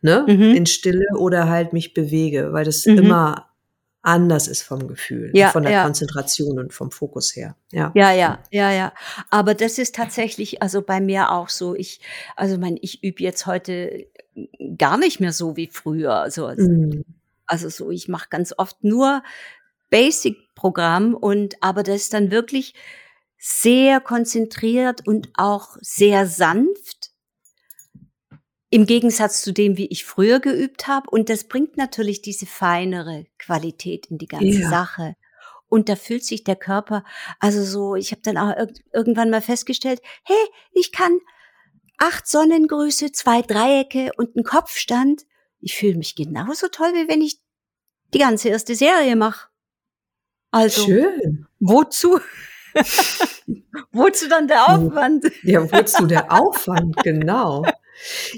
ne, 0.01 0.25
Mhm. 0.27 0.55
in 0.55 0.65
Stille 0.65 1.05
oder 1.17 1.49
halt 1.49 1.73
mich 1.73 1.93
bewege, 1.93 2.53
weil 2.53 2.63
das 2.65 2.85
Mhm. 2.85 2.97
immer 2.99 3.47
anders 4.03 4.47
ist 4.47 4.63
vom 4.63 4.87
Gefühl, 4.87 5.31
Ja, 5.33 5.49
von 5.49 5.63
der 5.63 5.71
ja. 5.71 5.83
Konzentration 5.83 6.59
und 6.59 6.73
vom 6.73 6.91
Fokus 6.91 7.35
her. 7.35 7.55
Ja. 7.71 7.91
Ja, 7.95 8.11
ja, 8.11 8.39
ja, 8.51 8.71
ja. 8.71 8.93
Aber 9.29 9.53
das 9.53 9.77
ist 9.77 9.95
tatsächlich 9.95 10.61
also 10.61 10.81
bei 10.81 10.99
mir 10.99 11.31
auch 11.31 11.49
so. 11.49 11.75
Ich, 11.75 12.01
also 12.35 12.57
mein, 12.57 12.77
ich 12.81 13.03
übe 13.03 13.21
jetzt 13.23 13.45
heute 13.45 14.07
gar 14.77 14.97
nicht 14.97 15.19
mehr 15.19 15.33
so 15.33 15.55
wie 15.55 15.67
früher. 15.67 16.13
Also, 16.15 16.47
Mhm. 16.47 17.03
also 17.45 17.69
so, 17.69 17.91
ich 17.91 18.07
mache 18.07 18.27
ganz 18.29 18.53
oft 18.57 18.83
nur 18.83 19.23
Basic-Programm 19.89 21.13
und 21.13 21.55
aber 21.61 21.83
das 21.83 22.09
dann 22.09 22.31
wirklich 22.31 22.73
sehr 23.37 23.99
konzentriert 23.99 25.05
und 25.07 25.29
auch 25.35 25.77
sehr 25.81 26.27
sanft. 26.27 27.00
Im 28.73 28.85
Gegensatz 28.85 29.41
zu 29.41 29.51
dem, 29.51 29.77
wie 29.77 29.87
ich 29.87 30.05
früher 30.05 30.39
geübt 30.39 30.87
habe. 30.87 31.09
Und 31.09 31.29
das 31.29 31.43
bringt 31.43 31.75
natürlich 31.75 32.21
diese 32.21 32.45
feinere 32.45 33.25
Qualität 33.37 34.07
in 34.07 34.17
die 34.17 34.27
ganze 34.27 34.61
Ja. 34.61 34.69
Sache. 34.69 35.15
Und 35.67 35.89
da 35.89 35.95
fühlt 35.95 36.23
sich 36.23 36.43
der 36.45 36.55
Körper, 36.55 37.03
also 37.39 37.63
so, 37.63 37.95
ich 37.95 38.11
habe 38.11 38.21
dann 38.23 38.37
auch 38.37 38.55
irg 38.57 38.71
irgendwann 38.93 39.29
mal 39.29 39.41
festgestellt, 39.41 40.01
hey, 40.23 40.37
ich 40.71 40.91
kann 40.91 41.19
acht 41.97 42.27
Sonnengrüße, 42.27 43.11
zwei 43.11 43.41
Dreiecke 43.41 44.11
und 44.17 44.35
einen 44.35 44.45
Kopfstand. 44.45 45.23
Ich 45.59 45.75
fühle 45.77 45.97
mich 45.97 46.15
genauso 46.15 46.67
toll, 46.69 46.93
wie 46.93 47.07
wenn 47.09 47.21
ich 47.21 47.39
die 48.13 48.19
ganze 48.19 48.49
erste 48.49 48.75
Serie 48.75 49.15
mache. 49.15 49.49
Also, 50.49 50.85
Schön. 50.85 51.47
wozu? 51.59 52.19
wozu 53.91 54.27
dann 54.29 54.47
der 54.47 54.69
Aufwand? 54.69 55.25
Ja, 55.43 55.69
wozu 55.71 56.05
der 56.07 56.31
Aufwand, 56.31 56.97
genau. 57.03 57.65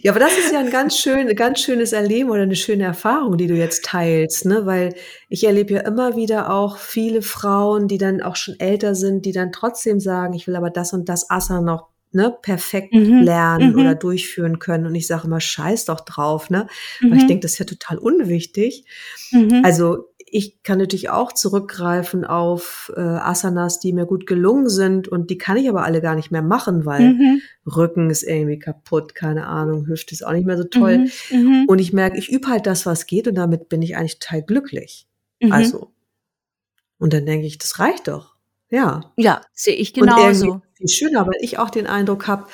Ja, 0.02 0.12
aber 0.12 0.19
das 0.19 0.38
ist 0.38 0.52
ja 0.52 0.60
ein 0.60 0.69
ganz 0.69 0.97
schön, 0.97 1.34
ganz 1.36 1.60
schönes 1.62 1.93
Erleben 1.93 2.30
oder 2.30 2.41
eine 2.43 2.56
schöne 2.56 2.84
Erfahrung, 2.84 3.38
die 3.38 3.47
du 3.47 3.56
jetzt 3.56 3.86
teilst, 3.86 4.45
ne? 4.45 4.65
Weil 4.65 4.95
ich 5.30 5.43
erlebe 5.45 5.73
ja 5.76 5.82
immer 5.82 6.15
wieder 6.15 6.54
auch 6.54 6.78
viele 6.78 7.21
Frauen, 7.21 7.88
die 7.88 7.97
dann 7.97 8.21
auch 8.21 8.36
schon 8.36 8.60
älter 8.60 8.95
sind, 8.95 9.26
die 9.26 9.32
dann 9.32 9.52
trotzdem 9.52 9.99
sagen, 9.99 10.34
ich 10.34 10.47
will 10.47 10.56
aber 10.56 10.69
das 10.69 10.93
und 10.93 11.10
das 11.10 11.30
Asana 11.30 11.62
noch 11.62 11.88
ne, 12.12 12.36
perfekt 12.41 12.93
Mhm, 12.93 13.17
lernen 13.17 13.76
mhm. 13.76 13.76
oder 13.76 13.95
durchführen 13.95 14.60
können. 14.60 14.86
Und 14.86 14.95
ich 14.95 15.08
sage 15.08 15.26
immer, 15.28 15.39
scheiß 15.39 15.86
doch 15.86 16.02
drauf, 16.02 16.49
ne? 16.49 16.67
Weil 17.10 17.17
ich 17.17 17.26
Mhm, 17.26 17.28
denke, 17.28 17.41
das 17.43 17.54
ist 17.54 17.60
ja 17.60 17.65
total 17.65 17.97
unwichtig. 17.97 18.86
mhm, 19.32 19.62
Also 19.62 20.10
ich 20.34 20.63
kann 20.63 20.80
natürlich 20.80 21.10
auch 21.12 21.32
zurückgreifen 21.32 22.26
auf 22.26 22.91
äh, 22.96 23.00
Asanas, 23.00 23.80
die 23.80 23.93
mir 23.93 24.08
gut 24.08 24.26
gelungen 24.26 24.67
sind 24.67 25.08
und 25.08 25.30
die 25.30 25.38
kann 25.38 25.58
ich 25.58 25.69
aber 25.69 25.84
alle 25.84 26.02
gar 26.02 26.15
nicht 26.15 26.32
mehr 26.32 26.41
machen, 26.41 26.86
weil 26.86 27.13
mhm, 27.13 27.41
Rücken 27.67 28.10
ist 28.10 28.24
irgendwie 28.24 28.58
kaputt, 28.58 29.13
keine 29.13 29.46
Ahnung, 29.46 29.86
Hüfte 29.86 30.13
ist 30.13 30.26
auch 30.26 30.32
nicht 30.34 30.48
mehr 30.48 30.58
so 30.58 30.63
toll. 30.63 31.06
mhm, 31.30 31.38
mhm, 31.38 31.65
Und 31.67 31.78
ich 31.80 31.93
merke, 31.93 32.17
ich 32.17 32.32
übe 32.32 32.48
halt 32.48 32.65
das, 32.65 32.86
was 32.88 33.06
geht 33.06 33.28
und 33.28 33.36
damit 33.36 33.69
bin 33.69 33.84
ich 33.84 33.96
eigentlich 33.96 34.17
total 34.19 34.41
glücklich. 34.41 35.08
mhm. 35.39 35.52
Also, 35.52 35.91
und 36.98 37.13
dann 37.13 37.26
denke 37.26 37.46
ich, 37.46 37.58
das 37.60 37.78
reicht 37.80 38.08
doch. 38.08 38.36
Ja. 38.72 39.13
Ja, 39.17 39.41
sehe 39.54 39.76
ich 39.76 39.96
Und 39.96 40.08
genauso. 40.08 40.62
viel 40.74 40.88
schöner, 40.88 41.28
weil 41.28 41.38
ich 41.41 41.60
auch 41.60 41.69
den 41.69 41.86
Eindruck 41.86 42.28
habe, 42.28 42.48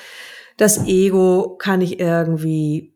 das 0.58 0.86
Ego 0.86 1.56
kann 1.58 1.80
ich 1.80 1.98
irgendwie 1.98 2.92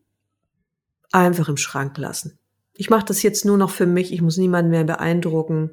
einfach 1.11 1.49
im 1.49 1.57
Schrank 1.57 1.97
lassen. 1.97 2.37
Ich 2.77 2.89
mache 2.89 3.05
das 3.05 3.23
jetzt 3.23 3.45
nur 3.45 3.57
noch 3.57 3.71
für 3.71 3.85
mich, 3.85 4.11
ich 4.13 4.21
muss 4.21 4.37
niemanden 4.37 4.71
mehr 4.71 4.83
beeindrucken. 4.83 5.71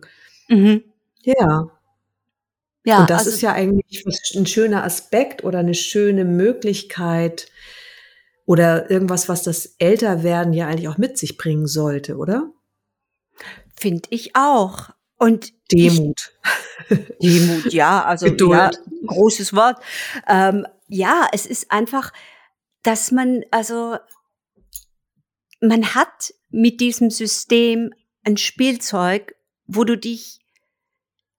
Mhm. 0.48 0.84
Ja, 1.22 1.70
Ja, 2.84 3.00
und 3.00 3.10
das 3.10 3.20
also, 3.20 3.30
ist 3.30 3.42
ja 3.42 3.52
eigentlich 3.52 4.04
ein 4.34 4.46
schöner 4.46 4.84
Aspekt 4.84 5.44
oder 5.44 5.60
eine 5.60 5.74
schöne 5.74 6.24
Möglichkeit 6.24 7.48
oder 8.44 8.90
irgendwas, 8.90 9.28
was 9.28 9.42
das 9.42 9.76
Älterwerden 9.78 10.52
ja 10.52 10.66
eigentlich 10.66 10.88
auch 10.88 10.98
mit 10.98 11.16
sich 11.16 11.38
bringen 11.38 11.66
sollte, 11.66 12.16
oder? 12.16 12.52
finde 13.82 14.08
ich 14.10 14.36
auch. 14.36 14.90
Und 15.18 15.52
ich, 15.70 15.94
Demut. 15.94 16.32
Demut, 17.22 17.72
ja, 17.72 18.04
also 18.04 18.26
ja, 18.26 18.70
großes 19.06 19.54
Wort. 19.54 19.82
Ähm, 20.28 20.66
ja, 20.88 21.28
es 21.32 21.46
ist 21.46 21.70
einfach, 21.70 22.12
dass 22.82 23.10
man, 23.10 23.42
also 23.50 23.96
man 25.60 25.94
hat 25.94 26.34
mit 26.52 26.80
diesem 26.80 27.10
System 27.10 27.92
ein 28.24 28.36
Spielzeug, 28.36 29.34
wo 29.66 29.84
du 29.84 29.96
dich 29.96 30.38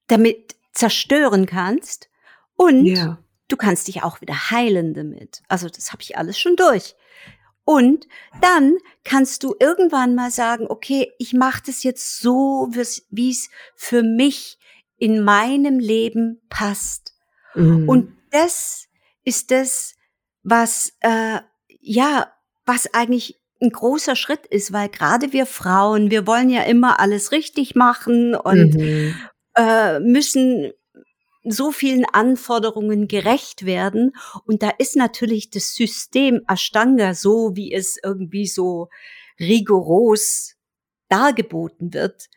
damit 0.08 0.56
zerstören 0.74 1.46
kannst 1.46 2.10
und 2.56 2.86
Ja. 2.86 3.24
du 3.48 3.56
kannst 3.56 3.88
dich 3.88 4.04
auch 4.04 4.22
wieder 4.22 4.50
heilen 4.52 4.94
damit. 4.94 5.44
Also 5.48 5.70
das 5.70 5.92
habe 5.92 6.02
ich 6.02 6.18
alles 6.18 6.38
schon 6.38 6.56
durch. 6.56 6.96
Und 7.66 8.08
dann 8.42 8.78
kannst 9.06 9.44
du 9.44 9.56
irgendwann 9.58 10.16
mal 10.16 10.32
sagen, 10.32 10.68
okay, 10.68 11.12
ich 11.18 11.34
mache 11.34 11.64
das 11.66 11.84
jetzt 11.84 12.20
so, 12.20 12.68
wie 13.10 13.30
es 13.30 13.50
für 13.76 14.04
mich 14.04 14.58
in 14.98 15.24
meinem 15.24 15.80
Leben 15.80 16.42
passt. 16.50 17.14
Mhm. 17.56 17.88
Und 17.88 18.18
das 18.32 18.88
ist 19.24 19.52
das, 19.52 19.96
was 20.44 20.94
äh, 21.00 21.40
ja, 21.80 22.34
was 22.66 22.94
eigentlich 22.94 23.40
ein 23.64 23.72
großer 23.72 24.16
Schritt 24.16 24.46
ist, 24.46 24.74
weil 24.74 24.90
gerade 24.90 25.34
wir 25.34 25.46
Frauen, 25.46 26.12
wir 26.12 26.28
wollen 26.28 26.50
ja 26.50 26.64
immer 26.64 27.00
alles 27.00 27.32
richtig 27.32 27.76
machen 27.76 28.36
und 28.36 28.76
mhm. 28.76 29.16
äh, 29.56 30.00
müssen 30.00 30.72
so 31.46 31.72
vielen 31.72 32.06
Anforderungen 32.06 33.08
gerecht 33.08 33.66
werden. 33.66 34.14
Und 34.46 34.64
da 34.64 34.70
ist 34.78 34.96
natürlich 34.96 35.50
das 35.50 35.76
System 35.76 36.42
Ashtanga 36.48 37.14
so, 37.14 37.56
wie 37.56 37.74
es 37.74 37.98
irgendwie 38.02 38.48
so 38.48 38.90
rigoros 39.40 40.56
dargeboten 41.10 41.94
wird, 41.94 42.28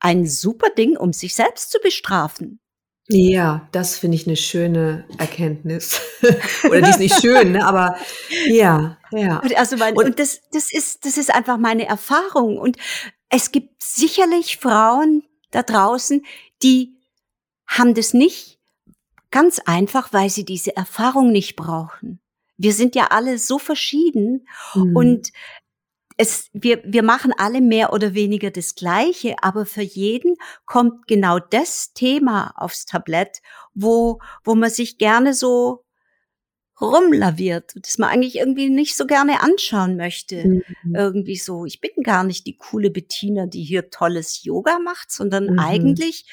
ein 0.00 0.26
super 0.26 0.70
Ding, 0.70 0.96
um 0.96 1.12
sich 1.12 1.34
selbst 1.34 1.70
zu 1.70 1.78
bestrafen. 1.80 2.60
Ja, 3.08 3.68
das 3.72 3.98
finde 3.98 4.16
ich 4.16 4.26
eine 4.26 4.36
schöne 4.36 5.04
Erkenntnis. 5.18 6.00
oder 6.64 6.80
die 6.80 6.90
ist 6.90 6.98
nicht 7.00 7.20
schön, 7.20 7.52
ne? 7.52 7.66
aber 7.66 7.96
ja, 8.46 8.96
ja. 9.12 9.40
Und 9.40 9.56
also 9.58 9.76
mein, 9.76 9.94
Und- 9.94 10.06
und 10.06 10.18
das, 10.18 10.40
das 10.52 10.72
ist, 10.72 11.04
das 11.04 11.18
ist 11.18 11.34
einfach 11.34 11.58
meine 11.58 11.86
Erfahrung. 11.86 12.56
Und 12.58 12.76
es 13.28 13.52
gibt 13.52 13.82
sicherlich 13.82 14.56
Frauen 14.56 15.22
da 15.50 15.62
draußen, 15.62 16.24
die 16.62 16.96
haben 17.66 17.94
das 17.94 18.14
nicht 18.14 18.58
ganz 19.30 19.58
einfach, 19.58 20.12
weil 20.12 20.30
sie 20.30 20.44
diese 20.44 20.76
Erfahrung 20.76 21.30
nicht 21.30 21.56
brauchen. 21.56 22.20
Wir 22.56 22.72
sind 22.72 22.94
ja 22.94 23.08
alle 23.10 23.38
so 23.38 23.58
verschieden 23.58 24.46
Mhm. 24.74 24.96
und 24.96 25.28
es, 26.16 26.48
wir, 26.52 26.82
wir 26.84 27.02
machen 27.02 27.32
alle 27.36 27.60
mehr 27.60 27.92
oder 27.92 28.14
weniger 28.14 28.50
das 28.50 28.74
Gleiche, 28.74 29.36
aber 29.42 29.66
für 29.66 29.82
jeden 29.82 30.36
kommt 30.64 31.06
genau 31.06 31.38
das 31.38 31.92
Thema 31.92 32.52
aufs 32.56 32.86
Tablett, 32.86 33.40
wo, 33.74 34.20
wo 34.44 34.54
man 34.54 34.70
sich 34.70 34.98
gerne 34.98 35.34
so 35.34 35.83
rumlaviert, 36.80 37.72
das 37.80 37.98
man 37.98 38.10
eigentlich 38.10 38.36
irgendwie 38.36 38.68
nicht 38.68 38.96
so 38.96 39.06
gerne 39.06 39.42
anschauen 39.42 39.96
möchte. 39.96 40.44
Mhm. 40.82 40.94
Irgendwie 40.94 41.36
so, 41.36 41.64
ich 41.64 41.80
bin 41.80 41.90
gar 42.02 42.24
nicht 42.24 42.46
die 42.46 42.56
coole 42.56 42.90
Bettina, 42.90 43.46
die 43.46 43.62
hier 43.62 43.90
tolles 43.90 44.42
Yoga 44.42 44.78
macht, 44.80 45.12
sondern 45.12 45.52
Mhm. 45.52 45.58
eigentlich 45.58 46.26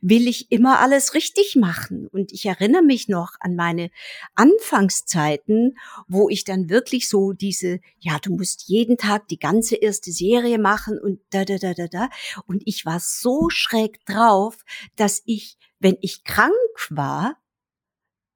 will 0.00 0.28
ich 0.28 0.52
immer 0.52 0.78
alles 0.78 1.14
richtig 1.14 1.56
machen. 1.56 2.06
Und 2.06 2.32
ich 2.32 2.46
erinnere 2.46 2.82
mich 2.82 3.08
noch 3.08 3.32
an 3.40 3.56
meine 3.56 3.90
Anfangszeiten, 4.34 5.76
wo 6.06 6.28
ich 6.28 6.44
dann 6.44 6.70
wirklich 6.70 7.08
so 7.08 7.32
diese, 7.32 7.80
ja, 7.98 8.18
du 8.20 8.34
musst 8.36 8.68
jeden 8.68 8.96
Tag 8.98 9.28
die 9.28 9.38
ganze 9.38 9.76
erste 9.76 10.12
Serie 10.12 10.58
machen 10.58 10.98
und 10.98 11.20
da, 11.30 11.44
da, 11.44 11.58
da, 11.58 11.74
da, 11.74 11.88
da. 11.88 12.08
Und 12.46 12.62
ich 12.66 12.86
war 12.86 13.00
so 13.00 13.48
schräg 13.50 14.04
drauf, 14.06 14.58
dass 14.96 15.22
ich, 15.24 15.58
wenn 15.80 15.96
ich 16.00 16.24
krank 16.24 16.52
war, 16.90 17.36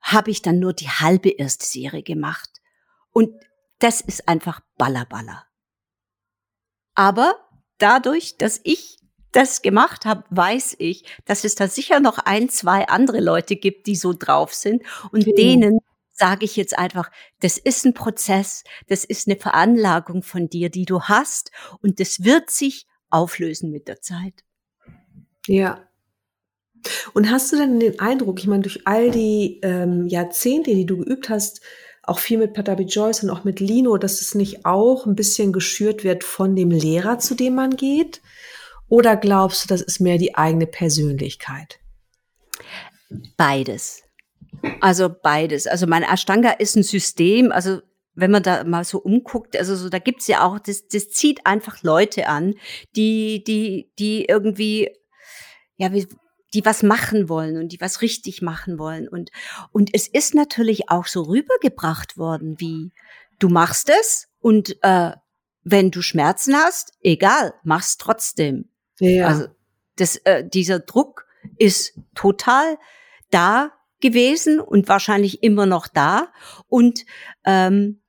habe 0.02 0.30
ich 0.30 0.42
dann 0.42 0.58
nur 0.58 0.72
die 0.72 0.88
halbe 0.88 1.30
erste 1.30 1.64
Serie 1.64 2.02
gemacht. 2.02 2.50
Und 3.12 3.30
das 3.78 4.00
ist 4.00 4.28
einfach 4.28 4.60
Ballerballer. 4.76 5.46
Aber 6.94 7.36
dadurch, 7.78 8.36
dass 8.36 8.60
ich 8.64 8.98
das 9.32 9.62
gemacht 9.62 10.04
habe, 10.04 10.24
weiß 10.30 10.76
ich, 10.78 11.04
dass 11.24 11.44
es 11.44 11.54
da 11.54 11.66
sicher 11.66 12.00
noch 12.00 12.18
ein, 12.18 12.48
zwei 12.48 12.86
andere 12.88 13.20
Leute 13.20 13.56
gibt, 13.56 13.86
die 13.86 13.96
so 13.96 14.12
drauf 14.12 14.52
sind. 14.52 14.82
Und 15.10 15.24
Genau. 15.24 15.36
denen 15.36 15.78
sage 16.10 16.44
ich 16.44 16.56
jetzt 16.56 16.78
einfach, 16.78 17.10
das 17.40 17.56
ist 17.56 17.86
ein 17.86 17.94
Prozess, 17.94 18.62
das 18.88 19.04
ist 19.04 19.26
eine 19.26 19.36
Veranlagung 19.38 20.22
von 20.22 20.48
dir, 20.48 20.68
die 20.68 20.84
du 20.84 21.02
hast. 21.04 21.50
Und 21.80 21.98
das 21.98 22.24
wird 22.24 22.50
sich 22.50 22.86
auflösen 23.08 23.70
mit 23.70 23.88
der 23.88 24.00
Zeit. 24.00 24.44
Ja. 25.46 25.88
Und 27.14 27.30
hast 27.30 27.52
du 27.52 27.56
denn 27.56 27.80
den 27.80 28.00
Eindruck, 28.00 28.40
ich 28.40 28.46
meine, 28.46 28.62
durch 28.62 28.86
all 28.86 29.10
die 29.10 29.60
ähm, 29.62 30.06
Jahrzehnte, 30.06 30.74
die 30.74 30.86
du 30.86 30.98
geübt 30.98 31.28
hast, 31.28 31.60
auch 32.02 32.18
viel 32.18 32.38
mit 32.38 32.52
Patabi 32.52 32.84
Joyce 32.84 33.22
und 33.22 33.30
auch 33.30 33.44
mit 33.44 33.60
Lino, 33.60 33.96
dass 33.96 34.20
es 34.20 34.34
nicht 34.34 34.66
auch 34.66 35.06
ein 35.06 35.14
bisschen 35.14 35.52
geschürt 35.52 36.02
wird 36.04 36.24
von 36.24 36.56
dem 36.56 36.70
Lehrer, 36.70 37.18
zu 37.18 37.34
dem 37.34 37.54
man 37.54 37.76
geht? 37.76 38.20
Oder 38.88 39.16
glaubst 39.16 39.64
du, 39.64 39.68
das 39.68 39.80
ist 39.80 40.00
mehr 40.00 40.18
die 40.18 40.34
eigene 40.34 40.66
Persönlichkeit? 40.66 41.78
Beides. 43.36 44.02
Also 44.80 45.08
beides. 45.08 45.66
Also 45.66 45.86
mein 45.86 46.02
Ashtanga 46.02 46.50
ist 46.50 46.76
ein 46.76 46.82
System, 46.82 47.52
also 47.52 47.80
wenn 48.14 48.30
man 48.30 48.42
da 48.42 48.64
mal 48.64 48.84
so 48.84 48.98
umguckt, 48.98 49.56
also 49.56 49.74
so, 49.74 49.88
da 49.88 49.98
gibt's 49.98 50.26
ja 50.26 50.44
auch, 50.44 50.58
das, 50.58 50.88
das 50.88 51.08
zieht 51.08 51.46
einfach 51.46 51.82
Leute 51.82 52.26
an, 52.28 52.54
die, 52.94 53.42
die, 53.44 53.90
die 53.98 54.26
irgendwie, 54.26 54.90
ja, 55.76 55.92
wie, 55.92 56.06
die 56.54 56.64
was 56.64 56.82
machen 56.82 57.28
wollen 57.28 57.56
und 57.56 57.72
die 57.72 57.80
was 57.80 58.02
richtig 58.02 58.42
machen 58.42 58.78
wollen. 58.78 59.08
Und, 59.08 59.30
und 59.70 59.90
es 59.94 60.06
ist 60.06 60.34
natürlich 60.34 60.90
auch 60.90 61.06
so 61.06 61.22
rübergebracht 61.22 62.16
worden, 62.18 62.60
wie 62.60 62.92
du 63.38 63.48
machst 63.48 63.88
es 63.88 64.28
Und 64.40 64.76
äh, 64.82 65.12
wenn 65.64 65.90
du 65.90 66.02
Schmerzen 66.02 66.54
hast, 66.56 66.92
egal, 67.00 67.54
mach's 67.62 67.96
trotzdem. 67.96 68.68
Ja. 68.98 69.28
Also 69.28 69.46
das, 69.96 70.16
äh, 70.16 70.44
dieser 70.46 70.80
Druck 70.80 71.26
ist 71.58 71.98
total 72.14 72.78
da 73.30 73.72
gewesen 74.00 74.60
und 74.60 74.88
wahrscheinlich 74.88 75.42
immer 75.42 75.66
noch 75.66 75.86
da. 75.86 76.32
Und 76.68 77.04
ähm, 77.44 78.00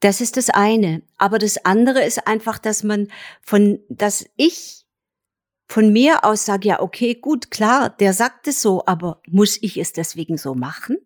das 0.00 0.20
ist 0.20 0.36
das 0.36 0.50
eine. 0.50 1.02
Aber 1.16 1.38
das 1.38 1.64
andere 1.64 2.02
ist 2.02 2.26
einfach, 2.26 2.58
dass 2.58 2.82
man 2.82 3.08
von, 3.42 3.80
dass 3.88 4.26
ich 4.36 4.81
von 5.72 5.90
mir 5.90 6.24
aus 6.24 6.44
sage, 6.44 6.68
ja, 6.68 6.80
okay, 6.80 7.14
gut, 7.14 7.50
klar, 7.50 7.88
der 7.88 8.12
sagt 8.12 8.46
es 8.46 8.60
so, 8.60 8.84
aber 8.84 9.22
muss 9.26 9.58
ich 9.62 9.78
es 9.78 9.94
deswegen 9.94 10.36
so 10.36 10.54
machen? 10.54 10.98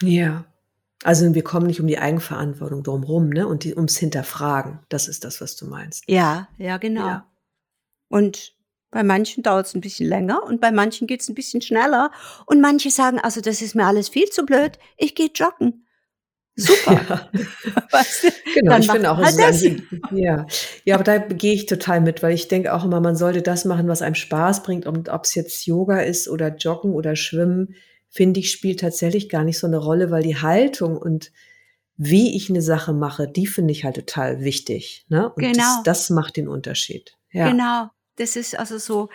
ja. 0.00 0.44
Also 1.04 1.34
wir 1.34 1.44
kommen 1.44 1.66
nicht 1.66 1.80
um 1.80 1.86
die 1.86 1.98
Eigenverantwortung 1.98 2.82
drumherum, 2.82 3.28
ne? 3.28 3.46
Und 3.46 3.64
die, 3.64 3.74
ums 3.74 3.98
Hinterfragen. 3.98 4.80
Das 4.88 5.08
ist 5.08 5.24
das, 5.24 5.42
was 5.42 5.54
du 5.54 5.66
meinst. 5.66 6.04
Ja, 6.08 6.48
ja, 6.56 6.78
genau. 6.78 7.06
Ja. 7.06 7.26
Und 8.08 8.54
bei 8.90 9.02
manchen 9.02 9.42
dauert 9.42 9.66
es 9.66 9.74
ein 9.74 9.82
bisschen 9.82 10.08
länger 10.08 10.42
und 10.42 10.60
bei 10.60 10.72
manchen 10.72 11.06
geht 11.06 11.20
es 11.20 11.28
ein 11.28 11.34
bisschen 11.34 11.60
schneller. 11.60 12.10
Und 12.46 12.62
manche 12.62 12.90
sagen, 12.90 13.20
also 13.20 13.40
das 13.40 13.60
ist 13.60 13.74
mir 13.74 13.84
alles 13.84 14.08
viel 14.08 14.30
zu 14.30 14.46
blöd, 14.46 14.78
ich 14.96 15.14
gehe 15.14 15.30
joggen. 15.34 15.85
Super. 16.56 17.30
Weißt 17.90 18.24
du? 18.24 18.28
Genau, 18.54 18.70
Dann 18.72 18.82
ich 18.82 18.90
finde 18.90 19.10
auch, 19.10 19.18
halt 19.18 19.38
das. 19.38 19.62
ja. 20.12 20.46
ja, 20.84 20.94
aber 20.94 21.04
da 21.04 21.18
gehe 21.18 21.52
ich 21.52 21.66
total 21.66 22.00
mit, 22.00 22.22
weil 22.22 22.32
ich 22.32 22.48
denke 22.48 22.72
auch 22.72 22.84
immer, 22.84 23.00
man 23.00 23.14
sollte 23.14 23.42
das 23.42 23.64
machen, 23.66 23.88
was 23.88 24.00
einem 24.02 24.14
Spaß 24.14 24.62
bringt. 24.62 24.86
Und 24.86 25.10
ob 25.10 25.24
es 25.24 25.34
jetzt 25.34 25.66
Yoga 25.66 26.00
ist 26.00 26.28
oder 26.28 26.56
Joggen 26.56 26.92
oder 26.92 27.14
Schwimmen, 27.14 27.74
finde 28.08 28.40
ich, 28.40 28.50
spielt 28.50 28.80
tatsächlich 28.80 29.28
gar 29.28 29.44
nicht 29.44 29.58
so 29.58 29.66
eine 29.66 29.76
Rolle, 29.76 30.10
weil 30.10 30.22
die 30.22 30.36
Haltung 30.40 30.96
und 30.96 31.30
wie 31.98 32.36
ich 32.36 32.50
eine 32.50 32.62
Sache 32.62 32.92
mache, 32.92 33.28
die 33.28 33.46
finde 33.46 33.72
ich 33.72 33.84
halt 33.84 33.96
total 33.96 34.42
wichtig. 34.42 35.04
Ne? 35.08 35.30
Und 35.30 35.42
Genau. 35.42 35.54
das, 35.56 35.82
das 35.84 36.10
macht 36.10 36.36
den 36.36 36.48
Unterschied. 36.48 37.16
Ja. 37.32 37.50
Genau. 37.50 37.90
Das 38.16 38.36
ist 38.36 38.58
also 38.58 38.78
so, 38.78 39.08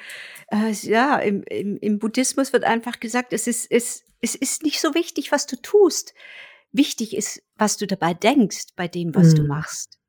äh, 0.52 0.72
ja, 0.84 1.18
im, 1.18 1.44
im, 1.50 1.78
im 1.78 1.98
Buddhismus 1.98 2.54
wird 2.54 2.64
einfach 2.64 3.00
gesagt, 3.00 3.34
es 3.34 3.48
ist, 3.48 3.66
es, 3.72 4.04
es 4.22 4.36
ist 4.36 4.62
nicht 4.62 4.80
so 4.80 4.94
wichtig, 4.94 5.32
was 5.32 5.48
du 5.48 5.56
tust. 5.56 6.14
Wichtig 6.72 7.16
ist, 7.16 7.42
was 7.58 7.78
du 7.78 7.86
dabei 7.88 8.14
denkst, 8.14 8.68
bei 8.76 8.88
dem, 8.88 9.14
was 9.16 9.34
du 9.34 9.42
Mhm. 9.44 9.48
machst. 9.50 10.00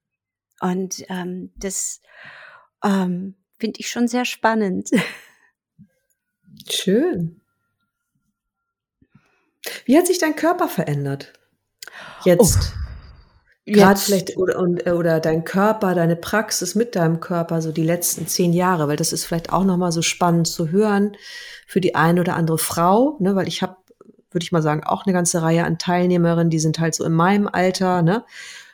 Und 0.61 1.05
ähm, 1.09 1.53
das 1.57 2.01
ähm, 2.85 3.35
finde 3.59 3.81
ich 3.81 3.91
schon 3.91 4.07
sehr 4.09 4.25
spannend. 4.25 4.91
Schön. 6.71 7.41
Wie 9.85 9.97
hat 9.97 10.07
sich 10.07 10.19
dein 10.19 10.37
Körper 10.37 10.69
verändert? 10.69 11.33
Jetzt. 12.25 12.73
Gerade 13.65 13.91
Jetzt- 13.93 14.05
vielleicht 14.07 14.37
oder, 14.37 14.57
äh, 14.87 14.91
oder 14.91 15.21
dein 15.21 15.45
Körper, 15.45 15.95
deine 15.95 16.17
Praxis 16.17 16.75
mit 16.75 16.97
deinem 16.97 17.21
Körper, 17.21 17.63
so 17.63 17.71
die 17.71 17.85
letzten 17.85 18.27
zehn 18.27 18.53
Jahre, 18.53 18.89
weil 18.89 18.97
das 18.97 19.13
ist 19.13 19.25
vielleicht 19.25 19.53
auch 19.53 19.63
nochmal 19.65 19.93
so 19.93 20.03
spannend 20.03 20.49
zu 20.49 20.71
hören 20.71 21.17
für 21.69 21.81
die 21.81 21.95
eine 21.95 22.21
oder 22.21 22.35
andere 22.35 22.59
Frau, 22.59 23.17
ne, 23.21 23.37
weil 23.37 23.47
ich 23.47 23.63
habe, 23.63 23.77
würde 24.35 24.45
ich 24.45 24.53
mal 24.53 24.63
sagen, 24.63 24.85
auch 24.85 25.07
eine 25.07 25.13
ganze 25.13 25.43
Reihe 25.43 25.65
an 25.65 25.79
Teilnehmerinnen, 25.79 26.51
die 26.51 26.59
sind 26.59 26.79
halt 26.79 26.95
so 26.95 27.05
in 27.05 27.13
meinem 27.13 27.49
Alter, 27.49 28.03
ne, 28.03 28.25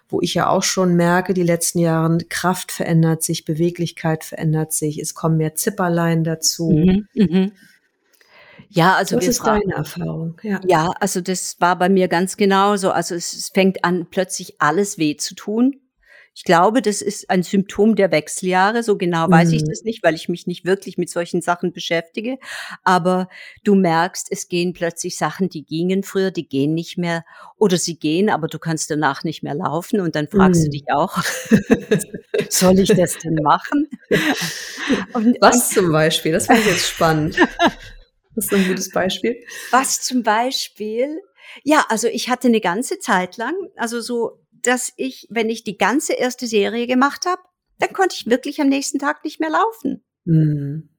wo 0.08 0.20
ich 0.20 0.34
ja 0.34 0.48
auch 0.48 0.62
schon 0.62 0.94
merke, 0.96 1.34
die 1.34 1.42
letzten 1.42 1.80
Jahre, 1.80 2.18
Kraft 2.28 2.72
verändert 2.72 3.22
sich, 3.22 3.44
Beweglichkeit 3.44 4.24
verändert 4.24 4.72
sich, 4.72 4.98
es 4.98 5.14
kommen 5.14 5.36
mehr 5.36 5.54
Zipperlein 5.54 6.24
dazu. 6.24 6.70
Mhm, 6.70 7.06
mhm. 7.14 7.52
Ja, 8.70 8.94
also 8.94 9.18
wir 9.20 9.28
ist 9.28 9.38
fragen- 9.38 9.62
deine 9.68 9.74
Erfahrung? 9.76 10.38
Ja. 10.42 10.60
Ja, 10.66 10.90
also 11.00 11.20
das 11.20 11.56
war 11.60 11.78
bei 11.78 11.88
mir 11.88 12.08
ganz 12.08 12.36
genauso. 12.36 12.90
Also 12.90 13.14
es 13.14 13.50
fängt 13.54 13.84
an, 13.84 14.06
plötzlich 14.10 14.60
alles 14.60 14.98
weh 14.98 15.16
zu 15.16 15.34
tun. 15.34 15.76
Ich 16.38 16.44
glaube, 16.44 16.82
das 16.82 17.02
ist 17.02 17.30
ein 17.30 17.42
Symptom 17.42 17.96
der 17.96 18.12
Wechseljahre. 18.12 18.84
So 18.84 18.96
genau 18.96 19.28
weiß 19.28 19.50
ich 19.50 19.62
Mhm. 19.62 19.68
das 19.70 19.82
nicht, 19.82 20.04
weil 20.04 20.14
ich 20.14 20.28
mich 20.28 20.46
nicht 20.46 20.64
wirklich 20.64 20.96
mit 20.96 21.10
solchen 21.10 21.42
Sachen 21.42 21.72
beschäftige. 21.72 22.38
Aber 22.84 23.28
du 23.64 23.74
merkst, 23.74 24.28
es 24.30 24.46
gehen 24.46 24.72
plötzlich 24.72 25.16
Sachen, 25.18 25.48
die 25.48 25.64
gingen 25.64 26.04
früher, 26.04 26.30
die 26.30 26.48
gehen 26.48 26.74
nicht 26.74 26.96
mehr. 26.96 27.24
Oder 27.56 27.76
sie 27.76 27.98
gehen, 27.98 28.30
aber 28.30 28.46
du 28.46 28.60
kannst 28.60 28.88
danach 28.88 29.24
nicht 29.24 29.42
mehr 29.42 29.56
laufen. 29.56 29.98
Und 30.00 30.14
dann 30.14 30.28
fragst 30.28 30.62
du 30.62 30.66
Mhm. 30.68 30.70
dich 30.70 30.84
auch, 30.92 31.18
soll 32.50 32.78
ich 32.78 32.90
das 32.90 33.18
denn 33.18 33.34
machen? 33.42 33.88
Und, 35.14 35.36
Was 35.40 35.70
zum 35.70 35.90
Beispiel? 35.90 36.30
Das 36.30 36.46
finde 36.46 36.60
ich 36.62 36.68
jetzt 36.68 36.86
spannend. 36.88 37.36
Das 38.36 38.44
ist 38.44 38.54
ein 38.54 38.68
gutes 38.68 38.92
Beispiel. 38.92 39.42
Was 39.72 40.02
zum 40.02 40.22
Beispiel? 40.22 41.18
Ja, 41.64 41.84
also 41.88 42.06
ich 42.06 42.28
hatte 42.28 42.46
eine 42.46 42.60
ganze 42.60 43.00
Zeit 43.00 43.38
lang, 43.38 43.54
also 43.74 44.00
so, 44.00 44.38
dass 44.68 44.92
ich, 44.96 45.26
wenn 45.30 45.48
ich 45.48 45.64
die 45.64 45.78
ganze 45.78 46.12
erste 46.12 46.46
Serie 46.46 46.86
gemacht 46.86 47.24
habe, 47.26 47.40
dann 47.78 47.92
konnte 47.92 48.16
ich 48.18 48.26
wirklich 48.26 48.60
am 48.60 48.68
nächsten 48.68 48.98
Tag 48.98 49.24
nicht 49.24 49.40
mehr 49.40 49.50
laufen. 49.50 50.04
Mhm. 50.24 50.90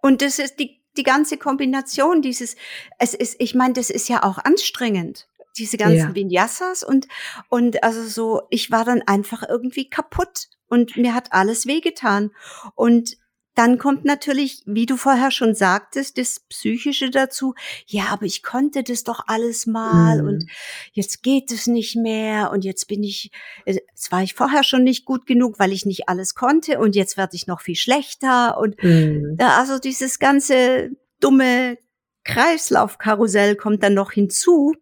Und 0.00 0.22
das 0.22 0.38
ist 0.38 0.58
die, 0.58 0.82
die 0.96 1.02
ganze 1.02 1.36
Kombination 1.36 2.22
dieses, 2.22 2.56
es 2.98 3.14
ist, 3.14 3.36
ich 3.40 3.54
meine, 3.54 3.74
das 3.74 3.90
ist 3.90 4.08
ja 4.08 4.22
auch 4.22 4.38
anstrengend. 4.38 5.28
Diese 5.58 5.76
ganzen 5.76 6.08
Ja. 6.08 6.14
Vinyasas 6.14 6.82
und, 6.82 7.06
und 7.48 7.84
also 7.84 8.02
so, 8.08 8.42
ich 8.50 8.70
war 8.70 8.84
dann 8.84 9.02
einfach 9.02 9.44
irgendwie 9.48 9.88
kaputt 9.88 10.48
und 10.66 10.96
mir 10.96 11.14
hat 11.14 11.32
alles 11.32 11.66
wehgetan. 11.66 12.30
Und 12.74 13.16
dann 13.54 13.78
kommt 13.78 14.04
natürlich, 14.04 14.62
wie 14.66 14.84
du 14.86 14.96
vorher 14.96 15.30
schon 15.30 15.54
sagtest, 15.54 16.18
das 16.18 16.40
Psychische 16.48 17.10
dazu. 17.10 17.54
Ja, 17.86 18.06
aber 18.10 18.26
ich 18.26 18.42
konnte 18.42 18.82
das 18.82 19.04
doch 19.04 19.24
alles 19.28 19.66
mal 19.66 20.22
Mhm. 20.22 20.28
und 20.28 20.46
jetzt 20.92 21.22
geht 21.22 21.52
es 21.52 21.66
nicht 21.68 21.94
mehr 21.96 22.50
und 22.50 22.64
jetzt 22.64 22.88
bin 22.88 23.04
ich, 23.04 23.30
äh, 23.64 23.74
jetzt 23.90 24.10
war 24.10 24.22
ich 24.22 24.34
vorher 24.34 24.64
schon 24.64 24.82
nicht 24.82 25.04
gut 25.04 25.26
genug, 25.26 25.58
weil 25.58 25.72
ich 25.72 25.86
nicht 25.86 26.08
alles 26.08 26.34
konnte 26.34 26.78
und 26.80 26.96
jetzt 26.96 27.16
werde 27.16 27.36
ich 27.36 27.46
noch 27.46 27.60
viel 27.60 27.76
schlechter 27.76 28.58
und 28.58 28.82
Mhm. 28.82 29.36
ja, 29.38 29.56
also 29.58 29.78
dieses 29.78 30.18
ganze 30.18 30.90
dumme 31.20 31.78
Kreislaufkarussell 32.24 33.54
kommt 33.56 33.82
dann 33.82 33.94
noch 33.94 34.12
hinzu, 34.12 34.74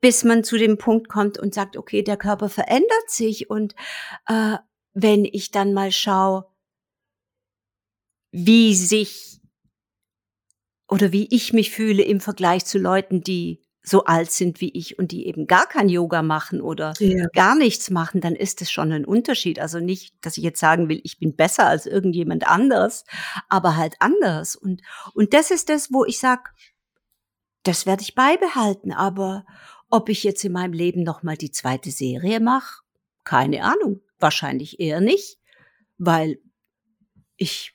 bis 0.00 0.24
man 0.24 0.42
zu 0.42 0.58
dem 0.58 0.78
Punkt 0.78 1.08
kommt 1.08 1.38
und 1.38 1.54
sagt, 1.54 1.76
okay, 1.76 2.02
der 2.02 2.16
Körper 2.16 2.48
verändert 2.48 3.08
sich 3.08 3.48
und 3.48 3.74
äh, 4.26 4.56
wenn 4.94 5.24
ich 5.24 5.50
dann 5.52 5.72
mal 5.72 5.92
schaue, 5.92 6.46
wie 8.32 8.74
sich 8.74 9.40
oder 10.88 11.12
wie 11.12 11.28
ich 11.30 11.52
mich 11.52 11.70
fühle 11.70 12.02
im 12.02 12.20
Vergleich 12.20 12.64
zu 12.64 12.78
Leuten, 12.78 13.22
die 13.22 13.62
so 13.84 14.04
alt 14.04 14.30
sind 14.30 14.60
wie 14.60 14.70
ich 14.70 14.98
und 14.98 15.10
die 15.10 15.26
eben 15.26 15.46
gar 15.46 15.66
kein 15.66 15.88
Yoga 15.88 16.22
machen 16.22 16.60
oder 16.60 16.92
Ja. 17.00 17.26
gar 17.32 17.56
nichts 17.56 17.90
machen, 17.90 18.20
dann 18.20 18.36
ist 18.36 18.62
es 18.62 18.70
schon 18.70 18.92
ein 18.92 19.04
Unterschied. 19.04 19.58
Also 19.58 19.80
nicht, 19.80 20.14
dass 20.24 20.36
ich 20.36 20.44
jetzt 20.44 20.60
sagen 20.60 20.88
will, 20.88 21.00
ich 21.02 21.18
bin 21.18 21.34
besser 21.34 21.66
als 21.66 21.86
irgendjemand 21.86 22.46
anders, 22.46 23.04
aber 23.48 23.76
halt 23.76 23.94
anders. 23.98 24.54
Und, 24.54 24.82
und 25.14 25.34
das 25.34 25.50
ist 25.50 25.68
das, 25.68 25.92
wo 25.92 26.04
ich 26.04 26.20
sag, 26.20 26.54
das 27.64 27.84
werde 27.86 28.02
ich 28.02 28.14
beibehalten. 28.14 28.92
Aber 28.92 29.44
ob 29.90 30.08
ich 30.08 30.22
jetzt 30.22 30.44
in 30.44 30.52
meinem 30.52 30.72
Leben 30.72 31.02
noch 31.02 31.22
mal 31.24 31.36
die 31.36 31.50
zweite 31.50 31.90
Serie 31.90 32.38
mache, 32.38 32.82
keine 33.24 33.64
Ahnung. 33.64 34.00
Wahrscheinlich 34.20 34.78
eher 34.78 35.00
nicht, 35.00 35.38
weil 35.98 36.38
ich 37.36 37.74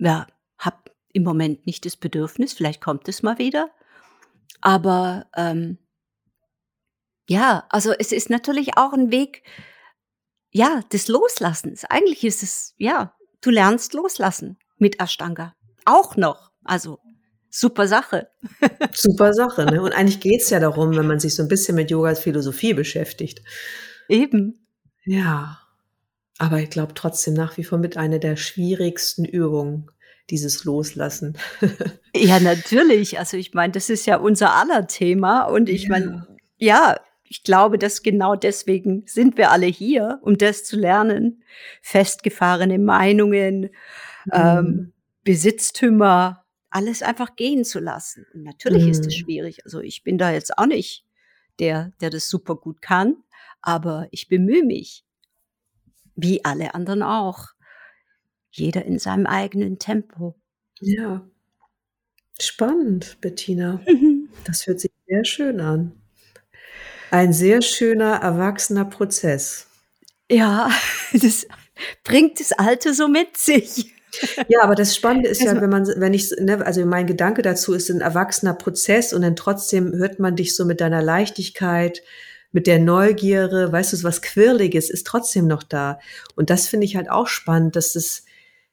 ja, 0.00 0.26
habe 0.58 0.90
im 1.12 1.22
Moment 1.22 1.66
nicht 1.66 1.84
das 1.86 1.96
Bedürfnis, 1.96 2.52
vielleicht 2.52 2.80
kommt 2.80 3.08
es 3.08 3.22
mal 3.22 3.38
wieder. 3.38 3.70
Aber 4.60 5.26
ähm, 5.36 5.78
ja, 7.28 7.64
also 7.68 7.92
es 7.92 8.12
ist 8.12 8.30
natürlich 8.30 8.76
auch 8.76 8.92
ein 8.92 9.10
Weg, 9.10 9.44
ja, 10.50 10.82
des 10.92 11.08
Loslassens. 11.08 11.84
Eigentlich 11.84 12.24
ist 12.24 12.42
es, 12.42 12.74
ja, 12.76 13.14
du 13.40 13.50
lernst 13.50 13.94
loslassen 13.94 14.58
mit 14.78 15.00
Ashtanga. 15.00 15.54
Auch 15.84 16.16
noch. 16.16 16.50
Also 16.64 16.98
super 17.50 17.86
Sache. 17.86 18.28
Super 18.92 19.32
Sache. 19.32 19.64
Ne? 19.64 19.82
Und 19.82 19.92
eigentlich 19.92 20.20
geht 20.20 20.42
es 20.42 20.50
ja 20.50 20.60
darum, 20.60 20.96
wenn 20.96 21.06
man 21.06 21.20
sich 21.20 21.34
so 21.34 21.42
ein 21.42 21.48
bisschen 21.48 21.74
mit 21.74 21.90
Yogas 21.90 22.20
Philosophie 22.20 22.74
beschäftigt. 22.74 23.42
Eben. 24.08 24.66
Ja. 25.04 25.58
Aber 26.40 26.58
ich 26.58 26.70
glaube 26.70 26.94
trotzdem 26.94 27.34
nach 27.34 27.58
wie 27.58 27.64
vor 27.64 27.76
mit 27.78 27.98
einer 27.98 28.18
der 28.18 28.36
schwierigsten 28.36 29.26
Übungen, 29.26 29.90
dieses 30.30 30.64
Loslassen. 30.64 31.36
Ja, 32.16 32.40
natürlich. 32.40 33.20
Also 33.20 33.36
ich 33.36 33.54
meine, 33.54 33.72
das 33.72 33.88
ist 33.88 34.04
ja 34.04 34.16
unser 34.16 34.52
aller 34.54 34.88
Thema. 34.88 35.42
Und 35.44 35.68
ich 35.68 35.88
meine, 35.88 36.26
ja, 36.56 36.98
ich 37.22 37.44
glaube, 37.44 37.78
dass 37.78 38.02
genau 38.02 38.34
deswegen 38.34 39.04
sind 39.06 39.36
wir 39.36 39.52
alle 39.52 39.66
hier, 39.66 40.18
um 40.22 40.36
das 40.36 40.64
zu 40.64 40.76
lernen. 40.76 41.44
Festgefahrene 41.82 42.80
Meinungen, 42.80 43.70
ähm, 44.32 44.64
Mhm. 44.64 44.92
Besitztümer, 45.22 46.44
alles 46.70 47.02
einfach 47.02 47.36
gehen 47.36 47.64
zu 47.64 47.78
lassen. 47.78 48.26
Und 48.34 48.42
natürlich 48.42 48.88
ist 48.88 49.06
es 49.06 49.14
Mhm. 49.14 49.24
schwierig. 49.24 49.64
Also 49.64 49.80
ich 49.80 50.02
bin 50.02 50.18
da 50.18 50.32
jetzt 50.32 50.58
auch 50.58 50.66
nicht 50.66 51.04
der, 51.60 51.92
der 52.00 52.10
das 52.10 52.28
super 52.28 52.56
gut 52.56 52.82
kann, 52.82 53.16
aber 53.62 54.08
ich 54.10 54.26
bemühe 54.28 54.64
mich. 54.64 55.04
Wie 56.22 56.44
alle 56.44 56.74
anderen 56.74 57.02
auch. 57.02 57.48
Jeder 58.50 58.84
in 58.84 58.98
seinem 58.98 59.26
eigenen 59.26 59.78
Tempo. 59.78 60.34
Ja. 60.80 61.22
Spannend, 62.40 63.18
Bettina. 63.20 63.80
Das 64.44 64.66
hört 64.66 64.80
sich 64.80 64.90
sehr 65.06 65.24
schön 65.24 65.60
an. 65.60 65.92
Ein 67.10 67.32
sehr 67.32 67.60
schöner, 67.62 68.16
erwachsener 68.16 68.84
Prozess. 68.84 69.66
Ja, 70.30 70.70
das 71.12 71.46
bringt 72.04 72.40
das 72.40 72.52
Alter 72.52 72.94
so 72.94 73.08
mit 73.08 73.36
sich. 73.36 73.92
Ja, 74.48 74.62
aber 74.62 74.74
das 74.74 74.96
Spannende 74.96 75.28
ist 75.28 75.40
ja, 75.42 75.50
Also- 75.50 75.60
wenn 75.62 75.70
man, 75.70 75.86
wenn 75.96 76.14
ich, 76.14 76.32
ne, 76.40 76.64
also 76.64 76.84
mein 76.84 77.06
Gedanke 77.06 77.42
dazu 77.42 77.74
ist 77.74 77.90
ein 77.90 78.00
erwachsener 78.00 78.54
Prozess 78.54 79.12
und 79.12 79.22
dann 79.22 79.36
trotzdem 79.36 79.92
hört 79.92 80.18
man 80.18 80.34
dich 80.34 80.56
so 80.56 80.64
mit 80.64 80.80
deiner 80.80 81.02
Leichtigkeit, 81.02 82.02
mit 82.52 82.66
der 82.66 82.78
Neugierde, 82.78 83.70
weißt 83.70 83.92
du, 83.92 84.02
was 84.02 84.22
Quirliges 84.22 84.90
ist 84.90 85.06
trotzdem 85.06 85.46
noch 85.46 85.62
da. 85.62 86.00
Und 86.34 86.50
das 86.50 86.66
finde 86.66 86.86
ich 86.86 86.96
halt 86.96 87.10
auch 87.10 87.28
spannend, 87.28 87.76
dass 87.76 87.94
es 87.94 88.24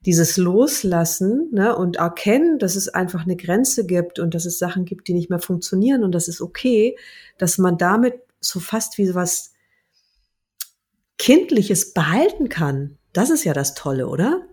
dieses 0.06 0.38
Loslassen 0.38 1.50
ne, 1.52 1.76
und 1.76 1.98
erkennen, 1.98 2.60
dass 2.60 2.76
es 2.76 2.88
einfach 2.88 3.24
eine 3.24 3.36
Grenze 3.36 3.86
gibt 3.86 4.20
und 4.20 4.34
dass 4.34 4.46
es 4.46 4.60
Sachen 4.60 4.86
gibt, 4.86 5.08
die 5.08 5.14
nicht 5.14 5.30
mehr 5.30 5.40
funktionieren 5.40 6.04
und 6.04 6.14
das 6.14 6.28
ist 6.28 6.40
okay, 6.40 6.96
dass 7.38 7.58
man 7.58 7.78
damit 7.78 8.16
so 8.40 8.60
fast 8.60 8.98
wie 8.98 9.08
so 9.08 9.16
was 9.16 9.54
Kindliches 11.18 11.94
behalten 11.94 12.48
kann. 12.48 12.98
Das 13.12 13.30
ist 13.30 13.44
ja 13.44 13.54
das 13.54 13.74
Tolle, 13.74 14.08
oder? 14.08 14.44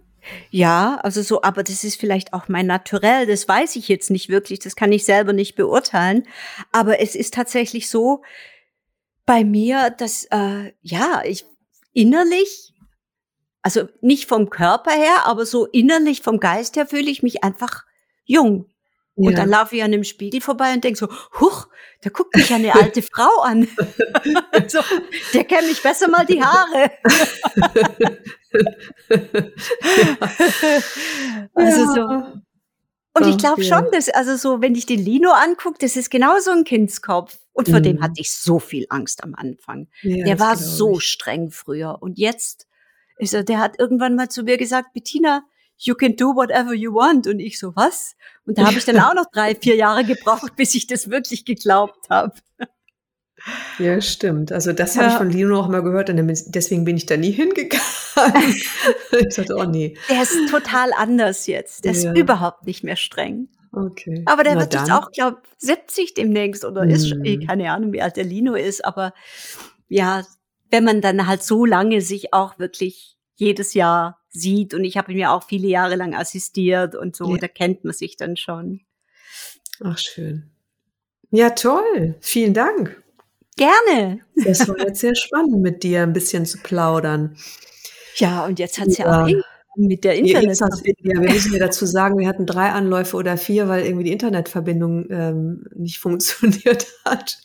Ja, 0.51 0.99
also 1.03 1.21
so, 1.21 1.43
aber 1.43 1.63
das 1.63 1.85
ist 1.85 2.01
vielleicht 2.01 2.33
auch 2.33 2.49
mein 2.49 2.67
Naturell, 2.67 3.27
das 3.27 3.47
weiß 3.47 3.77
ich 3.77 3.89
jetzt 3.89 4.11
nicht 4.11 4.31
wirklich, 4.31 4.59
das 4.59 4.75
kann 4.75 4.91
ich 4.91 5.05
selber 5.05 5.35
nicht 5.35 5.55
beurteilen. 5.55 6.25
Aber 6.73 7.01
es 7.01 7.15
ist 7.15 7.35
tatsächlich 7.35 7.91
so 7.91 8.23
bei 9.27 9.45
mir, 9.45 9.91
dass, 9.91 10.25
äh, 10.31 10.73
ja, 10.83 11.23
ich 11.25 11.45
innerlich, 11.93 12.73
also 13.63 13.89
nicht 14.01 14.29
vom 14.29 14.51
Körper 14.51 14.91
her, 14.93 15.27
aber 15.27 15.47
so 15.47 15.67
innerlich 15.67 16.23
vom 16.23 16.41
Geist 16.41 16.77
her 16.77 16.87
fühle 16.87 17.11
ich 17.11 17.23
mich 17.23 17.45
einfach 17.45 17.85
jung. 18.25 18.71
Und 19.17 19.31
Ja. 19.31 19.37
dann 19.37 19.49
laufe 19.49 19.77
ich 19.77 19.83
an 19.85 19.93
dem 19.93 20.03
Spiegel 20.03 20.41
vorbei 20.41 20.73
und 20.75 20.83
denke 20.83 20.99
so, 20.99 21.09
huch, 21.41 21.69
da 22.03 22.11
guckt 22.11 22.35
mich 22.35 22.53
eine 22.53 22.75
alte 22.75 23.01
Frau 23.03 23.43
an. 23.43 23.69
so, 24.69 24.81
der 25.33 25.45
kennt 25.45 25.69
mich 25.69 25.81
besser 25.83 26.09
mal 26.09 26.27
die 26.27 26.43
Haare. 26.43 26.91
Also 31.55 31.95
so. 31.95 32.33
Und 33.17 33.29
ich 33.29 33.39
glaube 33.39 33.63
schon, 33.63 33.87
dass, 33.93 34.09
also 34.09 34.37
so, 34.37 34.61
wenn 34.61 34.75
ich 34.75 34.87
den 34.87 34.99
Lino 35.05 35.31
angucke, 35.31 35.79
das 35.81 35.97
ist 35.97 36.11
genau 36.11 36.39
so 36.41 36.51
ein 36.51 36.65
Kindskopf. 36.65 37.39
Und 37.53 37.69
vor 37.69 37.81
dem 37.81 37.97
Mhm. 37.97 38.03
hatte 38.03 38.21
ich 38.21 38.33
so 38.33 38.59
viel 38.59 38.87
Angst 38.89 39.23
am 39.23 39.35
Anfang. 39.37 39.87
Ja, 40.03 40.25
der 40.25 40.41
war 40.41 40.57
so 40.57 40.99
ich. 40.99 41.05
streng 41.05 41.51
früher. 41.53 41.99
Und 42.01 42.19
jetzt 42.19 42.67
ist 43.19 43.33
er, 43.33 43.45
der 43.45 43.61
hat 43.61 43.79
irgendwann 43.79 44.17
mal 44.17 44.29
zu 44.29 44.43
mir 44.43 44.57
gesagt, 44.57 44.93
Bettina, 44.93 45.45
you 45.79 45.95
can 45.95 46.17
do 46.17 46.35
whatever 46.35 46.75
you 46.75 46.93
want. 46.93 47.29
Und 47.29 47.39
ich 47.39 47.61
so, 47.61 47.77
was? 47.77 48.17
Und 48.45 48.59
da 48.59 48.67
habe 48.67 48.77
ich 48.79 48.85
dann 48.85 48.99
auch 49.01 49.15
noch 49.15 49.27
drei, 49.33 49.55
vier 49.55 49.77
Jahre 49.77 50.05
gebraucht, 50.05 50.57
bis 50.57 50.75
ich 50.75 50.89
das 50.89 51.09
wirklich 51.11 51.45
geglaubt 51.45 52.11
habe. 52.11 52.35
Ja, 53.79 54.01
stimmt. 54.01 54.53
Also 54.53 54.73
das 54.73 54.97
habe 54.97 55.07
ich 55.09 55.13
Ja. 55.13 55.19
von 55.19 55.31
Lino 55.31 55.59
auch 55.61 55.69
mal 55.69 55.83
gehört 55.83 56.09
und 56.11 56.17
deswegen 56.47 56.85
bin 56.85 56.97
ich 56.97 57.07
da 57.07 57.17
nie 57.17 57.31
hingegangen. 57.33 57.85
ich 59.21 59.35
dachte, 59.35 59.57
oh 59.57 59.65
nee, 59.65 59.97
Der 60.09 60.23
ist 60.23 60.35
total 60.51 60.93
anders 60.95 61.47
jetzt. 61.47 61.85
Der 61.85 61.93
ist 61.93 62.05
Ja. 62.05 62.15
überhaupt 62.15 62.65
nicht 62.67 62.85
mehr 62.85 62.97
streng. 62.97 63.49
okay. 63.73 64.23
Aber 64.27 64.45
der 64.45 64.55
Na 64.55 64.61
wird 64.61 64.73
jetzt 64.75 64.89
dann. 64.89 64.97
auch, 64.99 65.11
glaube 65.11 65.43
70 65.59 66.15
demnächst 66.15 66.65
oder 66.65 66.85
ist 66.85 67.09
schon, 67.09 67.25
eh, 67.25 67.37
Mhm. 67.39 67.47
keine 67.47 67.73
Ahnung, 67.73 67.93
wie 67.93 68.01
alt 68.03 68.17
der 68.17 68.25
Lino 68.25 68.55
ist, 68.55 68.85
aber 68.85 69.13
ja, 69.89 70.25
wenn 70.71 70.85
man 70.85 71.01
dann 71.01 71.27
halt 71.27 71.43
so 71.43 71.65
lange 71.67 72.01
sich 72.01 72.33
auch 72.33 72.59
wirklich 72.59 73.17
jedes 73.35 73.75
Jahr 73.75 74.21
sieht 74.31 74.75
und 74.75 74.85
ich 74.85 74.97
habe 74.97 75.13
ihn 75.13 75.19
ja 75.19 75.33
auch 75.35 75.43
viele 75.45 75.67
Jahre 75.69 75.97
lang 75.97 76.15
assistiert 76.15 76.95
und 76.95 77.15
so, 77.17 77.33
Ja. 77.33 77.39
da 77.41 77.49
kennt 77.49 77.85
man 77.85 77.93
sich 77.93 78.17
dann 78.17 78.37
schon. 78.37 78.81
Ach, 79.83 79.99
schön. 79.99 80.51
Ja, 81.31 81.51
toll. 81.51 82.15
Vielen 82.21 82.55
Dank. 82.55 83.03
Gerne. 83.57 84.21
Das 84.45 84.67
war 84.69 84.79
jetzt 84.79 85.01
sehr 85.01 85.15
spannend, 85.15 85.61
mit 85.63 85.83
dir 85.83 86.03
ein 86.03 86.13
bisschen 86.13 86.45
zu 86.47 86.59
plaudern. 86.59 87.37
Ja, 88.17 88.45
und 88.47 88.59
jetzt 88.59 88.79
hat's 88.81 88.99
ja, 88.99 89.07
Ja. 89.07 89.23
auch 89.25 89.29
irgendwie 89.29 89.43
mit 89.77 90.05
der 90.05 90.15
Ja, 90.15 90.21
Internet. 90.39 90.49
jetzt 90.49 90.61
hast 90.63 90.87
du- 90.87 90.91
ja, 91.03 91.21
wir 91.21 91.31
müssen 91.33 91.53
ja 91.53 91.59
dazu 91.59 91.85
sagen, 91.87 92.19
wir 92.19 92.29
hatten 92.29 92.47
drei 92.47 92.71
Anläufe 92.71 93.17
oder 93.17 93.37
vier, 93.37 93.69
weil 93.69 93.85
irgendwie 93.85 94.05
die 94.05 94.13
Internetverbindung 94.13 95.07
ähm, 95.11 95.65
nicht 95.75 95.99
funktioniert 95.99 96.87
hat. 97.05 97.39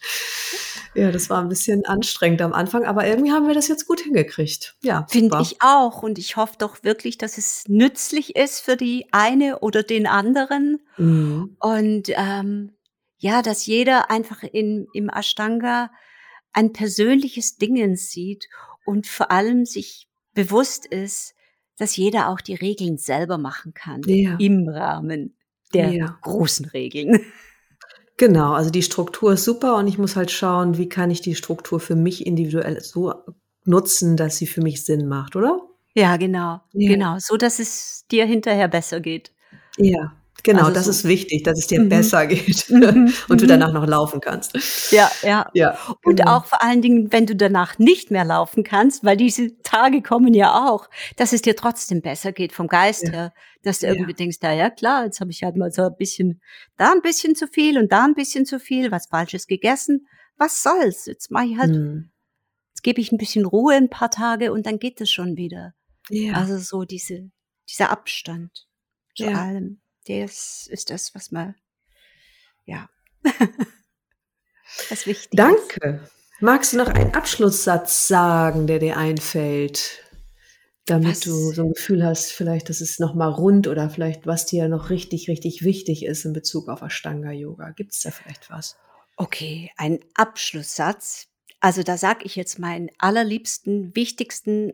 Ja, 0.95 1.12
das 1.12 1.30
war 1.30 1.39
ein 1.41 1.49
bisschen 1.49 1.86
anstrengend 1.86 2.41
am 2.41 2.51
Anfang, 2.53 2.84
aber 2.86 3.05
irgendwie 3.05 3.32
haben 3.32 3.47
wir 3.47 3.53
das 3.53 3.68
jetzt 3.68 3.86
gut 3.88 4.01
hingekriegt. 4.01 4.76
Ja, 4.82 5.05
Finde 5.10 5.38
ich 5.41 5.57
auch. 5.62 6.01
Und 6.01 6.18
ich 6.18 6.36
hoffe 6.36 6.55
doch 6.57 6.84
wirklich, 6.84 7.18
dass 7.20 7.38
es 7.38 7.64
nützlich 7.68 8.36
ist 8.36 8.62
für 8.62 8.76
die 8.76 9.05
eine 9.12 9.60
oder 9.60 9.84
den 9.84 10.07
anderen. 10.07 10.80
Mhm. 10.97 11.55
Und 11.60 12.10
ähm, 12.10 12.72
ja, 13.20 13.41
dass 13.41 13.65
jeder 13.65 14.09
einfach 14.09 14.43
in, 14.43 14.88
im 14.93 15.09
Ashtanga 15.09 15.91
ein 16.53 16.74
persönliches 16.74 17.57
Dingen 17.57 17.95
sieht 17.95 18.47
und 18.86 19.07
vor 19.07 19.30
allem 19.32 19.65
sich 19.65 20.07
bewusst 20.34 20.86
ist, 20.86 21.36
dass 21.78 21.95
jeder 21.95 22.30
auch 22.30 22.41
die 22.41 22.55
Regeln 22.55 22.97
selber 22.97 23.38
machen 23.38 23.74
kann. 23.74 24.01
Ja. 24.05 24.36
Im 24.39 24.67
Rahmen 24.67 25.38
der 25.74 25.91
Ja. 25.91 26.17
großen 26.22 26.65
Regeln. 26.65 27.20
Genau, 28.17 28.53
also 28.53 28.70
die 28.70 28.82
Struktur 28.84 29.34
ist 29.34 29.45
super 29.45 29.78
und 29.78 29.88
ich 29.88 29.97
muss 29.97 30.15
halt 30.17 30.30
schauen, 30.32 30.78
wie 30.78 30.89
kann 30.89 31.09
ich 31.09 31.22
die 31.22 31.36
Struktur 31.36 31.80
für 31.80 31.95
mich 31.95 32.26
individuell 32.26 32.82
so 32.82 33.13
nutzen, 33.63 34.17
dass 34.17 34.38
sie 34.38 34.47
für 34.47 34.61
mich 34.61 34.84
Sinn 34.84 35.07
macht, 35.07 35.36
oder? 35.38 35.61
Ja, 35.93 36.17
genau. 36.17 36.59
Ja. 36.74 36.89
Genau. 36.91 37.15
So, 37.20 37.38
dass 37.38 37.59
es 37.59 38.05
dir 38.11 38.26
hinterher 38.26 38.67
besser 38.67 38.99
geht. 38.99 39.32
Ja, 39.78 40.13
genau, 40.44 40.62
Also 40.62 40.74
das 40.74 40.86
so. 40.86 40.92
ist 40.92 41.04
wichtig, 41.06 41.44
dass 41.44 41.60
es 41.60 41.68
dir 41.68 41.80
Mhm. 41.82 41.90
besser 41.90 42.26
geht 42.28 42.70
Mhm, 42.70 43.14
und 43.30 43.42
du 43.42 43.46
mhm. 43.46 43.50
danach 43.50 43.74
noch 43.74 43.86
laufen 43.88 44.22
kannst. 44.22 44.92
Ja, 44.92 45.10
ja. 45.22 45.50
Ja, 45.54 45.78
Und 46.04 46.18
genau. 46.18 46.38
auch 46.38 46.46
vor 46.46 46.64
allen 46.64 46.82
Dingen, 46.82 47.12
wenn 47.12 47.26
du 47.26 47.36
danach 47.36 47.80
nicht 47.80 48.12
mehr 48.12 48.26
laufen 48.26 48.64
kannst, 48.64 49.04
weil 49.04 49.18
diese 49.18 49.58
Tage 49.64 50.02
kommen 50.02 50.34
ja 50.34 50.68
auch, 50.70 50.90
dass 51.18 51.34
es 51.34 51.42
dir 51.42 51.56
trotzdem 51.56 52.02
besser 52.02 52.32
geht 52.32 52.54
vom 52.54 52.68
Geist 52.68 53.04
Ja. 53.08 53.12
her, 53.12 53.34
dass 53.64 53.80
du 53.80 53.88
Ja. 53.88 53.94
irgendwie 53.94 54.14
denkst, 54.14 54.38
na 54.42 54.54
ja 54.54 54.70
klar, 54.70 55.06
jetzt 55.06 55.20
habe 55.20 55.32
ich 55.32 55.44
halt 55.44 55.56
mal 55.58 55.72
so 55.72 55.84
ein 55.84 55.96
bisschen, 55.98 56.42
da 56.78 56.92
ein 56.92 57.02
bisschen 57.02 57.36
zu 57.36 57.48
viel 57.48 57.78
und 57.78 57.92
da 57.92 58.06
ein 58.06 58.14
bisschen 58.16 58.46
zu 58.46 58.60
viel, 58.60 58.92
was 58.92 59.08
Falsches 59.08 59.48
gegessen. 59.48 60.08
Was 60.38 60.64
soll's? 60.64 61.06
Jetzt 61.06 61.32
mache 61.32 61.46
ich 61.48 61.58
halt, 61.58 61.72
Mhm. 61.72 62.12
jetzt 62.72 62.84
gebe 62.84 63.02
ich 63.02 63.12
ein 63.12 63.18
bisschen 63.18 63.46
Ruhe 63.46 63.74
ein 63.76 63.90
paar 63.90 64.10
Tage 64.10 64.54
und 64.54 64.66
dann 64.66 64.80
geht 64.80 65.02
es 65.02 65.12
schon 65.12 65.36
wieder. 65.36 65.74
Ja. 66.10 66.34
Also 66.34 66.58
so 66.58 66.86
diese, 66.86 67.30
dieser 67.70 67.92
Abstand 67.92 68.66
zu 69.16 69.26
Ja. 69.26 69.34
allem, 69.44 69.82
das 70.10 70.68
ist 70.68 70.89
das, 70.89 71.14
was 71.14 71.32
man, 71.32 71.55
ja, 72.66 72.89
was 74.89 75.05
wichtig 75.05 75.34
ist. 75.34 75.39
Danke. 75.39 76.10
Magst 76.41 76.74
du 76.74 76.78
noch 76.78 76.88
einen 76.88 77.14
Abschlusssatz 77.14 78.07
sagen, 78.07 78.66
der 78.66 78.80
dir 78.80 78.97
einfällt, 78.97 80.03
damit 80.86 81.10
Was? 81.10 81.20
du 81.20 81.51
so 81.51 81.64
ein 81.64 81.74
Gefühl 81.74 82.03
hast, 82.03 82.32
vielleicht, 82.32 82.70
dass 82.70 82.82
es 82.82 82.97
nochmal 82.97 83.30
rund 83.30 83.68
oder 83.68 83.89
vielleicht, 83.89 84.26
was 84.26 84.45
dir 84.45 84.68
noch 84.70 84.89
richtig, 84.89 85.30
richtig 85.30 85.64
wichtig 85.64 86.03
ist 86.05 86.26
in 86.26 86.34
Bezug 86.34 86.70
auf 86.70 86.82
Ashtanga-Yoga? 86.82 87.72
Gibt 87.72 87.93
es 87.93 88.01
da 88.01 88.12
vielleicht 88.12 88.49
was? 88.49 88.78
Okay, 89.18 89.72
ein 89.78 89.99
Abschlusssatz. 90.16 91.28
Also 91.60 91.84
da 91.84 91.97
sage 91.97 92.22
ich 92.24 92.36
jetzt 92.36 92.57
meinen 92.57 92.89
allerliebsten, 92.97 93.95
wichtigsten 93.95 94.72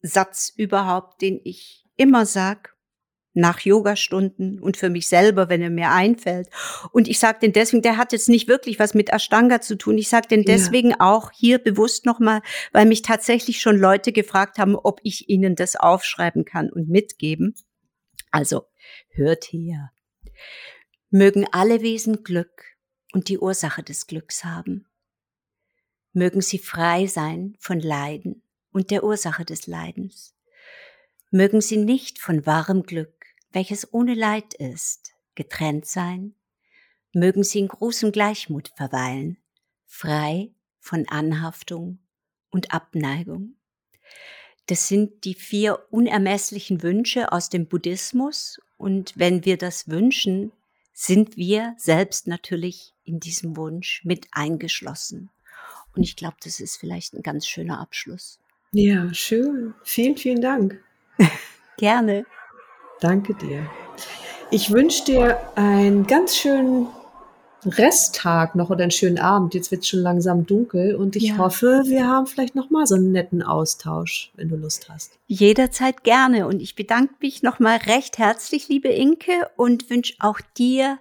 Satz 0.00 0.52
überhaupt, 0.56 1.20
den 1.20 1.40
ich 1.44 1.84
immer 1.96 2.24
sag 2.26 2.73
nach 3.34 3.60
Yogastunden 3.60 4.60
und 4.60 4.76
für 4.76 4.88
mich 4.88 5.08
selber, 5.08 5.48
wenn 5.48 5.60
er 5.60 5.70
mir 5.70 5.90
einfällt. 5.90 6.48
Und 6.92 7.08
ich 7.08 7.18
sage 7.18 7.40
den 7.40 7.52
deswegen, 7.52 7.82
der 7.82 7.96
hat 7.96 8.12
jetzt 8.12 8.28
nicht 8.28 8.48
wirklich 8.48 8.78
was 8.78 8.94
mit 8.94 9.10
Ashtanga 9.10 9.60
zu 9.60 9.76
tun. 9.76 9.98
Ich 9.98 10.08
sage 10.08 10.28
den 10.28 10.40
Ja. 10.40 10.46
deswegen 10.46 10.94
auch 11.00 11.30
hier 11.32 11.58
bewusst 11.58 12.06
nochmal, 12.06 12.40
weil 12.72 12.86
mich 12.86 13.02
tatsächlich 13.02 13.60
schon 13.60 13.76
Leute 13.76 14.12
gefragt 14.12 14.58
haben, 14.58 14.76
ob 14.76 15.00
ich 15.02 15.28
ihnen 15.28 15.56
das 15.56 15.76
aufschreiben 15.76 16.44
kann 16.44 16.70
und 16.70 16.88
mitgeben. 16.88 17.54
Also 18.30 18.66
hört 19.10 19.44
her. 19.44 19.92
Mögen 21.10 21.46
alle 21.52 21.82
Wesen 21.82 22.22
Glück 22.24 22.64
und 23.12 23.28
die 23.28 23.38
Ursache 23.38 23.82
des 23.82 24.06
Glücks 24.06 24.44
haben. 24.44 24.86
Mögen 26.12 26.40
sie 26.40 26.58
frei 26.58 27.06
sein 27.06 27.56
von 27.58 27.80
Leiden 27.80 28.42
und 28.72 28.90
der 28.90 29.04
Ursache 29.04 29.44
des 29.44 29.66
Leidens. 29.66 30.34
Mögen 31.30 31.60
sie 31.60 31.76
nicht 31.76 32.20
von 32.20 32.46
wahrem 32.46 32.84
Glück, 32.84 33.13
welches 33.54 33.92
ohne 33.92 34.14
Leid 34.14 34.52
ist, 34.54 35.14
getrennt 35.34 35.86
sein. 35.86 36.34
Mögen 37.12 37.44
sie 37.44 37.60
in 37.60 37.68
großem 37.68 38.10
Gleichmut 38.10 38.72
verweilen, 38.76 39.38
frei 39.86 40.50
von 40.80 41.08
Anhaftung 41.08 42.00
und 42.50 42.74
Abneigung. 42.74 43.54
Das 44.66 44.88
sind 44.88 45.24
die 45.24 45.34
vier 45.34 45.86
unermesslichen 45.90 46.82
Wünsche 46.82 47.30
aus 47.32 47.48
dem 47.48 47.68
Buddhismus. 47.68 48.60
Und 48.76 49.12
wenn 49.16 49.44
wir 49.44 49.56
das 49.56 49.88
wünschen, 49.88 50.52
sind 50.92 51.36
wir 51.36 51.74
selbst 51.78 52.26
natürlich 52.26 52.92
in 53.04 53.20
diesem 53.20 53.56
Wunsch 53.56 54.02
mit 54.04 54.26
eingeschlossen. 54.32 55.30
Und 55.94 56.02
ich 56.02 56.16
glaube, 56.16 56.36
das 56.42 56.58
ist 56.58 56.76
vielleicht 56.76 57.14
ein 57.14 57.22
ganz 57.22 57.46
schöner 57.46 57.78
Abschluss. 57.78 58.40
Ja, 58.72 59.12
schön. 59.14 59.74
Vielen, 59.84 60.16
vielen 60.16 60.40
Dank. 60.40 60.82
Gerne. 61.76 62.26
Danke 63.00 63.34
dir. 63.34 63.66
Ich 64.50 64.70
wünsche 64.70 65.04
dir 65.04 65.38
einen 65.56 66.06
ganz 66.06 66.36
schönen 66.36 66.86
Resttag 67.66 68.54
noch 68.54 68.68
oder 68.70 68.82
einen 68.82 68.90
schönen 68.90 69.18
Abend. 69.18 69.54
Jetzt 69.54 69.70
wird 69.70 69.82
es 69.82 69.88
schon 69.88 70.00
langsam 70.00 70.44
dunkel 70.46 70.94
und 70.94 71.16
ich 71.16 71.24
Ja. 71.28 71.38
hoffe, 71.38 71.82
wir 71.86 72.06
haben 72.06 72.26
vielleicht 72.26 72.54
noch 72.54 72.70
mal 72.70 72.86
so 72.86 72.94
einen 72.94 73.10
netten 73.12 73.42
Austausch, 73.42 74.30
wenn 74.34 74.48
du 74.48 74.56
Lust 74.56 74.88
hast. 74.90 75.18
Jederzeit 75.26 76.04
gerne. 76.04 76.46
Und 76.46 76.60
ich 76.60 76.74
bedanke 76.74 77.14
mich 77.20 77.42
nochmal 77.42 77.78
recht 77.78 78.18
herzlich, 78.18 78.68
liebe 78.68 78.88
Inke, 78.88 79.48
und 79.56 79.88
wünsche 79.88 80.14
auch 80.20 80.40
dir 80.58 80.98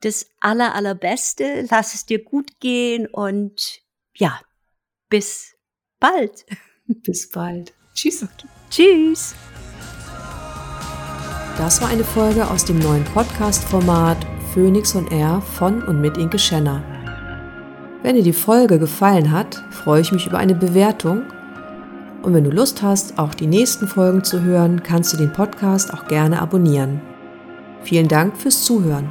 das 0.00 0.26
aller, 0.40 0.74
allerbeste. 0.74 1.66
Lass 1.70 1.94
es 1.94 2.06
dir 2.06 2.24
gut 2.24 2.60
gehen 2.60 3.06
und 3.06 3.82
ja, 4.16 4.40
bis 5.10 5.54
bald. 6.00 6.46
Bis 6.86 7.28
bald. 7.28 7.74
Tschüss. 7.94 8.26
Tschüss. 8.70 9.34
Das 11.58 11.80
war 11.80 11.88
eine 11.88 12.04
Folge 12.04 12.50
aus 12.50 12.66
dem 12.66 12.78
neuen 12.78 13.02
Podcast-Format 13.04 14.18
Phoenix 14.52 14.94
on 14.94 15.06
Air 15.08 15.40
von 15.40 15.82
und 15.82 16.02
mit 16.02 16.18
Inke 16.18 16.38
Schenner. 16.38 16.82
Wenn 18.02 18.14
dir 18.14 18.22
die 18.22 18.34
Folge 18.34 18.78
gefallen 18.78 19.32
hat, 19.32 19.64
freue 19.70 20.02
ich 20.02 20.12
mich 20.12 20.26
über 20.26 20.36
eine 20.36 20.54
Bewertung. 20.54 21.22
Und 22.22 22.34
wenn 22.34 22.44
du 22.44 22.50
Lust 22.50 22.82
hast, 22.82 23.18
auch 23.18 23.32
die 23.34 23.46
nächsten 23.46 23.88
Folgen 23.88 24.22
zu 24.22 24.42
hören, 24.42 24.82
kannst 24.82 25.14
du 25.14 25.16
den 25.16 25.32
Podcast 25.32 25.94
auch 25.94 26.06
gerne 26.06 26.42
abonnieren. 26.42 27.00
Vielen 27.84 28.08
Dank 28.08 28.36
fürs 28.36 28.64
Zuhören. 28.64 29.08